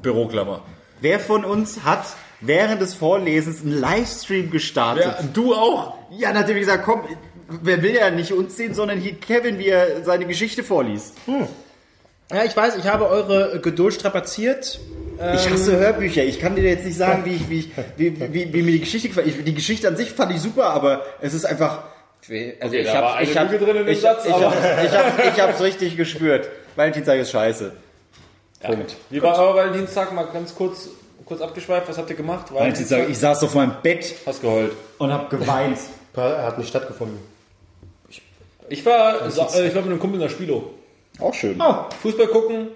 [0.02, 0.62] Büroklammer.
[1.00, 2.04] Wer von uns hat
[2.40, 5.04] während des Vorlesens einen Livestream gestartet?
[5.04, 5.94] Ja, du auch.
[6.10, 7.00] Ja, nachdem ich gesagt, komm,
[7.48, 11.14] wer will ja nicht uns sehen, sondern hier Kevin, wie er seine Geschichte vorliest.
[12.30, 14.78] Ja, ich weiß, ich habe eure Geduld strapaziert.
[15.34, 16.24] Ich hasse Hörbücher.
[16.24, 18.80] Ich kann dir jetzt nicht sagen, wie, ich, wie, ich, wie, wie, wie mir die
[18.80, 19.26] Geschichte gefällt.
[19.28, 21.84] Ich, die Geschichte an sich fand ich super, aber es ist einfach.
[22.60, 24.50] Also ich da war habe ich hab, Lüge drin in dem ich, Satz, ich, aber-
[24.50, 26.48] hab, ich, hab, ich hab's richtig gespürt.
[26.76, 27.72] Valentinstag ist scheiße.
[28.62, 28.96] Punkt.
[29.10, 30.12] Wie war euer Valentinstag?
[30.12, 30.88] Mal ganz kurz,
[31.24, 31.88] kurz abgeschweift.
[31.88, 32.54] Was habt ihr gemacht?
[32.54, 34.72] Valentinstag, ich saß auf meinem Bett Hast geheult.
[34.98, 35.78] und habe geweint.
[36.14, 37.18] Er hat nicht stattgefunden.
[38.68, 39.36] Ich war, äh, ich
[39.74, 40.70] war mit einem Kumpel in der Spilo.
[41.18, 41.60] Auch schön.
[41.60, 42.68] Oh, Fußball gucken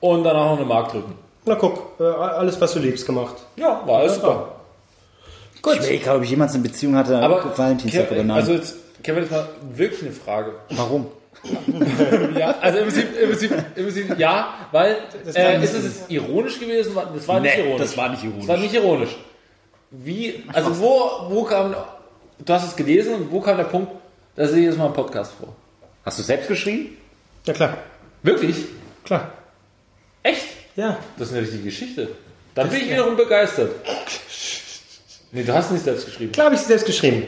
[0.00, 1.14] und danach noch eine Mark drücken.
[1.46, 3.36] Na guck, äh, alles, was du liebst, gemacht.
[3.56, 4.52] Ja, war alles super.
[5.62, 5.72] Gut.
[5.74, 8.36] Ich überlege gerade, ob ich jemals eine Beziehung hatte Aber Valentinstag oder nein.
[8.36, 10.52] also jetzt, Kevin, jetzt mal wirklich eine Frage.
[10.70, 11.06] Warum?
[12.36, 16.10] Ja, also im Prinzip, im Prinzip, im Prinzip ja, weil Das äh, ist es jetzt
[16.10, 16.94] ironisch gewesen?
[17.14, 17.80] Das war nicht Nee, ironisch.
[17.82, 18.46] das war nicht ironisch.
[18.46, 19.16] Das war nicht ironisch.
[19.90, 21.74] Wie, also wo, wo kam,
[22.44, 23.92] du hast es gelesen und wo kam der Punkt,
[24.34, 25.54] dass ich jetzt mal einen Podcast vor?
[26.04, 26.96] Hast du selbst geschrieben?
[27.44, 27.76] Ja, klar.
[28.22, 28.56] Wirklich?
[29.04, 29.30] Klar.
[30.76, 30.98] Ja.
[31.18, 32.08] Das ist eine richtige Geschichte.
[32.54, 33.72] Dann bin ich wiederum begeistert.
[35.32, 36.32] Nee, du hast nicht selbst geschrieben.
[36.32, 37.26] Klar habe ich sie selbst geschrieben.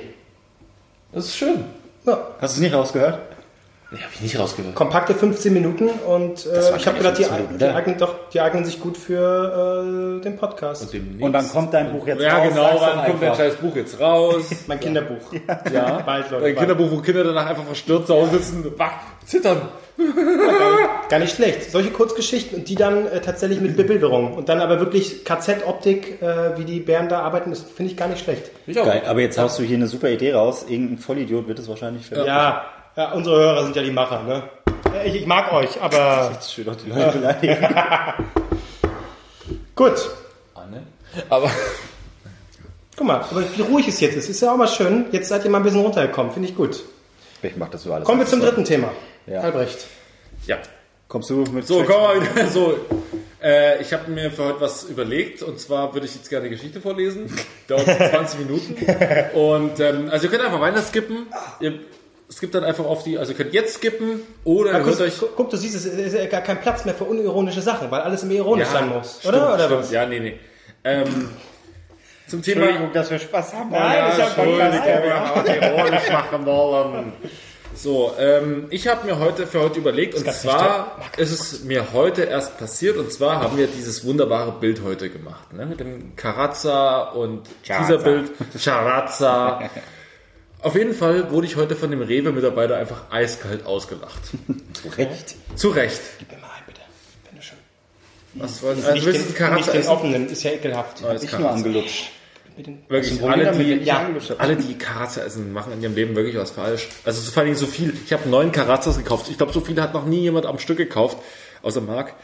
[1.12, 1.64] Das ist schön.
[2.06, 2.28] Ja.
[2.40, 3.18] Hast du es nicht rausgehört?
[3.90, 4.74] Nee, hab ich nicht rausgehört.
[4.74, 8.40] Kompakte 15 Minuten und äh, ich habe gedacht, die, 15 Minuten, die, eignen, doch, die
[8.40, 10.94] eignen sich gut für äh, den Podcast.
[11.20, 12.48] Und dann kommt dein Buch jetzt ja, raus.
[12.48, 14.44] genau, sag's doch dann kommt dein scheiß Buch jetzt raus.
[14.66, 15.32] Mein Kinderbuch.
[15.72, 16.58] Ja, Bald, Leute, Ein bald.
[16.58, 18.92] Kinderbuch, wo Kinder danach einfach verstört zu Hause sitzen, wach,
[19.26, 19.62] zittern.
[21.08, 21.70] Gar nicht schlecht.
[21.70, 26.56] Solche Kurzgeschichten und die dann äh, tatsächlich mit Bebilderung und dann aber wirklich KZ-Optik, äh,
[26.56, 28.50] wie die Bären da arbeiten, das finde ich gar nicht schlecht.
[28.66, 28.84] Ich auch.
[28.84, 30.66] Geil, aber jetzt haust du hier eine super Idee raus.
[30.68, 32.26] Irgendein Vollidiot wird es wahrscheinlich finden.
[32.26, 32.64] Ja,
[32.96, 34.42] ja, unsere Hörer sind ja die Macher, ne?
[34.94, 37.56] Äh, Ich, ich mag euch, aber Schön doch die Leute beleidigen.
[39.74, 40.10] gut.
[40.54, 40.82] Anne.
[41.28, 41.50] Aber
[42.96, 45.06] Guck mal, aber wie ruhig es jetzt ist, ist ja auch mal schön.
[45.12, 46.82] Jetzt seid ihr mal ein bisschen runtergekommen, finde ich gut.
[47.42, 48.04] Ich mach das so alles.
[48.04, 48.90] Kommen wir zum dritten Thema.
[49.30, 49.40] Ja.
[49.40, 49.86] Albrecht.
[50.46, 50.58] ja.
[51.08, 52.48] Kommst du mit So, kommen wir wieder.
[52.48, 52.76] So,
[53.42, 56.54] äh, ich habe mir für heute was überlegt und zwar würde ich jetzt gerne eine
[56.54, 57.34] Geschichte vorlesen.
[57.66, 58.76] Dauert 20 Minuten.
[59.34, 61.26] Und ähm, also ihr könnt einfach weiter skippen.
[61.60, 61.78] Ihr
[62.30, 65.14] skippt dann einfach auf die, also ihr könnt jetzt skippen oder ihr Guck, hört euch.
[65.34, 68.22] guck, du siehst, es ist ja gar kein Platz mehr für unironische Sachen, weil alles
[68.24, 69.20] immer ironisch sein muss.
[69.20, 69.54] stimmt, oder?
[69.54, 69.80] Oder stimmt.
[69.80, 69.90] was?
[69.92, 70.38] Ja, nee, nee.
[70.84, 71.30] Ähm,
[72.26, 72.60] zum Thema...
[72.66, 73.70] Entschuldigung, dass wir Spaß haben.
[73.70, 75.62] Nein, das ist ja ein Podcast.
[75.62, 77.12] ironisch machen wollen.
[77.80, 82.22] So, ähm, ich habe mir heute für heute überlegt, und zwar ist es mir heute
[82.24, 85.64] erst passiert, und zwar haben wir dieses wunderbare Bild heute gemacht, ne?
[85.64, 89.70] mit dem Karazza und dieser Bild, Charazza.
[90.60, 94.22] Auf jeden Fall wurde ich heute von dem Rewe-Mitarbeiter einfach eiskalt ausgelacht.
[94.72, 95.36] Zu Recht.
[95.54, 96.00] Zu Recht.
[96.18, 96.80] Gib mir mal ein, bitte.
[97.26, 97.58] Wenn du schon.
[98.34, 101.00] Was nicht, also, du den, nicht den offenen, ist ja ekelhaft.
[101.00, 101.38] Ist Ich Karazza.
[101.38, 102.10] nur angelutscht.
[102.88, 104.40] Wirklich, Problem alle damit, die, ich ja, hab?
[104.40, 106.88] alle, die Karazza essen, machen in ihrem Leben wirklich was falsch.
[107.04, 107.94] Also so- vor allem so viel.
[108.04, 109.26] Ich habe neun Karazzas gekauft.
[109.30, 111.18] Ich glaube, so viele hat noch nie jemand am Stück gekauft,
[111.62, 112.14] außer Marc.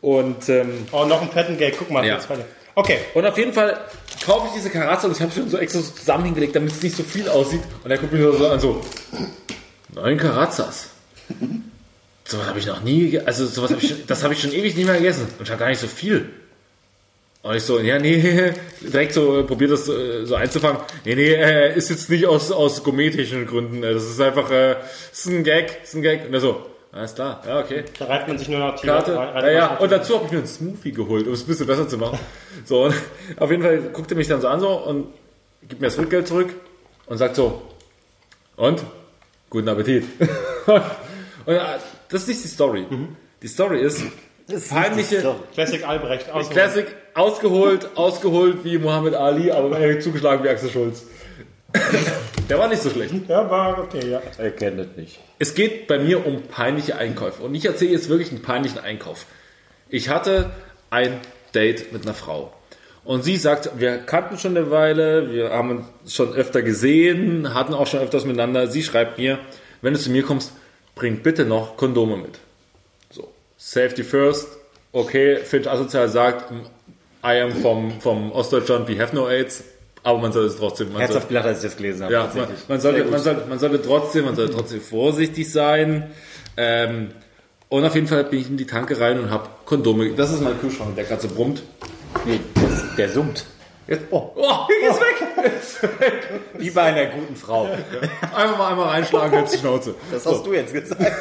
[0.00, 1.76] Und, ähm, Oh, noch einen fetten Gag.
[1.78, 2.04] Guck mal.
[2.06, 2.18] Ja.
[2.76, 2.98] Okay.
[3.14, 3.78] und auf jeden Fall
[4.26, 6.82] kaufe ich diese Karazza und ich habe schon so extra so zusammen hingelegt, damit es
[6.82, 7.60] nicht so viel aussieht.
[7.84, 8.80] Und er guckt mich nur so an, so,
[9.94, 10.88] neun Karazzas.
[12.26, 14.74] Sowas habe ich noch nie, also sowas habe ich, schon- das habe ich schon ewig
[14.74, 15.26] nicht mehr gegessen.
[15.38, 16.30] Und schon gar nicht so viel.
[17.44, 20.78] Und ich so, ja, nee, direkt so probiert das äh, so einzufangen.
[21.04, 23.82] Nee, nee, äh, ist jetzt nicht aus, aus gourmettechnischen Gründen.
[23.82, 24.76] äh, Das ist einfach, äh,
[25.12, 26.24] ist ein Gag, ist ein Gag.
[26.26, 27.84] Und er so, alles klar, ja, okay.
[27.98, 29.12] Da reibt man sich nur noch Karte.
[29.12, 29.76] Ja, ja.
[29.76, 32.18] Und dazu habe ich mir einen Smoothie geholt, um es ein bisschen besser zu machen.
[32.66, 32.94] So, und
[33.36, 35.08] auf jeden Fall guckt er mich dann so an so und
[35.68, 36.48] gibt mir das Rückgeld zurück
[37.04, 37.60] und sagt so,
[38.56, 38.82] und?
[39.50, 40.04] Guten Appetit.
[40.66, 41.56] und
[42.08, 42.86] das ist nicht die Story.
[43.42, 44.02] Die Story ist,
[44.68, 46.30] peinliche, Classic Albrecht.
[46.30, 51.06] Aus Classic, ausgeholt, ausgeholt wie Muhammad Ali, aber zugeschlagen wie Axel Schulz.
[52.48, 53.14] Der war nicht so schlecht.
[53.28, 54.22] Ja, war okay, ja.
[54.44, 55.18] Ich kenne das nicht.
[55.38, 57.42] Es geht bei mir um peinliche Einkäufe.
[57.42, 59.26] Und ich erzähle jetzt wirklich einen peinlichen Einkauf.
[59.88, 60.50] Ich hatte
[60.90, 61.20] ein
[61.54, 62.52] Date mit einer Frau.
[63.04, 67.74] Und sie sagt, wir kannten schon eine Weile, wir haben uns schon öfter gesehen, hatten
[67.74, 68.66] auch schon öfters miteinander.
[68.68, 69.38] Sie schreibt mir,
[69.82, 70.52] wenn du zu mir kommst,
[70.94, 72.38] bring bitte noch Kondome mit.
[73.66, 74.46] Safety first.
[74.92, 76.52] Okay, Finch Asozial sagt,
[77.24, 79.64] I am vom, vom Ostdeutschland, we have no AIDS.
[80.02, 82.12] Aber man soll es trotzdem, man Herzhaft gelacht, als ich das gelesen habe.
[82.12, 86.10] ja, man, man, sollte, man, sollte, man sollte trotzdem, man sollte trotzdem vorsichtig sein.
[86.58, 87.12] Ähm,
[87.70, 90.10] und auf jeden Fall bin ich in die Tanke rein und habe Kondome.
[90.10, 91.62] Das ist mein Kühlschrank, der gerade so brummt.
[92.26, 93.46] Nee, der, der summt.
[93.86, 96.42] Jetzt, oh, oh, ist weg.
[96.58, 97.66] Wie bei einer guten Frau.
[98.20, 99.94] Einfach mal einmal reinschlagen, jetzt die Schnauze.
[100.12, 101.00] Das hast du jetzt gesagt.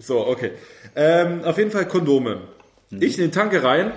[0.00, 0.52] So, okay.
[0.96, 2.42] Ähm, auf jeden Fall Kondome.
[2.90, 3.92] Ich in die Tanke rein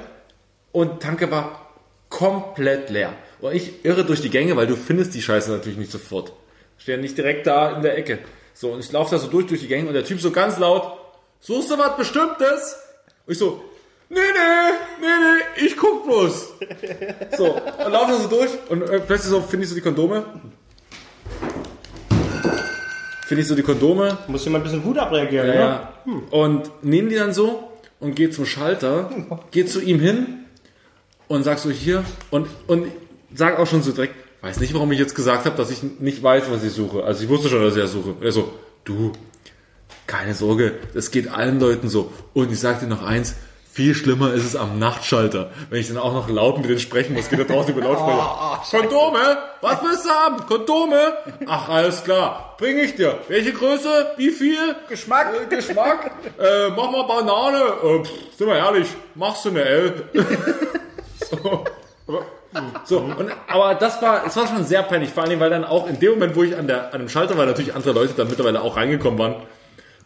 [0.71, 1.71] und Tanke war
[2.09, 3.13] komplett leer.
[3.41, 6.33] Und ich irre durch die Gänge, weil du findest die Scheiße natürlich nicht sofort.
[6.77, 8.19] Stehen nicht direkt da in der Ecke.
[8.53, 10.59] So, und ich laufe da so durch, durch die Gänge und der Typ so ganz
[10.59, 10.97] laut,
[11.39, 12.77] suchst du was Bestimmtes?
[13.25, 13.63] Und ich so,
[14.09, 16.53] nee, nee, nee, nee, ich guck bloß.
[17.35, 20.25] So, und laufe da so durch und äh, plötzlich so, finde ich so die Kondome.
[23.25, 24.17] Finde ich so die Kondome.
[24.27, 25.59] Muss jemand ein bisschen Wut abreagieren, Ja, ne?
[25.59, 25.93] ja.
[26.31, 29.09] Und nehmen die dann so und geht zum Schalter,
[29.51, 30.45] geht zu ihm hin
[31.27, 32.87] und sagt so hier und, und
[33.33, 36.21] sag auch schon so direkt, weiß nicht, warum ich jetzt gesagt habe, dass ich nicht
[36.21, 37.03] weiß, was ich suche.
[37.05, 38.15] Also ich wusste schon, dass ich das suche.
[38.21, 38.51] Er so,
[38.83, 39.13] du,
[40.05, 42.11] keine Sorge, das geht allen Leuten so.
[42.33, 43.35] Und ich sag dir noch eins,
[43.73, 45.49] viel schlimmer ist es am Nachtschalter.
[45.71, 48.61] Wenn ich dann auch noch laut mit denen sprechen muss, geht da draußen über Lautsprecher.
[48.69, 49.37] Kondome?
[49.61, 50.45] Was willst du haben?
[50.45, 51.13] Kondome?
[51.47, 52.55] Ach, alles klar.
[52.59, 53.17] Bring ich dir.
[53.29, 54.11] Welche Größe?
[54.15, 54.75] Wie viel?
[54.87, 55.33] Geschmack.
[55.33, 56.11] Äh, Geschmack?
[56.37, 57.57] äh, mach mal Banane.
[57.57, 60.03] Äh, pff, sind wir ehrlich, machst du eine L?
[61.31, 61.65] so.
[62.85, 65.87] So, und, aber das war, es war schon sehr peinlich, vor allem, weil dann auch
[65.87, 68.27] in dem Moment, wo ich an, der, an dem Schalter war, natürlich andere Leute dann
[68.27, 69.35] mittlerweile auch reingekommen waren.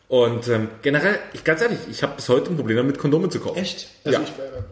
[0.10, 3.39] Und ähm, generell, ich ganz ehrlich, ich habe bis heute ein Problem damit, Kondome zu
[3.39, 3.58] kaufen.
[3.58, 3.89] Echt?
[4.05, 4.24] Also Ja.
[4.24, 4.64] ich, äh,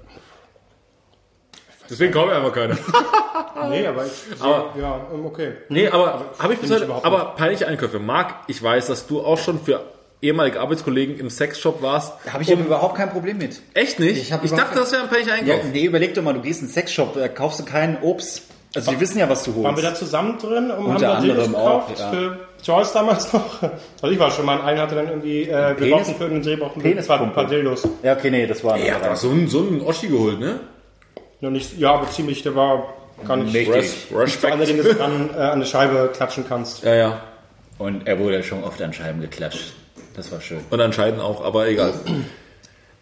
[1.89, 2.77] Deswegen kaufe ich einfach keine.
[3.69, 5.51] nee, aber ich, Aber- ja, ähm, okay.
[5.69, 7.99] Nee, aber habe ich bis heute, aber peinliche Einkäufe.
[7.99, 9.83] Marc, ich weiß, dass du auch schon für
[10.21, 12.13] ehemalige Arbeitskollegen im Sexshop warst.
[12.25, 13.61] Da habe ich aber überhaupt kein Problem mit.
[13.75, 14.17] Echt nicht?
[14.19, 15.71] Ich ich dachte, das wäre ein peinlicher Ja, Einkauf.
[15.71, 18.43] nee, überleg doch mal, du gehst in einen Sexshop, da kaufst du kein Obst.
[18.75, 19.63] Also die wissen ja, was du holst.
[19.63, 22.09] Waren wir da zusammen drin und Unter haben da Dildos anderem auch, gekauft ja.
[22.11, 23.61] für Joyce damals noch?
[24.01, 26.41] Also ich war schon mal, ein hatte dann irgendwie, äh, wir Penis- brauchten für einen
[26.41, 27.87] Dreh brauchten wir ein paar, ein paar Dildos.
[28.03, 30.59] ja, okay, nee, das war Ja, aber so einen, so einen Oschi geholt, ne?
[31.41, 32.93] Nur nicht, ja, aber ziemlich, der war
[33.27, 33.71] gar nicht allem,
[34.13, 34.67] Respekt.
[34.67, 36.83] den du dran äh, an eine Scheibe klatschen kannst.
[36.83, 37.21] Ja, ja.
[37.77, 39.73] Und er wurde schon oft an Scheiben geklatscht.
[40.15, 40.59] Das war schön.
[40.69, 41.93] Und anscheinend auch, aber egal.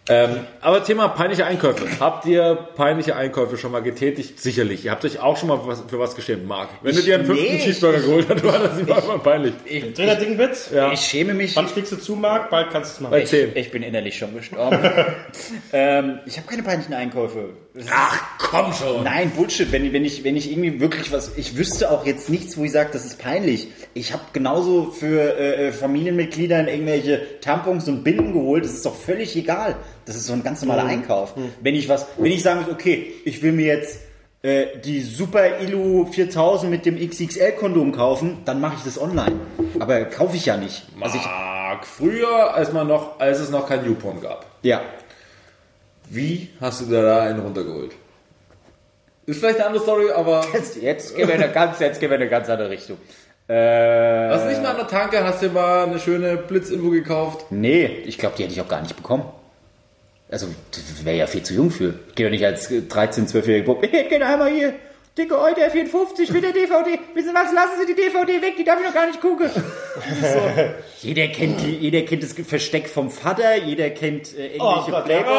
[0.09, 1.85] Ähm, aber Thema peinliche Einkäufe.
[1.99, 4.37] Habt ihr peinliche Einkäufe schon mal getätigt?
[4.37, 4.83] Sicherlich.
[4.83, 6.69] Ihr habt euch auch schon mal was, für was geschämt, Marc.
[6.81, 7.59] Wenn du dir einen fünften nee.
[7.63, 9.53] Cheeseburger geholt hast, war das immer mal peinlich.
[9.63, 10.69] Ich, Trainer dicken Witz?
[10.73, 10.91] Ja.
[10.91, 11.55] ich schäme mich.
[11.55, 12.49] Wann schlägst du zu, Marc?
[12.49, 13.11] Bald kannst du es machen.
[13.11, 13.51] Bei Ich, 10.
[13.55, 14.79] ich bin innerlich schon gestorben.
[15.73, 17.51] ähm, ich habe keine peinlichen Einkäufe.
[17.89, 19.03] Ach, komm schon.
[19.03, 19.71] Nein, Bullshit.
[19.71, 21.37] Wenn, wenn, ich, wenn ich irgendwie wirklich was.
[21.37, 23.69] Ich wüsste auch jetzt nichts, wo ich sage, das ist peinlich.
[23.93, 28.65] Ich habe genauso für äh, äh, Familienmitgliedern irgendwelche Tampons und Binden geholt.
[28.65, 29.77] Das ist doch völlig egal.
[30.05, 31.33] Das ist so ein ganz normaler Einkauf.
[31.61, 33.99] Wenn ich was, wenn ich sagen muss, okay, ich will mir jetzt
[34.41, 39.39] äh, die Super Illu 4000 mit dem XXL-Kondom kaufen, dann mache ich das online.
[39.79, 40.85] Aber kaufe ich ja nicht.
[40.99, 44.45] Also ich, Mark, früher, als man noch, als es noch kein Newporn gab.
[44.61, 44.81] ja.
[46.09, 47.93] Wie hast du dir da einen runtergeholt?
[49.25, 52.09] Ist vielleicht eine andere Story, aber Jetzt, jetzt gehen wir in eine ganz, jetzt gehen
[52.09, 52.97] wir in eine ganz andere Richtung.
[53.47, 57.45] Äh, hast du nicht mal an der Tanke, hast dir mal eine schöne Blitzinfo gekauft?
[57.51, 59.23] nee, ich glaube, die hätte ich auch gar nicht bekommen.
[60.33, 61.93] Also, das wäre ja viel zu jung für.
[62.09, 63.83] Ich gehe doch nicht als 13-, 12-jähriger Bub.
[63.83, 64.73] Ich hätte einmal hier
[65.15, 66.97] dicke Euter 54 mit der DVD.
[67.13, 69.47] Wissen was, lassen Sie die DVD weg, die darf ich noch gar nicht gucken.
[69.51, 70.41] so.
[71.07, 75.05] Jeder kennt die, jeder kennt das Versteck vom Vater, jeder kennt äh, Oh englische Gott,
[75.05, 75.33] Playboy.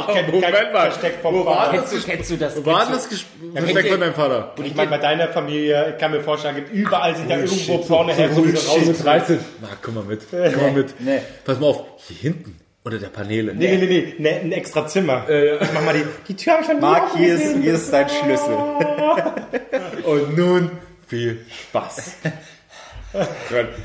[0.00, 1.76] Ich kenne kein Versteck vom Wo war Vater.
[1.76, 2.56] Kennst du, kennst du das?
[2.56, 3.24] Wo war das Ges-
[3.54, 4.54] Versteck von deinem Vater?
[4.56, 7.78] Und ich meine, bei deiner Familie, ich kann mir vorstellen, gibt überall sind da irgendwo
[7.78, 9.40] braune so raus 13.
[9.60, 10.22] Marc, komm mal mit.
[10.30, 10.94] Komm mal mit.
[11.00, 11.20] Nee.
[11.44, 13.54] Pass mal auf, hier hinten, unter der Paneele.
[13.54, 15.28] Nee, nee, nee, nee, ein extra Zimmer.
[15.28, 17.92] Ich mach mal die, die Tür habe ich schon nie Marc, hier ist, hier ist
[17.92, 18.56] dein Schlüssel.
[20.04, 20.70] Und nun
[21.06, 22.16] viel Spaß.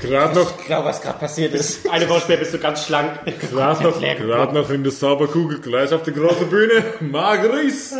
[0.00, 1.88] Gerade noch, Ich glaube, was gerade passiert ist.
[1.90, 3.18] Eine Woche später bist du ganz schlank.
[3.50, 6.84] gerade noch, gerade noch in der Sauberkugel gleich auf der großen Bühne.
[7.00, 7.94] Marc Ries.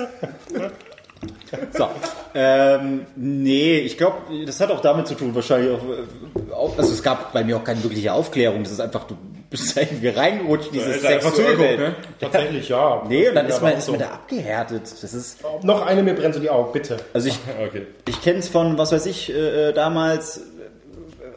[1.72, 1.88] So.
[2.34, 6.78] Ähm, nee, ich glaube, das hat auch damit zu tun, wahrscheinlich auch, äh, auch.
[6.78, 8.62] Also es gab bei mir auch keine wirkliche Aufklärung.
[8.62, 9.16] Das ist einfach, du
[9.51, 11.94] bist da irgendwie reingerutscht, dieses einfach sexuelle- ne?
[12.20, 13.03] Tatsächlich, ja.
[13.09, 14.82] Nee, und dann ist man, ist man da abgehärtet.
[15.03, 15.38] Das ist.
[15.62, 16.97] Noch eine, mir brennt so die Augen, bitte.
[17.12, 17.38] Also ich,
[17.68, 17.86] Okay.
[18.09, 20.40] ich kenne es von, was weiß ich, äh, damals.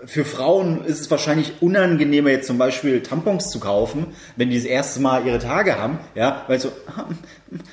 [0.06, 4.08] Für Frauen ist es wahrscheinlich unangenehmer, jetzt zum Beispiel Tampons zu kaufen,
[4.38, 7.04] wenn die das erste Mal ihre Tage haben, ja, weil so, ah,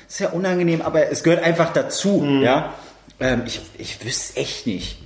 [0.07, 2.73] ist ja unangenehm, aber es gehört einfach dazu, ja.
[3.19, 5.01] Ähm, ich, ich wüsste echt nicht.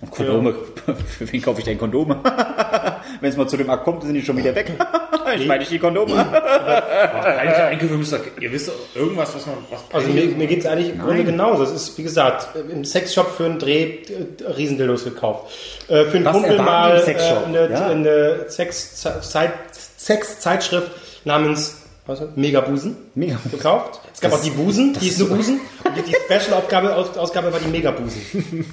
[0.00, 0.54] Und Kondome,
[1.18, 2.18] für wen kaufe ich denn Kondome?
[3.20, 4.72] wenn es mal zu dem Akt kommt, sind die schon wieder weg.
[5.36, 6.14] ich meine nicht die Kondome.
[6.18, 10.60] Eigentlich eingeführt müsst ihr, ihr wisst doch irgendwas, was man, was Also mir, mir geht
[10.60, 11.62] es eigentlich im Grunde genauso.
[11.64, 15.52] Es ist, wie gesagt, im Sexshop für einen Dreh äh, Riesendildos gekauft.
[15.88, 17.46] Äh, für einen Was Kumpel mal äh, Sexshop?
[17.46, 17.86] eine, Ja.
[17.88, 19.52] eine Sex-Zeit-
[19.96, 20.90] Sex-Zeitschrift
[21.24, 22.36] namens was ist das?
[22.36, 23.38] Megabusen Mega.
[23.50, 24.00] gekauft.
[24.12, 25.60] Es gab Das- auch die Busen, die ist nur Busen.
[25.84, 28.20] Und die, Special-Ausgabe Aus, Ausgabe war die Megabusen.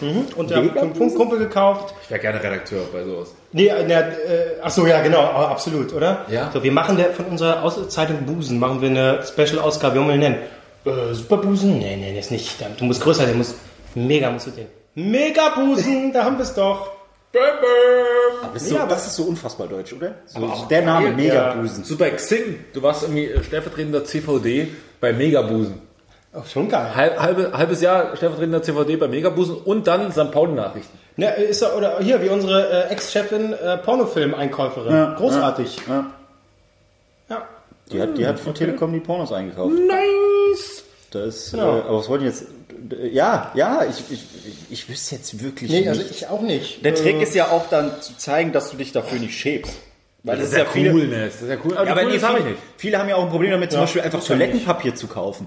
[0.00, 0.26] Mhm.
[0.36, 1.14] Und der Megabusen?
[1.16, 1.94] Kumpel gekauft.
[2.04, 3.34] Ich wäre gerne Redakteur bei sowas.
[3.52, 6.24] Nee, ne, äh, ach so, ja, genau, absolut, oder?
[6.28, 6.50] Ja.
[6.52, 10.08] So, wir machen der, von unserer Aus Zeitung Busen, machen wir eine Special-Ausgabe, wie wollen
[10.08, 11.10] wir den nennen?
[11.10, 11.78] Äh, Superbusen?
[11.78, 12.64] Nee, nee, das ist nicht.
[12.78, 13.54] Du musst größer, der muss,
[13.94, 14.66] mega musst du den.
[14.94, 16.90] Megabusen, da haben wir es doch.
[18.52, 20.14] Das ist, so, Ja, das ist so unfassbar deutsch, oder?
[20.26, 21.84] So, auch der Name, geil, Megabusen.
[21.84, 24.68] So bei Xing, du warst irgendwie äh, stellvertretender CVD
[25.00, 25.80] bei Megabusen.
[26.32, 26.94] Oh, schon geil.
[26.94, 30.30] Halb, halbe, halbes Jahr stellvertretender CVD bei Megabusen und dann St.
[30.30, 30.98] Pauli-Nachrichten.
[31.16, 35.14] Ne, ist er, oder hier, wie unsere äh, Ex-Chefin, äh, Pornofilm-Einkäuferin.
[35.16, 35.78] Großartig.
[35.88, 36.06] Ja.
[37.28, 37.42] Ja.
[37.90, 39.74] Die hat, die hat von Telekom die Pornos eingekauft.
[39.74, 40.83] Nice!
[41.14, 41.78] Das, Genau.
[41.78, 42.46] äh, aber was wollte ich jetzt?
[43.12, 44.24] Ja, ja, ich, ich,
[44.70, 46.10] ich, wüsste jetzt wirklich Nee, also nicht.
[46.10, 46.84] ich auch nicht.
[46.84, 49.72] Der Trick Äh, ist ja auch dann zu zeigen, dass du dich dafür nicht schämst.
[50.22, 51.26] Weil das, ist ja viele, ne?
[51.26, 51.76] Das ist ja cool.
[51.76, 52.62] Aber, Ja, aber cool, nee, das habe ich viele, nicht.
[52.78, 54.28] viele haben ja auch ein Problem damit, zum Ja, Beispiel einfach das.
[54.28, 55.46] Toilettenpapier zu kaufen.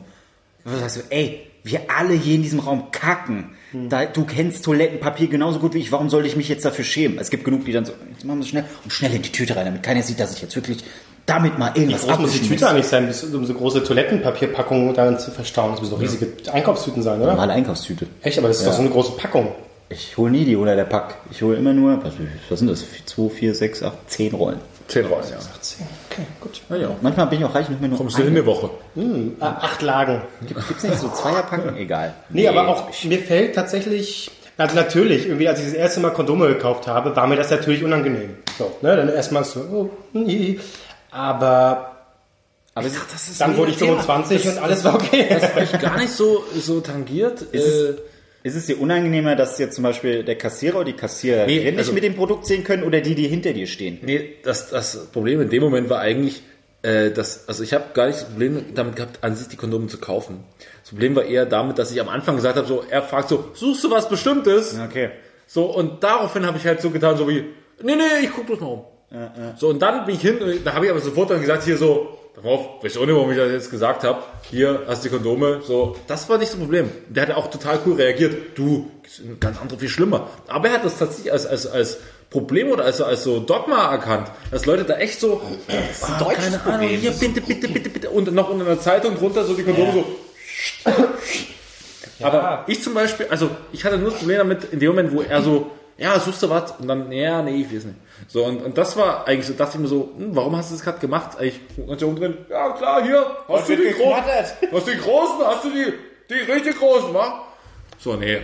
[0.63, 3.55] Du sagst so, ey, wir alle hier in diesem Raum kacken.
[3.71, 3.89] Hm.
[3.89, 5.91] Da, du kennst Toilettenpapier genauso gut wie ich.
[5.91, 7.17] Warum soll ich mich jetzt dafür schämen?
[7.19, 9.31] Es gibt genug, die dann so, jetzt machen wir es schnell und schnell in die
[9.31, 10.79] Tüte rein, damit keiner sieht, dass ich jetzt wirklich
[11.27, 15.19] damit mal Wie irgendwas groß muss die Tüte eigentlich sein, um so große Toilettenpapierpackungen darin
[15.19, 15.71] zu verstauen?
[15.71, 17.33] Das müssen so riesige Einkaufstüten sein, oder?
[17.33, 18.07] Normale Einkaufstüte.
[18.23, 19.51] Echt, aber das ist doch so eine große Packung.
[19.89, 21.15] Ich hole nie die unter der Pack.
[21.31, 22.13] Ich hole immer nur, was,
[22.49, 22.83] was sind das?
[23.05, 24.59] 2, 4, 6, 8, 10 Rollen.
[24.87, 25.37] Zehn Rollen, ja.
[26.09, 26.61] Okay, gut.
[26.69, 26.89] Na ja.
[27.01, 28.45] Manchmal bin ich auch reich und mir nur Kommst du in eine.
[28.45, 28.69] Woche.
[29.39, 30.21] Ah, acht Lagen.
[30.47, 31.75] Gibt es nicht so Zweierpacken?
[31.77, 32.13] Egal.
[32.29, 36.47] Nee, aber auch mir fällt tatsächlich, also natürlich, irgendwie als ich das erste Mal Kondome
[36.47, 38.37] gekauft habe, war mir das natürlich unangenehm.
[38.57, 40.59] So, ne, dann erstmal so, oh, nee.
[41.17, 41.93] Aber
[42.75, 44.01] Aber es ist, Das ist dann wurde ich ein Thema.
[44.03, 45.25] 25 und alles war okay.
[45.29, 47.41] Das habe ich gar nicht so, so tangiert.
[47.51, 47.93] es, Äh,
[48.43, 51.77] ist es dir unangenehmer, dass jetzt zum Beispiel der Kassierer oder die Kassiererin Nee, nicht
[51.79, 53.97] also- mit dem Produkt sehen können oder die, die hinter dir stehen?
[54.03, 56.43] Nee, das, das Problem in dem Moment war eigentlich,
[56.83, 59.87] äh, dass, also ich habe gar nicht das Problem damit gehabt, an sich die Kondome
[59.87, 60.43] zu kaufen.
[60.81, 63.49] Das Problem war eher damit, dass ich am Anfang gesagt habe, so, er fragt so,
[63.53, 64.77] suchst du was Bestimmtes?
[64.87, 65.09] Okay.
[65.47, 67.43] So, und daraufhin habe ich halt so getan, so wie,
[67.81, 68.81] nee, nee, ich guck bloß mal um.
[69.57, 72.17] So, und dann bin ich hin, da habe ich aber sofort dann gesagt, hier so,
[72.35, 75.09] pass mal auf, weiß auch nicht, warum ich das jetzt gesagt habe, hier hast du
[75.09, 76.91] die Kondome, so, das war nicht das Problem.
[77.07, 80.29] Der hat auch total cool reagiert, du, das ganz andere, viel schlimmer.
[80.47, 81.97] Aber er hat das tatsächlich als, als, als
[82.29, 85.41] Problem oder als, als so Dogma erkannt, dass Leute da echt so,
[86.01, 89.53] ah, keine Ahnung, hier, bitte, bitte, bitte, bitte, und noch unter einer Zeitung drunter so
[89.53, 90.05] die Kondome so,
[92.19, 95.21] aber ich zum Beispiel, also ich hatte nur das Problem damit, in dem Moment, wo
[95.21, 96.71] er so, ja, suchst du was?
[96.79, 97.97] Und dann, ja, nee, ich weiß nicht.
[98.27, 100.75] So, und, und das war eigentlich so, dachte ich mir so, hm, warum hast du
[100.75, 101.37] das gerade gemacht?
[101.39, 104.23] Eigentlich, ganz hier drin, ja klar, hier, hast du die großen,
[104.71, 105.93] hast du die großen, hast du die,
[106.29, 107.43] Die richtig großen, wa?
[107.99, 108.39] So, nee.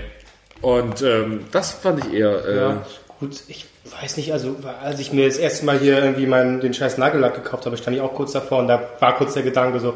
[0.62, 2.46] Und ähm, das fand ich eher.
[2.46, 2.86] Äh, Ja,
[3.20, 3.66] gut, ich
[4.00, 7.36] weiß nicht, also als ich mir das erste Mal hier irgendwie meinen, den scheiß Nagellack
[7.36, 9.96] gekauft habe, stand ich auch kurz davor und da war kurz der Gedanke so,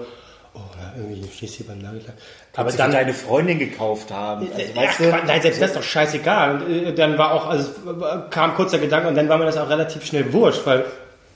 [0.54, 2.16] oh, na, irgendwie stehst du hier beim Nagellack.
[2.58, 4.48] Aber dann dann, deine Freundin gekauft haben.
[4.54, 6.62] Also, ja, weißt du, nein, selbst das ist doch scheißegal.
[6.64, 7.70] Und äh, dann war auch, also
[8.30, 10.84] kam kurz der Gedanke und dann war mir das auch relativ schnell wurscht, weil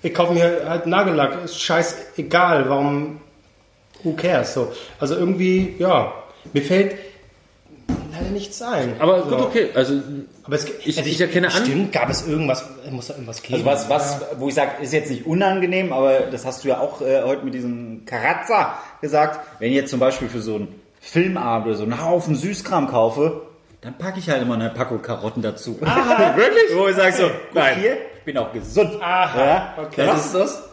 [0.03, 3.21] ich kaufe mir halt Nagellack, ist scheißegal, warum,
[4.03, 4.71] who cares, so.
[4.99, 6.11] Also irgendwie, ja,
[6.53, 6.95] mir fällt
[8.11, 8.95] leider nichts ein.
[8.99, 9.29] aber so.
[9.29, 9.69] gut, okay.
[9.75, 9.93] Also
[10.43, 13.55] Aber es, Ich- also ich erkenne an- Stimmt, gab es irgendwas, muss da irgendwas geben.
[13.67, 16.79] Also was, was, wo ich sage, ist jetzt nicht unangenehm, aber das hast du ja
[16.79, 19.39] auch äh, heute mit diesem Karazza gesagt.
[19.59, 23.41] Wenn jetzt zum Beispiel für so einen Filmabend oder so einen Haufen Süßkram kaufe,
[23.81, 25.77] dann packe ich halt immer eine Packung Karotten dazu.
[25.81, 26.77] wirklich?
[26.77, 27.79] Wo ich sage so, Nein.
[27.79, 29.01] hier, ich bin auch gesund.
[29.01, 30.05] Aha, ja, okay.
[30.05, 30.63] das was ist, ist das?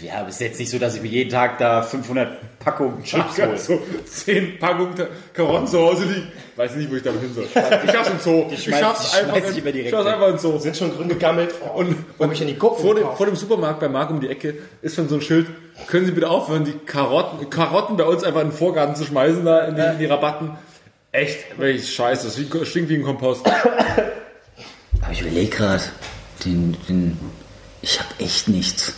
[0.00, 3.02] ja, aber es ist jetzt nicht so, dass ich mir jeden Tag da 500 Packungen
[3.02, 3.58] Chips Ich hab hole.
[3.58, 4.94] so zehn Packungen
[5.32, 6.32] Karotten zu Hause liegen.
[6.56, 7.44] Weiß nicht, wo ich damit hin soll.
[7.44, 8.46] Ich schaff's im Zoo.
[8.50, 10.14] Ich schaff's einfach, in, direkt ich schaff's weg.
[10.14, 10.58] einfach ins Zoo.
[10.58, 11.54] sind schon grün gegammelt.
[11.64, 14.20] Oh, Und, hab ich denn die Gurken vor dem, vor dem Supermarkt bei Marc um
[14.20, 15.46] die Ecke ist schon so ein Schild.
[15.86, 19.44] Können Sie bitte aufhören, die Karotten, Karotten bei uns einfach in den Vorgarten zu schmeißen,
[19.44, 20.50] da in die, in die Rabatten.
[21.12, 22.26] Echt, welch Scheiße.
[22.26, 23.46] Das stinkt wie ein Kompost.
[23.46, 25.84] Aber ich überlege gerade,
[26.44, 27.18] den, den,
[27.80, 28.92] ich habe echt nichts.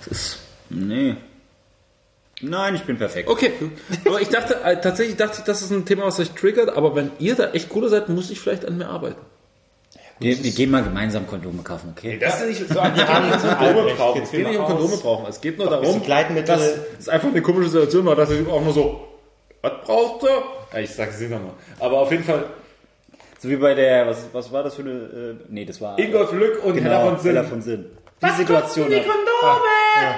[0.00, 0.38] Das ist,
[0.68, 1.16] nee.
[2.42, 3.28] Nein, ich bin perfekt.
[3.28, 3.52] Okay,
[4.04, 6.94] aber ich dachte, äh, tatsächlich dachte ich, das ist ein Thema, was euch triggert, aber
[6.96, 9.20] wenn ihr da echt cooler seid, muss ich vielleicht an mir arbeiten.
[10.18, 12.18] Wir, wir gehen mal gemeinsam Kondome kaufen, okay?
[12.20, 13.32] Das ist nicht so an die Hand.
[13.58, 14.22] Kondome brauchen.
[14.22, 15.26] Es geht nicht um Kondome brauchen.
[15.28, 15.84] Es geht nur darum,
[16.46, 16.60] dass
[17.00, 19.08] es einfach eine komische Situation war, dass er auch nur so,
[19.62, 20.42] was braucht er?
[20.74, 21.52] Ja, ich sag's nicht nochmal.
[21.80, 22.44] Aber auf jeden Fall,
[23.40, 26.32] So wie bei der, was, was war das für eine, äh, nee, das war Ingolf
[26.32, 27.30] Lück und genau, Hella von Sinn.
[27.34, 27.86] Hella von Sinn.
[28.24, 28.86] Die Situation.
[28.86, 29.04] hat-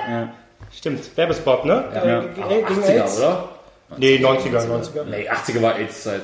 [0.08, 0.34] Ja.
[0.72, 1.84] Stimmt, Werbespot, ne?
[1.94, 2.22] Ja.
[2.22, 3.18] Äh, gegen 80er, AIDS?
[3.18, 3.48] oder?
[3.96, 5.04] Nee, 90er, 90er.
[5.04, 6.22] Nee, 80er war AIDS-Zeit.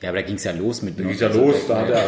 [0.00, 0.98] ja, aber da ging es ja los mit.
[0.98, 2.02] Da ging's ja los, da hat der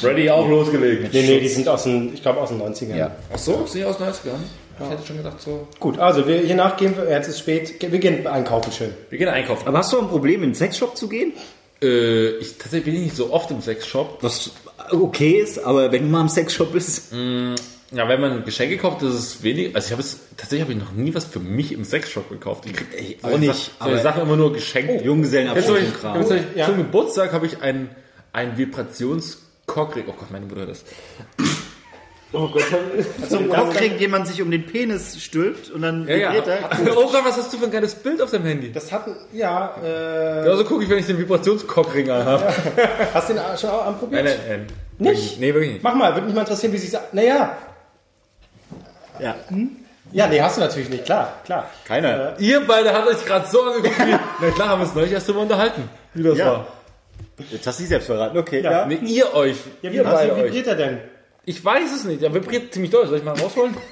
[0.00, 1.12] Freddy auch losgelegt.
[1.12, 2.96] Nee, nee, die sind aus den, ich glaube aus den 90ern.
[2.96, 3.10] Ja.
[3.32, 4.40] Ach so, ist nicht aus den 90ern?
[4.80, 5.68] Ich hätte schon gedacht so.
[5.78, 8.90] Gut, also wir, hier nachgehen wir, jetzt ist spät, wir gehen einkaufen schön.
[9.08, 9.68] Wir gehen einkaufen.
[9.68, 11.32] Aber hast du ein Problem, in den Sexshop zu gehen?
[11.80, 14.18] Äh, ich, tatsächlich bin ich nicht so oft im Sexshop.
[14.22, 14.50] Was
[14.90, 17.12] okay ist, aber wenn du mal im Sexshop bist.
[17.90, 19.74] Ja, wenn man Geschenke kauft, das ist wenig.
[19.76, 22.64] Also ich habe es tatsächlich habe ich noch nie was für mich im Sexshop gekauft.
[22.66, 25.04] Ich krieg Ey, solche auch nicht, solche aber- Sachen immer nur geschenkt.
[25.04, 26.20] Junggesellenabschied Jetzt habe und ich, Kram.
[26.20, 26.66] jetzt habe ich Ja.
[26.66, 27.88] zum Geburtstag habe ich ein
[28.32, 30.04] ein Vibrationskockring.
[30.08, 30.84] Oh Gott, meine Mutter hört das.
[32.32, 36.32] So ein Kockring, den man sich um den Penis stülpt und dann Ja, ja.
[36.34, 36.70] vibriert er.
[36.96, 38.72] Oh Gott, was hast du für ein geiles Bild auf deinem Handy?
[38.72, 42.52] Das hatten, ja, äh, Genauso gucke ich, wenn ich den Vibrationskockring anhabe.
[43.14, 44.24] hast du den schon auch anprobiert?
[44.24, 44.66] Nein, nein,
[44.98, 45.12] nein.
[45.12, 45.38] Nicht?
[45.38, 45.82] Nee, wirklich nicht.
[45.84, 47.14] Mach mal, würde mich mal interessieren, wie sie sagt.
[47.14, 47.56] Naja,
[49.20, 49.34] Ja.
[50.12, 51.70] ja, nee, hast du natürlich nicht, klar, klar.
[51.86, 52.34] Keiner.
[52.38, 54.10] Ihr beide habt euch gerade so angeguckt wie.
[54.40, 56.46] Na klar, haben wir uns neulich erst drüber unterhalten, wie das Ja.
[56.46, 56.66] war.
[57.50, 58.36] Jetzt hast du dich selbst verraten.
[58.38, 58.70] Okay, Ja.
[58.70, 58.86] ja.
[58.86, 59.56] Nee, ihr euch.
[59.82, 60.44] Ja, wie, ihr beide wie euch.
[60.46, 60.98] vibriert er denn?
[61.44, 62.22] Ich weiß es nicht.
[62.22, 63.06] Er vibriert ziemlich doll.
[63.06, 63.76] Soll ich mal rausholen?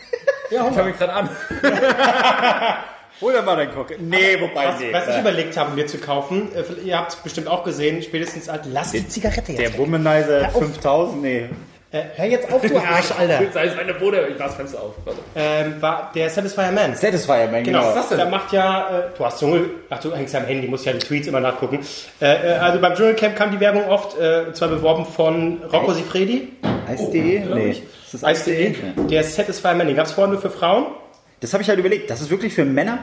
[0.51, 1.31] Ja, Ich habe ihn gerade an.
[3.23, 4.07] Hol dir mal deinen Cockring.
[4.09, 4.93] Nee, wobei, was, nee.
[4.93, 8.49] was ich überlegt habe, mir zu kaufen, äh, ihr habt es bestimmt auch gesehen, spätestens
[8.51, 9.79] als, lass die Zigarette jetzt Der weg.
[9.79, 10.59] Womanizer auf.
[10.59, 11.49] 5000, nee.
[11.93, 13.41] Äh, hör jetzt auf, du Arsch, Alter.
[13.53, 14.27] Sei es meine Bude.
[14.31, 14.95] Ich mach das Fenster auf.
[15.05, 15.19] Warte.
[15.37, 16.95] ähm, war der Satisfier Man.
[16.95, 17.89] Satisfier Man, Genau, genau.
[17.91, 18.19] ist das denn?
[18.19, 20.93] da macht ja, äh, du hast Dschungel, ach du hängst ja am Handy, musst ja
[20.95, 21.81] die Tweets immer nachgucken.
[22.21, 25.93] Äh, äh, also beim Dschungelcamp kam die Werbung oft, äh, und zwar beworben von Rocco
[25.93, 26.53] Sifredi,
[26.89, 27.41] Eis.de?
[27.41, 27.71] nee.
[27.71, 27.83] Ist
[28.15, 29.03] das Eis.de, Ja.
[29.05, 30.87] der Satisfier Man, den gab es vorher nur für Frauen.
[31.41, 32.09] Das habe ich halt überlegt.
[32.09, 33.01] Das ist wirklich für Männer?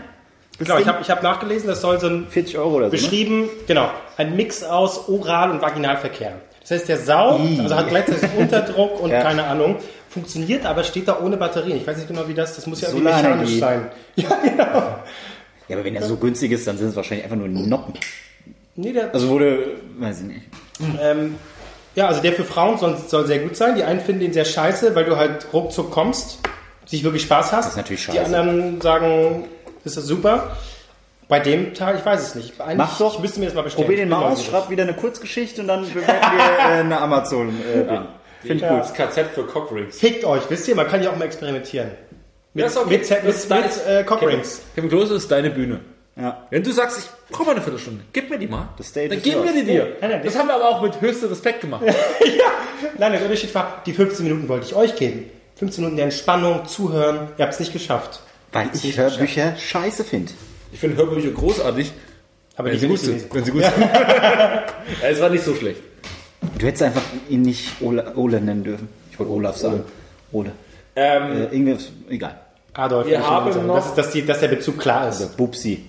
[0.58, 2.96] Das Genau, ich habe ich hab nachgelesen, das soll so ein 40 Euro oder so.
[2.96, 3.02] Ne?
[3.02, 6.34] beschrieben, genau, ein Mix aus Oral- und Vaginalverkehr.
[6.70, 9.22] Das heißt, der saugt, also hat gleichzeitig Unterdruck und Ja.
[9.24, 9.78] keine Ahnung,
[10.10, 11.78] funktioniert, aber steht da ohne Batterien.
[11.78, 13.88] Ich weiß nicht genau, wie das, das muss ja irgendwie mechanisch sein.
[14.16, 14.64] Ja, genau.
[15.68, 17.94] Ja, aber wenn er so günstig ist, dann sind es wahrscheinlich einfach nur Noppen.
[18.76, 20.42] Nee, der, Also wurde, weiß ich nicht.
[21.02, 21.36] Ähm,
[21.96, 23.76] ja, also der für Frauen soll, soll sehr gut sein.
[23.76, 26.40] Die einen finden den sehr scheiße, weil du halt ruckzuck kommst,
[26.86, 27.66] sich wirklich Spaß hast.
[27.66, 28.38] Das ist natürlich Die scheiße.
[28.38, 29.46] anderen sagen,
[29.84, 30.56] das ist super.
[31.30, 32.60] Bei dem Teil, ich weiß es nicht.
[32.60, 33.14] Eigentlich, Mach doch.
[33.16, 33.86] Ich müsste mir das mal bestellen.
[33.86, 37.50] Probier den mal aus, schreib wieder eine Kurzgeschichte und dann bewerten wir äh, eine Amazon.
[37.50, 38.02] Äh, Ding.
[38.42, 38.70] Finde ich Ja.
[38.74, 38.80] gut.
[38.82, 39.98] Das KZ für Cockrings.
[40.00, 41.92] Fickt euch, wisst ihr, man kann ja auch mal experimentieren.
[42.54, 42.98] Mit, Ja, ist okay.
[42.98, 43.64] mit, mit, mit, dein-
[44.00, 44.62] äh, Cockrings.
[44.76, 45.82] Kevin Klose ist deine Bühne.
[46.16, 46.46] Ja.
[46.50, 48.68] Wenn du sagst, ich brauche mal eine Viertelstunde, gib mir die mal.
[48.94, 49.96] Dann geben wir die dir.
[50.02, 51.84] nein, nein, das haben wir aber auch mit höchstem Respekt gemacht.
[52.98, 55.30] Nein, der Unterschied war, die 15 Minuten wollte ich euch geben.
[55.56, 57.30] 15 Minuten der Entspannung, zuhören.
[57.38, 58.22] Ihr habt es nicht geschafft.
[58.52, 60.32] Weil ich Hörbücher scheiße finde.
[60.72, 61.92] Ich finde Hörbücher großartig,
[62.56, 63.34] Aber wenn die sie gut sind.
[63.34, 63.80] Wenn sie gut sind.
[63.82, 64.64] ja,
[65.10, 65.82] es war nicht so schlecht.
[66.58, 68.88] Du hättest einfach ihn nicht Ole, Ole nennen dürfen.
[69.12, 69.84] Ich wollte Olaf sagen.
[70.32, 70.52] Ole.
[70.96, 72.40] Ähm, Äh, irgendwas, egal.
[72.74, 73.68] Adolf, Wir haben sagen.
[73.68, 75.36] noch- Das ist, dass, die, dass der Bezug klar ist.
[75.38, 75.86] Bubsi.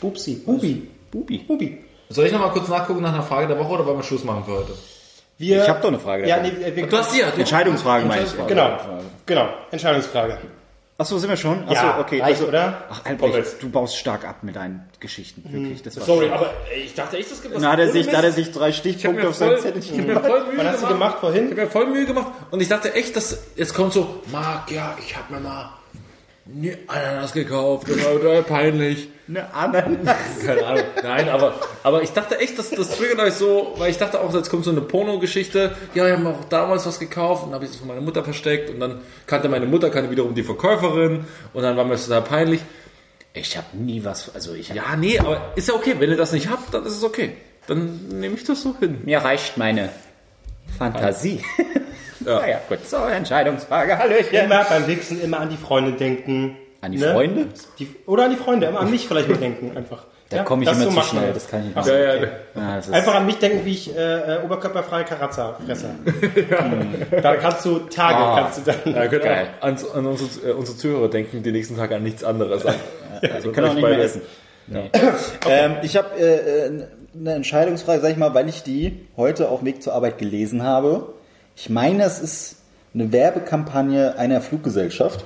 [0.00, 0.34] Bubsi.
[0.44, 0.88] Bubi.
[1.10, 1.38] Bubi.
[1.38, 1.78] Bubi.
[2.10, 4.24] Soll ich noch mal kurz nachgucken nach einer Frage der Woche oder wollen wir Schluss
[4.24, 4.72] machen für heute?
[5.38, 7.30] Wir, Ich hab doch eine Frage Ja, nee, wir, Du hast die ja.
[7.30, 8.46] Du Entscheidungsfragen meine ich.
[8.46, 8.78] Genau,
[9.26, 9.48] genau.
[9.70, 10.38] Entscheidungsfrage.
[11.00, 11.62] Achso, sind wir schon?
[11.62, 12.20] Achso, Ja, okay.
[12.20, 12.82] reicht, also, oder?
[12.90, 13.04] Ach.
[13.04, 15.44] Albrecht, du baust stark ab mit deinen Geschichten.
[15.48, 17.62] Wirklich, das war Sorry, aber ich dachte echt, das gibt was.
[17.62, 19.62] Na, hat er sich, da hat er sich drei Ich Stichpunkte auf voll, seinem ich
[19.62, 20.26] Zettelchen hab mir gemacht.
[20.26, 21.44] voll Mühe Wann hast du gemacht Ich vorhin?
[21.50, 24.96] habe mir voll Mühe gemacht und ich dachte echt, dass jetzt kommt so, Marc, ja,
[25.00, 25.70] ich habe mir mal
[26.50, 29.08] eine Ananas gekauft, das war total peinlich.
[29.28, 30.16] Eine Ananas.
[30.46, 30.84] Keine Ahnung.
[31.02, 34.32] Nein, aber, aber ich dachte echt, dass das triggert euch so, weil ich dachte auch,
[34.34, 35.76] jetzt kommt so eine Porno-Geschichte.
[35.94, 38.24] Ja, ich habe mir auch damals was gekauft und habe ich es von meiner Mutter
[38.24, 42.06] versteckt und dann kannte meine Mutter, kannte wiederum die Verkäuferin und dann war mir das
[42.06, 42.60] total peinlich.
[43.34, 45.96] Ich habe nie was, also ich Ja, nee, aber ist ja okay.
[45.98, 47.32] Wenn ihr das nicht habt, dann ist es okay.
[47.66, 49.02] Dann nehme ich das so hin.
[49.04, 49.90] mir reicht meine
[50.78, 51.42] Fantasie.
[52.28, 52.40] Ja.
[52.40, 54.34] Naja, gut, so, Entscheidungsfrage, Hallöchen.
[54.44, 56.56] Immer beim Wichsen immer an die Freunde denken.
[56.80, 57.12] An die Ne?
[57.12, 57.46] Freunde?
[57.78, 60.04] Die, oder an die Freunde, immer an mich vielleicht mal denken einfach.
[60.30, 61.98] Da komme ich das immer so zu man schnell, das kann ich nicht so, Ja,
[61.98, 62.28] ja, okay.
[62.54, 65.88] Ja, Einfach an mich denken, wie ich äh, äh, oberkörperfreie Karazza fresse.
[67.22, 68.40] Da kannst du Tage, Ah.
[68.42, 68.94] kannst du dann.
[68.94, 69.46] Ja, könnt Geil.
[69.62, 72.66] an, an unsere, äh, unsere Zuhörer denken, die nächsten Tage an nichts anderes.
[72.66, 72.74] An.
[73.32, 74.20] Also können auch nicht mehr essen.
[75.48, 76.82] Ähm, ich habe äh, äh,
[77.18, 80.62] eine Entscheidungsfrage, sag ich mal, weil ich die heute auf dem Weg zur Arbeit gelesen
[80.62, 81.14] habe.
[81.60, 82.56] Ich meine, es ist
[82.94, 85.24] eine Werbekampagne einer Fluggesellschaft.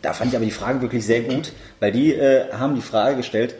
[0.00, 3.16] Da fand ich aber die Frage wirklich sehr gut, weil die äh, haben die Frage
[3.16, 3.56] gestellt,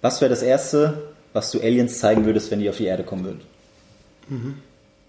[0.00, 3.24] was wäre das Erste, was du Aliens zeigen würdest, wenn die auf die Erde kommen
[3.24, 3.40] würden?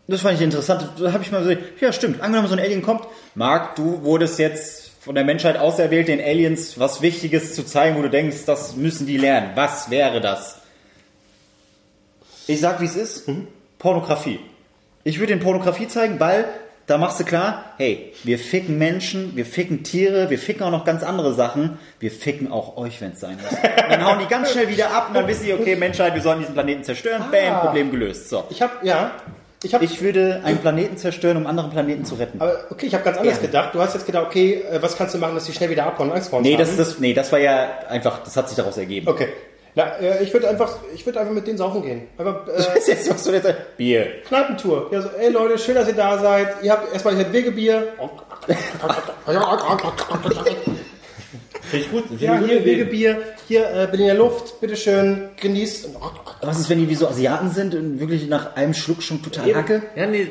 [0.08, 0.90] Das fand ich interessant.
[1.00, 3.04] Da habe ich mal so, ja stimmt, angenommen so ein Alien kommt.
[3.36, 8.02] Marc, du wurdest jetzt von der Menschheit auserwählt, den Aliens was Wichtiges zu zeigen, wo
[8.02, 9.52] du denkst, das müssen die lernen.
[9.54, 10.58] Was wäre das?
[12.48, 13.30] Ich sag, wie es ist.
[13.78, 14.40] Pornografie.
[15.04, 16.46] Ich würde den Pornografie zeigen, weil
[16.86, 20.84] da machst du klar, hey, wir ficken Menschen, wir ficken Tiere, wir ficken auch noch
[20.86, 21.78] ganz andere Sachen.
[22.00, 23.52] Wir ficken auch euch, wenn es sein muss.
[23.52, 26.22] Und dann hauen die ganz schnell wieder ab und dann wissen die, okay, Menschheit, wir
[26.22, 27.24] sollen diesen Planeten zerstören.
[27.32, 28.30] Bam, Problem gelöst.
[28.30, 28.44] So.
[28.50, 29.12] Ich habe ja,
[29.64, 32.42] ich habe Ich würde einen Planeten zerstören, um andere Planeten zu retten.
[32.42, 33.42] Aber okay, ich habe ganz anders Ja.
[33.42, 33.74] gedacht.
[33.74, 36.10] Du hast jetzt gedacht, okay, äh, was kannst du machen, dass die schnell wieder abhauen
[36.10, 36.60] und Angst vor uns Nee, haben?
[36.60, 39.08] das, das, nee, das war ja einfach, das hat sich daraus ergeben.
[39.08, 39.30] Okay.
[39.76, 42.04] Na, äh, ich würde einfach, ich würde einfach mit denen saufen gehen.
[42.18, 43.78] Einfach Das äh, ist jetzt, was du jetzt sagst.
[43.78, 44.08] Bier.
[44.28, 44.90] Kneipentour.
[44.92, 46.64] Ja, so, ey Leute, schön, dass ihr da seid.
[46.64, 47.94] Ihr habt erstmal hier Wegebier.
[51.64, 52.04] Finde ich gut.
[52.20, 53.22] Ja, hier Wegebier.
[53.48, 54.62] Hier äh, Berliner Luft.
[54.62, 55.90] Bitteschön, genießt.
[56.42, 59.56] Was ist, wenn die wie so Asiaten sind und wirklich nach einem Schluck schon total
[59.56, 59.82] hacke?
[59.96, 60.28] Ja, nee,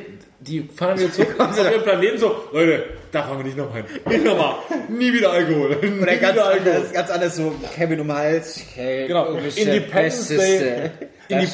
[0.47, 4.01] die fahren wieder zurück auf ihren Planeten so, Leute, da fahren wir nicht nochmal hin.
[4.07, 4.55] Nicht nochmal.
[4.89, 5.77] Nie wieder Alkohol.
[5.83, 6.73] Nie Oder ganz wieder Alkohol.
[6.75, 8.61] anders, ganz anders so Kevin um Hals.
[8.75, 10.29] Hey, Genau, Independence.
[10.29, 10.91] Day,
[11.29, 11.47] Indi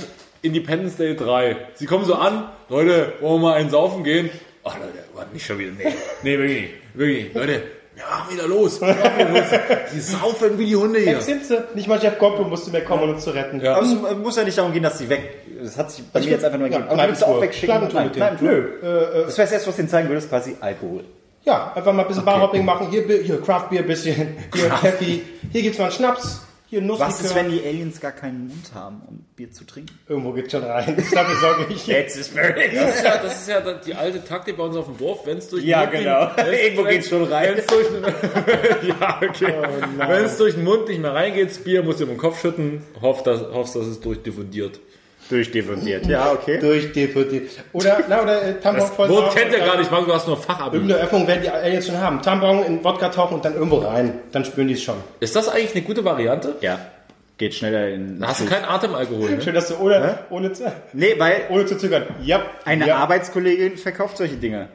[0.42, 1.56] Independence Day 3.
[1.74, 4.30] Sie kommen so an, Leute, wollen wir mal einen saufen gehen?
[4.64, 5.72] Ach Leute, warte nicht schon wieder.
[5.72, 5.92] Nee,
[6.22, 6.74] nee, wirklich nicht.
[6.94, 7.34] Wirklich nicht.
[7.34, 7.62] Leute,
[7.98, 8.80] wir machen wieder los.
[8.80, 9.46] Machen wieder los.
[9.92, 11.12] Die saufen wie die Hunde hier.
[11.12, 11.58] Jetzt sind sie.
[11.74, 13.60] Nicht mal Jeff Goldblum musste mehr kommen, um uns zu retten.
[13.60, 13.74] Ja.
[13.76, 15.44] Aber es muss ja nicht darum gehen, dass sie weg.
[15.62, 17.00] Das hat sich bei mir jetzt einfach nur ja, ergeben.
[17.00, 17.88] Aber du auch wegschicken.
[17.88, 18.12] Denen.
[18.12, 18.48] Kneipentour.
[18.48, 21.04] Nö, äh, äh, Das wäre das erste, was du denen zeigen würdest, quasi Alkohol.
[21.44, 22.88] ja, einfach mal ein bisschen Barhopping machen.
[22.90, 24.36] Hier, hier Craft Beer bisschen.
[24.54, 25.22] Hier Kaffee.
[25.50, 26.42] Hier gibt's mal einen Schnaps.
[26.70, 27.36] Hier Was ist, Nusslikör.
[27.36, 29.98] wenn die Aliens gar keinen Mund haben, um Bier zu trinken?
[30.06, 30.96] Irgendwo geht's schon rein.
[30.98, 31.86] Ich glaube, ich sorge nicht.
[31.86, 34.98] Jetzt ist Das ist, ja, das ist ja die alte Taktik bei uns auf dem
[34.98, 36.24] Dorf, wenn es durch den Ja, Mund genau.
[36.26, 37.54] nicht- wenn's- Irgendwo geht's schon rein.
[37.56, 38.02] wenn's durch den,
[38.88, 39.54] ja, okay.
[39.96, 40.08] nein.
[40.10, 42.82] wenn es durch den Mund nicht mehr reingeht, das Bier musst du im Kopf schütten,
[43.00, 44.78] hoff, dass, hoffst, dass es durchdiffundiert.
[45.28, 46.06] Durchdiffundiert.
[46.06, 46.58] Ja, okay.
[46.58, 47.42] Durch DVD.
[47.72, 50.36] Oder, na, oder äh, Tampon voll Wort kennt ihr gar nicht, Marco, du hast nur
[50.36, 50.76] Fachabi.
[50.76, 52.22] Irgendeine Öffnung werden die Aliens schon haben.
[52.22, 54.14] Tampon in Wodka tauchen und dann irgendwo rein.
[54.32, 54.96] Dann spüren die es schon.
[55.20, 56.56] Ist das eigentlich eine gute Variante?
[56.60, 56.78] Ja.
[57.36, 58.18] Geht schneller in.
[58.18, 59.40] Da hast du keinen Atemalkohol, ne?
[59.40, 62.04] Schön, dass du ohne, ohne, zu, Nee, weil ohne zu zögern.
[62.22, 62.42] Ja.
[62.64, 62.96] eine ja.
[62.96, 64.68] Arbeitskollegin verkauft solche Dinge.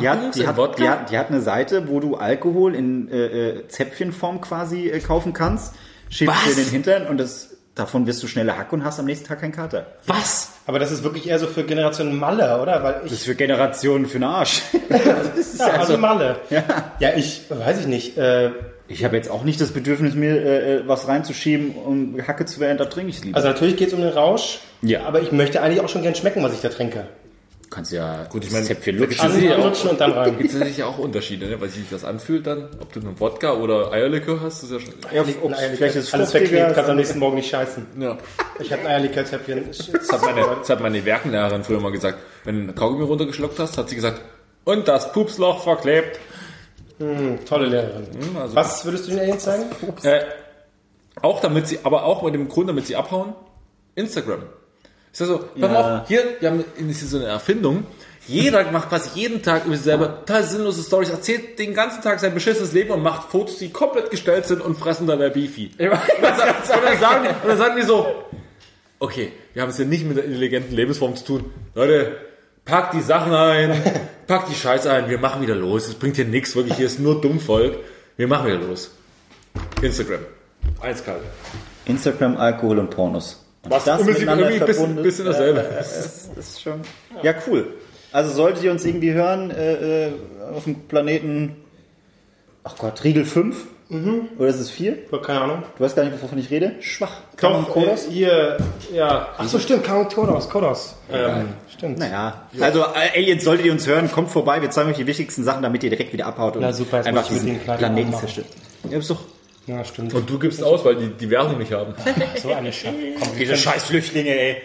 [0.00, 0.82] Die hat, die, in hat, Wodka?
[0.82, 5.00] die, hat, die hat eine Seite, wo du Alkohol in äh, äh, Zäpfchenform quasi äh,
[5.00, 5.74] kaufen kannst.
[6.10, 7.49] Schiebst dir den Hintern und das,
[7.80, 9.86] davon wirst du schneller Hack und hast am nächsten Tag keinen Kater.
[10.06, 10.50] Was?
[10.66, 12.82] Aber das ist wirklich eher so für Generation Malle, oder?
[12.82, 14.62] Weil Das ich, ist für Generationen für den Arsch.
[15.58, 16.36] ja, also Malle.
[16.50, 16.62] Ja.
[17.00, 18.16] Ja, ich, weiß ich nicht.
[18.18, 18.50] Äh,
[18.88, 22.60] Ich habe jetzt auch nicht das Bedürfnis, mir äh, äh, was reinzuschieben, um Hacke zu
[22.60, 23.36] werden, da trinke ich es lieber.
[23.36, 24.58] also natürlich geht's um den Rausch.
[24.82, 25.04] Ja.
[25.06, 27.06] Aber ich möchte eigentlich auch schon gern schmecken, was ich da trinke.
[27.70, 29.30] Du kannst ja Gut, ich meine, Zäpfchen lutschen.
[29.30, 30.36] gibt's ja auch- Anlutschen und dann rein.
[30.36, 31.60] Gibt es natürlich ja auch Unterschiede, ne?
[31.60, 34.94] weil sich das anfühlt dann, ob du einen Wodka oder Eierlikör hast, ist ja schon.
[35.12, 37.86] Ja, ob- vielleicht ist es Alles verklebt, kannst am nächsten Morgen nicht scheißen.
[38.00, 38.18] Ja.
[38.58, 39.64] Ich hatte ein Eierlikör-Zäpfchen.
[39.92, 42.18] Das hat meine, das hat meine Werkenlehrerin früher mal gesagt.
[42.44, 44.20] Wenn du eine Kaugummi runtergeschluckt hast, hat sie gesagt,
[44.64, 46.18] und das Pupsloch verklebt.
[47.48, 48.06] Tolle Lehrerin.
[48.38, 49.64] Also, Was würdest du den Aliens sagen?
[50.02, 50.20] Äh,
[51.22, 53.32] auch damit sie, aber auch mit dem Grund, damit sie abhauen,
[53.94, 54.42] Instagram.
[55.12, 57.84] Ist ja so, pass mal auf, hier, wir haben das so eine Erfindung.
[58.26, 62.20] Jeder macht quasi jeden Tag über sich selber total sinnlose Stories, erzählt den ganzen Tag
[62.20, 65.72] sein beschissenes Leben und macht Fotos, die komplett gestellt sind und fressen dabei Beefy.
[65.78, 65.90] Und
[66.22, 68.06] dann, sagen- und dann sagen, und dann sagen die so,
[69.00, 71.52] okay, wir haben es ja nicht mit der intelligenten Lebensform zu tun.
[71.74, 72.18] Leute,
[72.64, 73.82] packt die Sachen ein,
[74.28, 75.88] packt die Scheiße ein, wir machen wieder los.
[75.88, 77.78] Es bringt hier nichts, wirklich, hier ist nur Dummvolk.
[78.16, 78.92] Wir machen wieder los.
[79.82, 80.20] Instagram.
[80.80, 81.22] Eiskalt.
[81.86, 83.44] Instagram, Alkohol und Pornos.
[83.62, 85.68] Und Was irgendwie, irgendwie ein bisschen, bisschen dasselbe.
[85.76, 86.80] Das ist schon.
[87.22, 87.74] Ja, cool.
[88.12, 90.12] Also solltet ihr uns irgendwie hören äh, äh,
[90.54, 91.56] auf dem Planeten.
[92.64, 93.56] Ach Gott, Riegel 5?
[94.38, 94.98] Oder ist es 4?
[95.20, 95.62] Keine Ahnung.
[95.76, 96.76] Du weißt gar nicht, wovon ich rede?
[96.78, 97.10] Schwach.
[97.40, 98.56] Doch, äh, hier,
[98.92, 99.28] ja.
[99.36, 100.94] Ach so, stimmt, Kanon Kodos, Kodos.
[101.12, 101.98] Ähm, stimmt.
[101.98, 102.46] Naja.
[102.60, 104.62] Also äh, Aliens, solltet ihr uns hören, kommt vorbei.
[104.62, 107.26] Wir zeigen euch die wichtigsten Sachen, damit ihr direkt wieder abhaut und Na super, einfach
[107.26, 108.46] diesen Planeten zerstört.
[108.88, 109.22] Ja, ist doch
[109.66, 110.12] Ja, stimmt.
[110.14, 111.94] Und du gibst aus, weil die die Währung nicht haben.
[112.42, 112.96] so eine Scheiße.
[113.20, 114.56] Komm, diese scheiß Flüchtlinge, ey.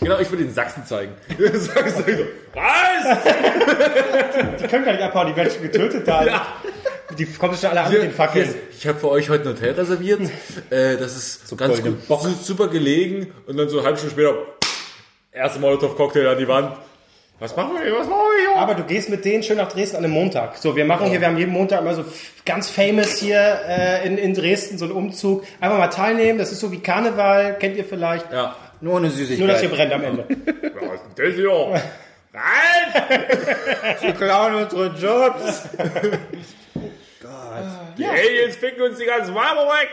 [0.00, 1.12] Genau, ich würde den Sachsen zeigen.
[1.54, 2.02] Sag so,
[2.54, 3.18] Was?
[4.60, 6.46] die können gar nicht abhauen, die werden schon getötet da.
[7.16, 8.52] Die kommen schon alle an mit den Fackeln.
[8.76, 10.20] Ich habe für euch heute ein Hotel reserviert.
[10.70, 13.32] Äh, das ist ganz gut, su- super gelegen.
[13.46, 14.34] Und dann so eine halbe Stunde später,
[15.32, 16.76] erste Molotow-Cocktail an die Wand.
[17.40, 17.94] Was machen wir hier?
[17.96, 18.56] Was machen wir hier?
[18.60, 20.56] Aber du gehst mit denen schön nach Dresden an einem Montag.
[20.56, 22.04] So, wir machen hier, wir haben jeden Montag immer so
[22.44, 25.44] ganz famous hier äh, in, in Dresden so einen Umzug.
[25.60, 28.32] Einfach mal teilnehmen, das ist so wie Karneval, kennt ihr vielleicht.
[28.32, 28.56] Ja.
[28.80, 29.38] Nur eine Süßigkeit.
[29.38, 30.24] Nur, dass ihr brennt am Ende.
[30.28, 31.82] Was ist denn das hier?
[32.32, 33.04] Nein!
[34.00, 35.68] Wir klauen unsere Jobs.
[37.96, 39.88] Die Aliens ficken uns die ganzen Marmor weg!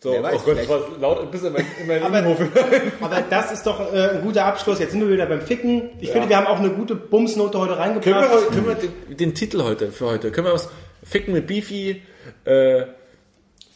[0.00, 2.38] So, Wer weiß, oh Gott, war laut, bis in mein, in mein Aber- Innenhof.
[3.00, 4.78] Aber das ist doch äh, ein guter Abschluss.
[4.78, 5.90] Jetzt sind wir wieder beim Ficken.
[6.00, 8.48] Ich finde, wir haben auch eine gute Bumsnote heute Können wir, reingebracht.
[8.52, 10.68] können wir den, den Titel heute für heute, können wir was
[11.02, 12.00] ficken mit Beefy,
[12.44, 12.84] äh,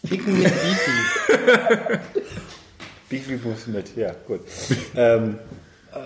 [0.07, 0.91] Ficken mit Beefy.
[3.09, 4.41] Beefy Bus mit, ja, gut.
[4.97, 5.39] ähm,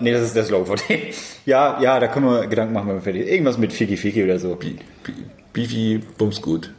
[0.01, 1.13] nee, das ist der Slogan von denen.
[1.45, 3.31] Ja, ja, da können wir Gedanken machen, wenn wir fertig sind.
[3.31, 4.55] Irgendwas mit Fiki Fiki oder so.
[4.55, 4.75] Be-
[5.53, 6.73] Beefy Bums gut.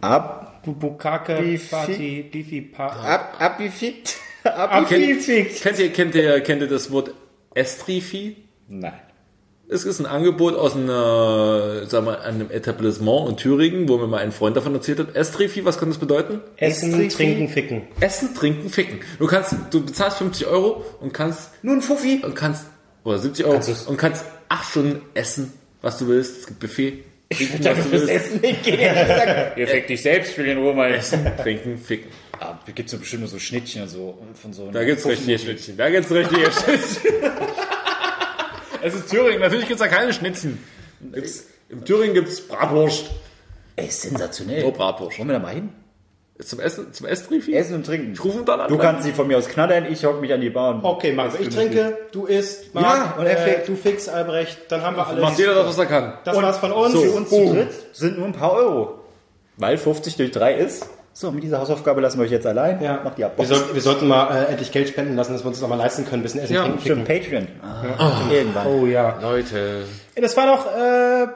[0.00, 1.34] Ab, Bukake.
[1.70, 2.78] Party, Party.
[2.78, 4.16] ab, abgefickt.
[4.44, 5.60] Ab, Abgefickt.
[5.60, 7.10] Kennt ihr, kennt ihr, kennt ihr das Wort
[7.54, 8.36] Estrifi?
[8.68, 8.92] Nein.
[9.68, 14.18] Es ist ein Angebot aus einer, sagen wir, einem Etablissement in Thüringen, wo mir mal
[14.18, 15.16] ein Freund davon erzählt hat.
[15.16, 16.40] Estrifi, was kann das bedeuten?
[16.58, 17.16] Essen, Estrifi.
[17.16, 17.82] trinken, ficken.
[17.98, 19.00] Essen, trinken, ficken.
[19.18, 22.22] Du kannst, du bezahlst 50 Euro und kannst, Nur ein Fuffi.
[22.24, 22.66] und kannst,
[23.02, 25.52] oder 70 Euro, Kannst und kannst acht Stunden essen,
[25.82, 26.38] was du willst.
[26.38, 27.02] Es gibt Buffet.
[27.28, 28.08] Dafür was du willst.
[28.08, 28.78] Essen hingehen.
[29.56, 30.92] Ihr fickt dich selbst, ich will in Ruhe mal.
[30.94, 32.10] Essen, trinken, ficken.
[32.38, 34.18] Ah, da gibt's so bestimmt nur so Schnittchen und so.
[34.40, 35.76] Von so Da gibt's richtige Schnittchen.
[35.76, 37.12] Da gibt's richtige Schnittchen.
[38.82, 39.40] es ist Thüringen.
[39.40, 40.58] Natürlich gibt's da keine Schnittchen.
[41.12, 43.10] Gibt's, in Thüringen gibt's Bratwurst.
[43.76, 44.64] Ey, sensationell.
[44.64, 45.18] Oh, Bratwurst.
[45.18, 45.70] Wollen wir da mal hin?
[46.44, 47.54] Zum Essen, zum Estrifi?
[47.54, 48.12] Essen und trinken.
[48.12, 48.68] Ich rufe dann an.
[48.68, 51.12] Du kannst sie von mir aus knattern, ich hock mich an die Bar und Okay,
[51.12, 54.96] Marc, ich trinke, du isst, Marc, Ja, und er äh, du fix, Albrecht, dann haben
[54.96, 55.22] wir alles.
[55.22, 56.18] Macht jeder das, was er kann.
[56.24, 56.92] Das war's von uns.
[56.92, 58.98] Für uns zu dritt sind nur ein paar Euro.
[59.56, 60.86] Weil 50 durch 3 ist.
[61.14, 62.82] So, mit dieser Hausaufgabe lassen wir euch jetzt allein.
[62.82, 63.00] Ja.
[63.02, 63.32] Macht die ab.
[63.38, 65.70] Wir, sollten, wir sollten mal äh, endlich Geld spenden lassen, dass wir uns das auch
[65.70, 67.08] mal leisten können, ein bisschen Essen, Ja, trinken, Stimmt.
[67.08, 67.48] Patreon.
[67.62, 68.66] Ah, Irgendwann.
[68.66, 69.18] Oh ja.
[69.22, 69.84] Leute.
[70.14, 71.26] Das war doch äh,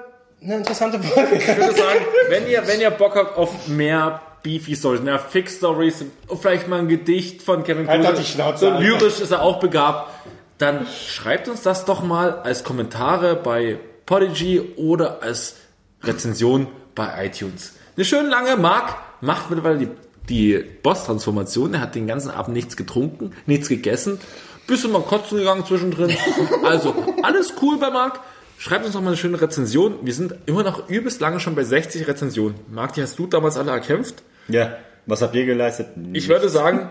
[0.44, 1.36] eine interessante Folge.
[1.36, 5.56] Ich würde sagen, wenn ihr, wenn ihr Bock habt auf mehr Beefy Stories, mehr Fix
[5.56, 6.04] Stories,
[6.40, 9.42] vielleicht mal ein Gedicht von Kevin Halt Klose, doch die Schnauze, so lyrisch ist er
[9.42, 10.10] auch begabt,
[10.58, 15.56] dann schreibt uns das doch mal als Kommentare bei Podigy oder als
[16.02, 17.74] Rezension bei iTunes.
[17.96, 19.88] Eine schön lange Mark macht mittlerweile die,
[20.28, 21.74] die Boss-Transformation.
[21.74, 24.18] Er hat den ganzen Abend nichts getrunken, nichts gegessen,
[24.66, 26.16] bisschen mal kotzen gegangen zwischendrin.
[26.64, 28.20] Also alles cool bei Marc.
[28.60, 29.94] Schreibt uns noch mal eine schöne Rezension.
[30.02, 32.56] Wir sind immer noch übelst lange schon bei 60 Rezensionen.
[32.70, 34.22] Marc, die hast du damals alle erkämpft.
[34.48, 34.76] Ja.
[35.06, 35.86] Was habt ihr geleistet?
[36.12, 36.90] Ich würde sagen,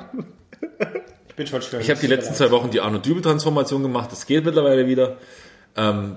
[1.27, 1.83] Ich bin schon stolz.
[1.83, 4.11] ich habe die letzten zwei Wochen die Arno Dübel Transformation gemacht.
[4.11, 5.17] Das geht mittlerweile wieder.
[5.77, 6.15] Ähm,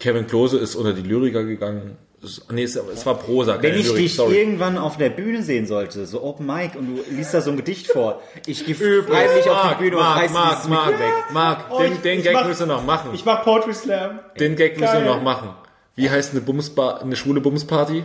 [0.00, 1.96] Kevin Klose ist unter die Lyriker gegangen.
[2.24, 4.36] Es- Nee, es, es war Prosa, Wenn ich Lyrik, dich sorry.
[4.38, 7.56] irgendwann auf der Bühne sehen sollte, so Open Mic, und du liest da so ein
[7.56, 11.00] Gedicht vor, ich gehe freiwillig auf die Bühne und Marc, reiß Marc, dieses Marc, Mikro
[11.04, 11.12] weg.
[11.32, 13.10] Marc, Oh, den, ich- den ich Gag mach- müssen wir noch machen.
[13.14, 14.18] Ich mach Poetry Slam.
[14.40, 15.04] Den Gag müssen wir Geil.
[15.16, 15.50] noch machen.
[15.96, 18.04] Wie heißt eine Bumsbar, eine schwule Bumsparty?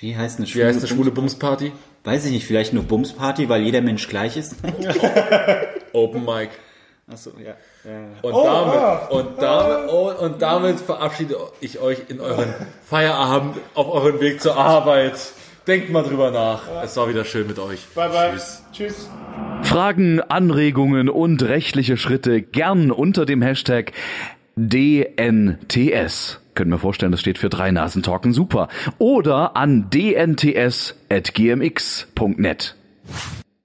[0.00, 1.34] Wie heißt eine Wie schwule, heißt eine schwule Bums?
[1.34, 1.72] Bumsparty?
[2.02, 4.56] Weiß ich nicht, vielleicht nur Bumsparty, weil jeder Mensch gleich ist?
[5.92, 6.50] Open Mic.
[7.10, 7.54] Achso, ja.
[7.84, 8.06] ja.
[8.22, 12.54] Und Oh, damit, ah, und damit, oh, und damit verabschiede ich euch in euren
[12.84, 15.14] Feierabend auf euren Weg zur Arbeit.
[15.66, 16.62] Denkt mal drüber nach.
[16.82, 17.86] Es war wieder schön mit euch.
[17.94, 18.30] Bye bye.
[18.32, 18.62] Tschüss.
[18.72, 19.10] Tschüss.
[19.62, 23.92] Fragen, Anregungen und rechtliche Schritte gern unter dem Hashtag
[24.56, 26.40] DNTS.
[26.54, 28.68] Können wir vorstellen, das steht für drei Nasen talken super.
[28.98, 30.94] Oder an dnts.gmx.net.